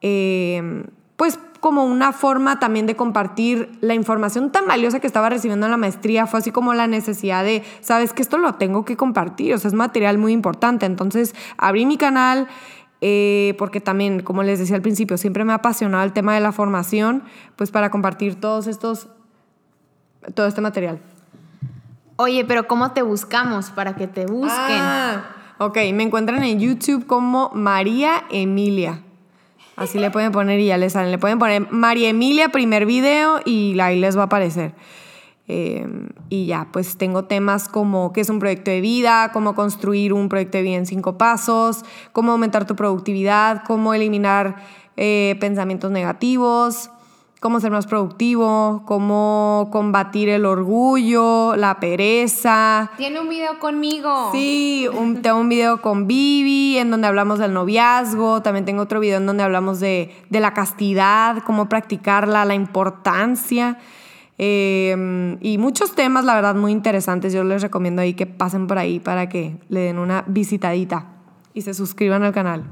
eh, 0.00 0.84
pues 1.16 1.38
como 1.60 1.84
una 1.84 2.12
forma 2.12 2.58
también 2.58 2.86
de 2.86 2.96
compartir 2.96 3.70
la 3.80 3.94
información 3.94 4.50
tan 4.50 4.66
valiosa 4.66 4.98
que 4.98 5.06
estaba 5.06 5.28
recibiendo 5.28 5.66
en 5.66 5.70
la 5.70 5.76
maestría. 5.76 6.26
Fue 6.26 6.40
así 6.40 6.50
como 6.50 6.72
la 6.74 6.86
necesidad 6.86 7.44
de, 7.44 7.62
sabes 7.80 8.12
que 8.12 8.22
esto 8.22 8.38
lo 8.38 8.54
tengo 8.54 8.84
que 8.84 8.96
compartir, 8.96 9.54
o 9.54 9.58
sea, 9.58 9.68
es 9.68 9.74
material 9.74 10.18
muy 10.18 10.32
importante. 10.32 10.86
Entonces 10.86 11.34
abrí 11.56 11.86
mi 11.86 11.96
canal. 11.96 12.48
Eh, 13.02 13.54
porque 13.56 13.80
también, 13.80 14.20
como 14.20 14.42
les 14.42 14.58
decía 14.58 14.76
al 14.76 14.82
principio, 14.82 15.16
siempre 15.16 15.42
me 15.46 15.52
ha 15.52 15.54
apasionado 15.54 16.04
el 16.04 16.12
tema 16.12 16.34
de 16.34 16.40
la 16.40 16.52
formación, 16.52 17.22
pues 17.56 17.70
para 17.70 17.90
compartir 17.90 18.38
todos 18.38 18.66
estos, 18.66 19.08
todo 20.34 20.46
este 20.46 20.60
material. 20.60 21.00
Oye, 22.16 22.44
pero 22.44 22.68
¿cómo 22.68 22.90
te 22.90 23.00
buscamos 23.00 23.70
para 23.70 23.96
que 23.96 24.06
te 24.06 24.26
busquen? 24.26 24.50
Ah, 24.52 25.24
ok, 25.60 25.76
me 25.92 26.04
encuentran 26.04 26.42
en 26.42 26.58
YouTube 26.58 27.06
como 27.06 27.50
María 27.52 28.24
Emilia. 28.30 29.02
Así 29.76 29.98
le 29.98 30.10
pueden 30.10 30.32
poner 30.32 30.58
y 30.58 30.66
ya 30.66 30.78
les 30.78 30.94
salen. 30.94 31.10
Le 31.10 31.18
pueden 31.18 31.38
poner 31.38 31.70
María 31.70 32.08
Emilia, 32.08 32.48
primer 32.48 32.86
video, 32.86 33.40
y 33.44 33.78
ahí 33.78 34.00
les 34.00 34.16
va 34.16 34.22
a 34.22 34.24
aparecer. 34.24 34.72
Em, 35.48 36.08
y 36.30 36.46
ya, 36.46 36.68
pues 36.72 36.96
tengo 36.96 37.24
temas 37.24 37.68
como 37.68 38.12
qué 38.14 38.22
es 38.22 38.30
un 38.30 38.38
proyecto 38.38 38.70
de 38.70 38.80
vida, 38.80 39.32
cómo 39.32 39.54
construir 39.54 40.14
un 40.14 40.30
proyecto 40.30 40.56
de 40.56 40.64
vida 40.64 40.76
en 40.76 40.86
cinco 40.86 41.18
pasos, 41.18 41.84
cómo 42.12 42.32
aumentar 42.32 42.66
tu 42.66 42.74
productividad, 42.74 43.62
cómo 43.66 43.92
eliminar 43.92 44.56
eh, 44.96 45.36
pensamientos 45.40 45.90
negativos, 45.90 46.90
cómo 47.40 47.58
ser 47.58 47.70
más 47.70 47.86
productivo, 47.86 48.82
cómo 48.84 49.70
combatir 49.72 50.28
el 50.28 50.44
orgullo, 50.44 51.56
la 51.56 51.80
pereza. 51.80 52.90
Tiene 52.98 53.18
un 53.18 53.30
video 53.30 53.58
conmigo. 53.58 54.30
Sí, 54.32 54.86
tengo 55.22 55.40
un 55.40 55.48
video 55.48 55.80
con 55.80 56.06
Vivi 56.06 56.76
en 56.76 56.90
donde 56.90 57.08
hablamos 57.08 57.38
del 57.38 57.54
noviazgo, 57.54 58.42
también 58.42 58.66
tengo 58.66 58.82
otro 58.82 59.00
video 59.00 59.16
en 59.16 59.26
donde 59.26 59.42
hablamos 59.42 59.80
de, 59.80 60.14
la 60.28 60.52
castidad, 60.52 61.42
cómo 61.44 61.68
practicarla, 61.68 62.44
la 62.44 62.54
importancia. 62.54 63.78
Em, 64.36 65.38
y 65.40 65.56
muchos 65.58 65.94
temas, 65.94 66.24
la 66.24 66.34
verdad, 66.34 66.54
muy 66.54 66.72
interesantes. 66.72 67.32
Yo 67.32 67.42
les 67.44 67.62
recomiendo 67.62 68.02
ahí 68.02 68.14
que 68.14 68.26
pasen 68.26 68.66
por 68.66 68.78
ahí 68.78 69.00
para 69.00 69.28
que 69.28 69.56
le 69.68 69.80
den 69.80 69.98
una 69.98 70.24
visitadita 70.26 71.06
y 71.54 71.62
se 71.62 71.72
suscriban 71.72 72.22
al 72.22 72.32
canal. 72.32 72.64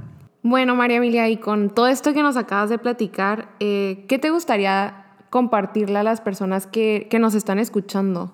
Bueno, 0.42 0.76
María 0.76 0.98
Emilia, 0.98 1.28
y 1.28 1.36
con 1.36 1.70
todo 1.70 1.88
esto 1.88 2.14
que 2.14 2.22
nos 2.22 2.36
acabas 2.36 2.70
de 2.70 2.78
platicar, 2.78 3.48
eh, 3.58 4.04
¿qué 4.08 4.18
te 4.18 4.30
gustaría 4.30 5.06
compartirle 5.30 5.98
a 5.98 6.02
las 6.02 6.20
personas 6.20 6.66
que, 6.66 7.08
nos 7.20 7.34
están 7.34 7.58
escuchando? 7.58 8.32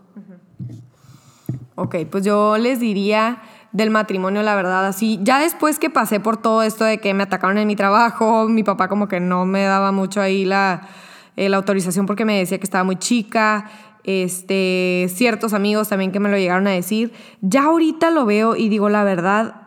Ok, 1.77 1.97
pues 2.11 2.25
yo 2.25 2.59
les 2.59 2.79
diría 2.79 3.43
del 3.73 3.91
matrimonio, 3.91 4.43
la 4.43 4.55
verdad, 4.55 4.87
así, 4.87 5.19
ya 5.23 5.41
después 5.41 5.79
que 5.79 5.91
pasé 5.91 6.21
por 6.21 6.37
todo 6.37 6.63
esto 6.63 6.85
de 6.85 6.99
que 6.99 7.13
me 7.15 7.25
atacaron 7.25 7.59
en 7.59 7.67
mi 7.67 7.75
trabajo, 7.75 8.49
mi 8.49 8.63
papá 8.63 8.89
como 8.89 9.09
que 9.09 9.19
no 9.19 9.47
me 9.47 9.65
daba 9.65 9.91
mucho 9.91 10.21
ahí 10.21 10.45
la, 10.45 10.83
eh, 11.37 11.49
la 11.49 11.57
autorización 11.57 12.07
porque 12.07 12.25
me 12.25 12.39
decía 12.39 12.59
que 12.59 12.65
estaba 12.65 12.85
muy 12.85 12.97
chica, 12.97 13.69
este, 14.05 15.07
ciertos 15.09 15.55
amigos 15.55 15.89
también 15.89 16.13
que 16.13 16.21
me 16.21 16.29
lo 16.29 16.37
llegaron 16.37 16.67
a 16.69 16.71
decir, 16.71 17.13
ya 17.41 17.65
ahorita 17.65 18.11
lo 18.11 18.27
veo 18.27 18.55
y 18.55 18.69
digo 18.69 18.89
la 18.89 19.03
verdad, 19.03 19.64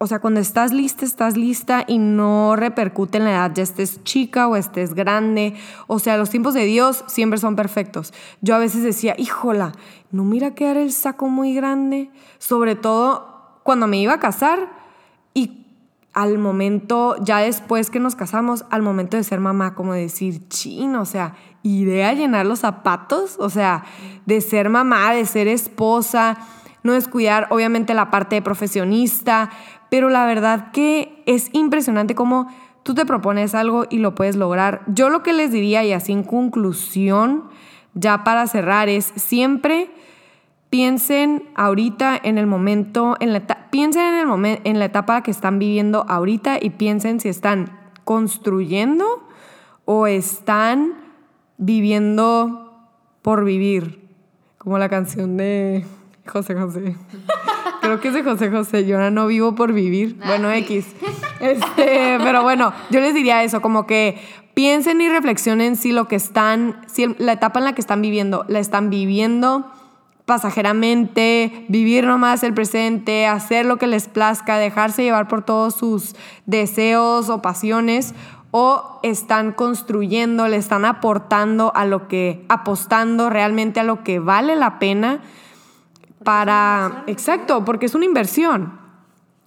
o 0.00 0.06
sea, 0.06 0.20
cuando 0.20 0.38
estás 0.38 0.72
lista, 0.72 1.04
estás 1.04 1.36
lista 1.36 1.84
y 1.88 1.98
no 1.98 2.54
repercute 2.54 3.18
en 3.18 3.24
la 3.24 3.32
edad, 3.32 3.52
ya 3.52 3.64
estés 3.64 4.02
chica 4.04 4.46
o 4.46 4.54
estés 4.54 4.94
grande. 4.94 5.54
O 5.88 5.98
sea, 5.98 6.16
los 6.16 6.30
tiempos 6.30 6.54
de 6.54 6.64
Dios 6.64 7.04
siempre 7.08 7.40
son 7.40 7.56
perfectos. 7.56 8.14
Yo 8.40 8.54
a 8.54 8.58
veces 8.58 8.84
decía, 8.84 9.16
híjola, 9.18 9.72
no 10.12 10.22
mira 10.22 10.54
que 10.54 10.70
era 10.70 10.80
el 10.80 10.92
saco 10.92 11.28
muy 11.28 11.52
grande. 11.52 12.12
Sobre 12.38 12.76
todo 12.76 13.60
cuando 13.64 13.88
me 13.88 13.98
iba 13.98 14.14
a 14.14 14.20
casar 14.20 14.70
y 15.34 15.66
al 16.14 16.38
momento, 16.38 17.16
ya 17.20 17.38
después 17.38 17.90
que 17.90 17.98
nos 17.98 18.14
casamos, 18.14 18.66
al 18.70 18.82
momento 18.82 19.16
de 19.16 19.24
ser 19.24 19.40
mamá, 19.40 19.74
como 19.74 19.94
decir, 19.94 20.48
chin, 20.48 20.94
o 20.94 21.06
sea, 21.06 21.34
iré 21.64 22.04
a 22.04 22.12
llenar 22.12 22.46
los 22.46 22.60
zapatos, 22.60 23.36
o 23.40 23.50
sea, 23.50 23.84
de 24.26 24.40
ser 24.40 24.68
mamá, 24.68 25.12
de 25.12 25.26
ser 25.26 25.48
esposa, 25.48 26.38
no 26.82 26.92
descuidar 26.92 27.48
obviamente 27.50 27.94
la 27.94 28.10
parte 28.10 28.36
de 28.36 28.42
profesionista, 28.42 29.50
pero 29.90 30.08
la 30.08 30.26
verdad 30.26 30.70
que 30.72 31.22
es 31.26 31.50
impresionante 31.52 32.14
cómo 32.14 32.48
tú 32.82 32.94
te 32.94 33.06
propones 33.06 33.54
algo 33.54 33.86
y 33.90 33.98
lo 33.98 34.14
puedes 34.14 34.36
lograr. 34.36 34.82
Yo 34.86 35.10
lo 35.10 35.22
que 35.22 35.32
les 35.32 35.52
diría 35.52 35.84
y 35.84 35.92
así 35.92 36.12
en 36.12 36.22
conclusión, 36.22 37.44
ya 37.94 38.24
para 38.24 38.46
cerrar, 38.46 38.88
es 38.88 39.12
siempre 39.16 39.90
piensen 40.70 41.48
ahorita 41.54 42.18
en 42.22 42.38
el 42.38 42.46
momento, 42.46 43.16
en 43.20 43.32
la 43.32 43.40
piensen 43.70 44.14
en 44.14 44.44
el 44.44 44.60
en 44.64 44.78
la 44.78 44.84
etapa 44.86 45.22
que 45.22 45.30
están 45.30 45.58
viviendo 45.58 46.04
ahorita 46.08 46.58
y 46.60 46.70
piensen 46.70 47.20
si 47.20 47.28
están 47.28 47.78
construyendo 48.04 49.28
o 49.84 50.06
están 50.06 50.94
viviendo 51.58 52.72
por 53.22 53.44
vivir, 53.44 54.08
como 54.58 54.78
la 54.78 54.88
canción 54.88 55.36
de 55.36 55.84
José 56.26 56.54
José. 56.54 56.96
Creo 57.88 58.00
que 58.00 58.08
es 58.08 58.14
de 58.14 58.22
José 58.22 58.50
José. 58.50 58.84
Yo 58.84 58.96
ahora 58.96 59.10
no 59.10 59.26
vivo 59.26 59.54
por 59.54 59.72
vivir. 59.72 60.18
Bueno, 60.26 60.52
X. 60.52 60.86
Este, 61.40 62.18
pero 62.18 62.42
bueno, 62.42 62.72
yo 62.90 62.98
les 62.98 63.14
diría 63.14 63.44
eso, 63.44 63.62
como 63.62 63.86
que 63.86 64.20
piensen 64.54 65.00
y 65.00 65.08
reflexionen 65.08 65.76
si 65.76 65.92
lo 65.92 66.08
que 66.08 66.16
están, 66.16 66.84
si 66.88 67.06
la 67.18 67.34
etapa 67.34 67.60
en 67.60 67.64
la 67.64 67.74
que 67.74 67.80
están 67.80 68.02
viviendo, 68.02 68.44
la 68.48 68.58
están 68.58 68.90
viviendo 68.90 69.70
pasajeramente, 70.24 71.64
vivir 71.68 72.04
nomás 72.04 72.42
el 72.42 72.54
presente, 72.54 73.28
hacer 73.28 73.66
lo 73.66 73.76
que 73.76 73.86
les 73.86 74.08
plazca, 74.08 74.58
dejarse 74.58 75.04
llevar 75.04 75.28
por 75.28 75.44
todos 75.44 75.76
sus 75.76 76.16
deseos 76.44 77.28
o 77.28 77.40
pasiones, 77.40 78.16
o 78.50 78.98
están 79.04 79.52
construyendo, 79.52 80.48
le 80.48 80.56
están 80.56 80.84
aportando 80.84 81.70
a 81.76 81.84
lo 81.84 82.08
que, 82.08 82.44
apostando 82.48 83.30
realmente 83.30 83.78
a 83.78 83.84
lo 83.84 84.02
que 84.02 84.18
vale 84.18 84.56
la 84.56 84.80
pena 84.80 85.20
para, 86.28 87.04
exacto, 87.06 87.64
porque 87.64 87.86
es 87.86 87.94
una 87.94 88.04
inversión, 88.04 88.78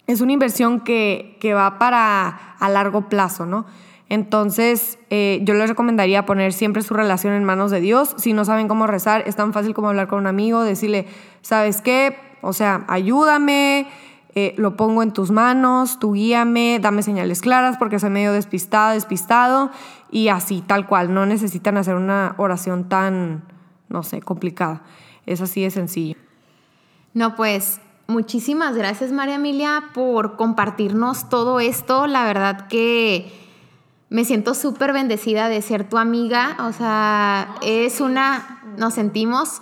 es 0.08 0.20
una 0.20 0.32
inversión 0.32 0.80
que, 0.80 1.38
que 1.40 1.54
va 1.54 1.78
para 1.78 2.56
a 2.58 2.70
largo 2.70 3.08
plazo, 3.08 3.46
¿no? 3.46 3.68
Entonces, 4.10 4.98
eh, 5.12 5.42
yo 5.44 5.54
les 5.54 5.70
recomendaría 5.70 6.26
poner 6.26 6.54
siempre 6.54 6.82
su 6.82 6.96
relación 6.96 7.34
en 7.34 7.44
manos 7.44 7.70
de 7.70 7.82
Dios. 7.82 8.16
Si 8.18 8.34
no 8.34 8.46
saben 8.46 8.68
cómo 8.68 8.88
rezar, 8.88 9.22
es 9.28 9.36
tan 9.36 9.54
fácil 9.54 9.76
como 9.76 9.90
hablar 9.90 10.08
con 10.08 10.18
un 10.18 10.26
amigo, 10.26 10.64
decirle, 10.64 11.06
¿sabes 11.44 11.82
qué? 11.82 12.18
O 12.42 12.52
sea, 12.52 12.84
ayúdame, 12.88 13.86
eh, 14.34 14.56
lo 14.58 14.76
pongo 14.76 15.04
en 15.04 15.12
tus 15.12 15.30
manos, 15.30 16.00
tú 16.00 16.14
guíame, 16.14 16.80
dame 16.82 17.04
señales 17.04 17.42
claras 17.42 17.78
porque 17.78 18.00
soy 18.00 18.10
medio 18.10 18.34
despistada, 18.34 18.94
despistado, 18.94 19.70
y 20.10 20.30
así, 20.30 20.64
tal 20.66 20.88
cual. 20.88 21.14
No 21.14 21.28
necesitan 21.28 21.78
hacer 21.78 21.94
una 21.94 22.34
oración 22.40 22.90
tan, 22.90 23.44
no 23.88 24.02
sé, 24.02 24.20
complicada. 24.24 24.82
Es 25.28 25.42
así 25.42 25.62
de 25.62 25.70
sencillo. 25.70 26.18
No, 27.14 27.36
pues 27.36 27.82
muchísimas 28.08 28.76
gracias 28.76 29.12
María 29.12 29.36
Emilia 29.36 29.84
por 29.94 30.38
compartirnos 30.38 31.30
todo 31.30 31.60
esto. 31.60 32.08
La 32.08 32.24
verdad 32.24 32.68
que 32.68 33.32
me 34.10 34.26
siento 34.26 34.54
súper 34.54 34.94
bendecida 34.94 35.50
de 35.50 35.62
ser 35.62 35.88
tu 35.90 35.98
amiga. 35.98 36.58
O 36.68 36.74
sea, 36.74 37.56
es 37.62 38.00
una, 38.02 38.62
nos 38.78 38.94
sentimos, 38.94 39.62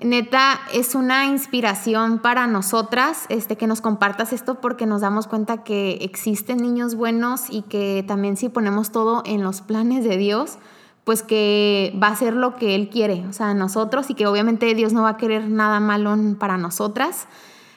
neta, 0.00 0.60
es 0.72 0.94
una 0.94 1.26
inspiración 1.26 2.18
para 2.18 2.46
nosotras 2.46 3.26
este, 3.28 3.56
que 3.56 3.66
nos 3.66 3.80
compartas 3.80 4.32
esto 4.32 4.60
porque 4.60 4.84
nos 4.84 5.00
damos 5.00 5.26
cuenta 5.26 5.62
que 5.62 5.98
existen 6.00 6.58
niños 6.58 6.94
buenos 6.94 7.44
y 7.48 7.62
que 7.62 8.04
también 8.06 8.36
si 8.36 8.48
ponemos 8.48 8.92
todo 8.92 9.22
en 9.24 9.42
los 9.42 9.60
planes 9.60 10.04
de 10.04 10.16
Dios, 10.16 10.58
pues 11.04 11.22
que 11.22 11.98
va 12.02 12.08
a 12.08 12.16
ser 12.16 12.34
lo 12.34 12.56
que 12.56 12.74
Él 12.74 12.88
quiere, 12.88 13.24
o 13.28 13.32
sea, 13.32 13.54
nosotros 13.54 14.10
y 14.10 14.14
que 14.14 14.26
obviamente 14.26 14.74
Dios 14.74 14.92
no 14.92 15.02
va 15.02 15.10
a 15.10 15.16
querer 15.16 15.48
nada 15.48 15.80
malo 15.80 16.16
para 16.38 16.58
nosotras 16.58 17.26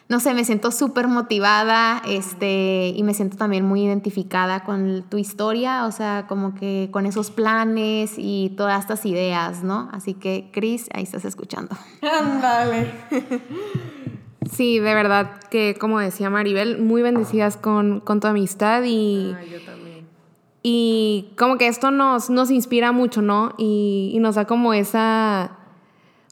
no 0.07 0.19
sé, 0.19 0.35
me 0.35 0.45
siento 0.45 0.71
súper 0.71 1.07
motivada 1.07 2.01
este, 2.07 2.89
y 2.95 3.01
me 3.01 3.15
siento 3.15 3.37
también 3.37 3.65
muy 3.65 3.83
identificada 3.83 4.63
con 4.63 5.03
tu 5.09 5.17
historia, 5.17 5.85
o 5.87 5.91
sea, 5.91 6.25
como 6.27 6.53
que 6.53 6.89
con 6.91 7.07
esos 7.07 7.31
planes 7.31 8.13
y 8.17 8.53
todas 8.55 8.79
estas 8.81 9.03
ideas, 9.05 9.63
¿no? 9.63 9.89
Así 9.91 10.13
que, 10.13 10.49
Cris, 10.51 10.89
ahí 10.93 11.01
estás 11.01 11.25
escuchando. 11.25 11.75
Ándale. 12.01 12.91
Sí, 14.51 14.77
de 14.77 14.93
verdad 14.93 15.39
que, 15.49 15.75
como 15.79 15.99
decía 15.99 16.29
Maribel, 16.29 16.79
muy 16.79 17.01
bendecidas 17.01 17.57
con, 17.57 18.03
tu 18.03 18.27
amistad 18.27 18.83
y... 18.85 19.35
Ah, 19.35 19.43
yo 19.43 19.59
también. 19.61 19.84
Y 20.67 21.27
como 21.37 21.59
que 21.59 21.67
esto 21.67 21.91
nos, 21.91 22.31
nos 22.31 22.49
inspira 22.49 22.91
mucho, 22.91 23.21
¿no? 23.21 23.53
Y, 23.55 24.09
y 24.15 24.17
nos 24.17 24.33
da 24.33 24.45
como 24.45 24.73
esa... 24.73 25.59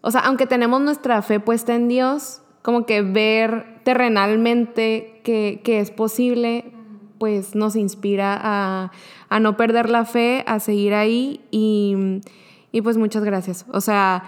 O 0.02 0.10
sea, 0.10 0.22
aunque 0.22 0.48
tenemos 0.48 0.82
nuestra 0.82 1.22
fe 1.22 1.40
puesta 1.40 1.76
en 1.76 1.88
Dios, 1.88 2.42
como 2.64 2.88
que 2.88 3.04
ver 3.04 3.82
terrenalmente 3.84 5.22
que, 5.24 5.62
es 5.64 5.92
posible, 5.92 6.74
pues 7.20 7.54
nos 7.54 7.76
inspira 7.76 8.90
a, 9.30 9.40
no 9.40 9.56
perder 9.56 9.92
la 9.92 10.04
fe, 10.04 10.44
a 10.48 10.60
seguir 10.60 10.96
ahí 10.96 11.42
y, 11.52 12.82
pues 12.82 12.98
muchas 12.98 13.24
gracias. 13.24 13.68
O 13.72 13.82
sea, 13.82 14.24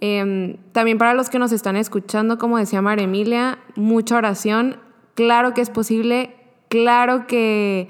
em, 0.00 0.56
también 0.72 0.98
para 0.98 1.14
los 1.14 1.30
que 1.30 1.38
nos 1.38 1.52
están 1.52 1.76
escuchando, 1.76 2.38
como 2.38 2.58
decía 2.58 2.82
María 2.82 3.04
Emilia, 3.04 3.60
mucha 3.76 4.16
oración, 4.16 4.78
claro 5.14 5.54
que 5.54 5.60
es 5.60 5.70
posible, 5.70 6.34
claro 6.68 7.28
que, 7.28 7.88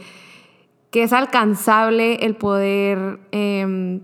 que 0.94 1.02
es 1.02 1.12
alcanzable 1.12 2.24
el 2.24 2.36
poder 2.36 3.18
em, 3.32 4.02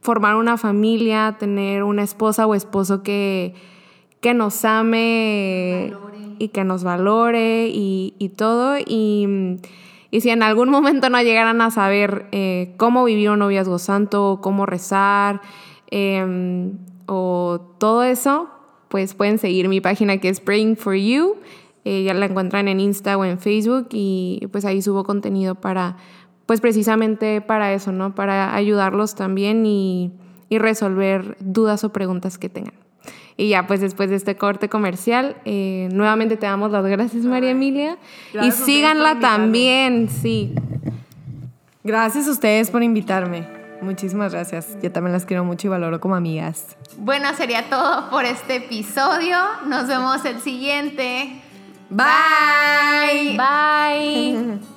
formar 0.00 0.34
una 0.34 0.56
familia, 0.56 1.36
tener 1.38 1.84
una 1.84 2.02
esposa 2.02 2.44
o 2.44 2.56
esposo 2.56 3.04
que 3.04 3.54
que 4.24 4.32
nos 4.32 4.64
ame 4.64 5.92
y 6.38 6.48
que 6.48 6.64
nos 6.64 6.82
valore 6.82 7.68
y, 7.70 8.32
todo. 8.38 8.78
Y, 8.78 9.60
si 10.10 10.30
en 10.30 10.42
algún 10.42 10.70
momento 10.70 11.10
no 11.10 11.20
llegaran 11.20 11.60
a 11.60 11.70
saber 11.70 12.26
eh, 12.32 12.72
cómo 12.78 13.04
vivir 13.04 13.28
un 13.28 13.40
noviazgo 13.40 13.78
santo, 13.78 14.40
cómo 14.42 14.64
rezar 14.64 15.42
em, 15.90 16.78
o 17.06 17.60
todo 17.78 18.02
eso, 18.02 18.48
pues 18.88 19.12
pueden 19.12 19.38
seguir 19.38 19.68
mi 19.68 19.82
página 19.82 20.16
que 20.16 20.30
es 20.30 20.40
Praying 20.40 20.78
for 20.78 20.94
You. 20.94 21.36
Eh, 21.84 22.02
ya 22.04 22.14
la 22.14 22.24
encuentran 22.24 22.66
en 22.66 22.80
Insta 22.80 23.18
o 23.18 23.26
en 23.26 23.38
Facebook 23.38 23.88
y 23.90 24.48
pues 24.50 24.64
ahí 24.64 24.80
subo 24.80 25.04
contenido 25.04 25.54
para, 25.54 25.98
pues 26.46 26.60
precisamente 26.60 27.40
para 27.40 27.72
eso, 27.72 27.92
¿no? 27.92 28.14
Para 28.14 28.54
ayudarlos 28.54 29.14
también 29.14 29.64
y 29.66 30.12
resolver 30.50 31.36
dudas 31.40 31.82
o 31.82 31.92
preguntas 31.92 32.38
que 32.38 32.48
tengan. 32.48 32.74
Y 33.36 33.48
ya, 33.48 33.66
pues 33.66 33.80
después 33.80 34.10
de 34.10 34.16
este 34.16 34.36
corte 34.36 34.68
comercial, 34.68 35.36
eh, 35.44 35.88
nuevamente 35.92 36.36
te 36.36 36.46
damos 36.46 36.70
las 36.70 36.84
gracias, 36.86 37.24
María 37.24 37.50
Emilia. 37.50 37.98
y 38.40 38.50
síganla 38.52 39.18
también, 39.18 40.08
sí. 40.08 40.54
Gracias 41.82 42.28
a 42.28 42.30
ustedes 42.30 42.70
por 42.70 42.82
invitarme. 42.82 43.46
Muchísimas 43.82 44.32
gracias. 44.32 44.78
Yo 44.82 44.90
también 44.92 45.12
las 45.12 45.26
quiero 45.26 45.44
mucho 45.44 45.66
y 45.66 45.70
valoro 45.70 46.00
como 46.00 46.14
amigas. 46.14 46.76
Bueno, 46.96 47.34
sería 47.34 47.68
todo 47.68 48.08
por 48.08 48.24
este 48.24 48.56
episodio. 48.56 49.36
Nos 49.66 49.88
vemos 49.88 50.24
el 50.24 50.40
siguiente. 50.40 51.42
Bye. 51.90 53.36
Bye. 53.36 54.58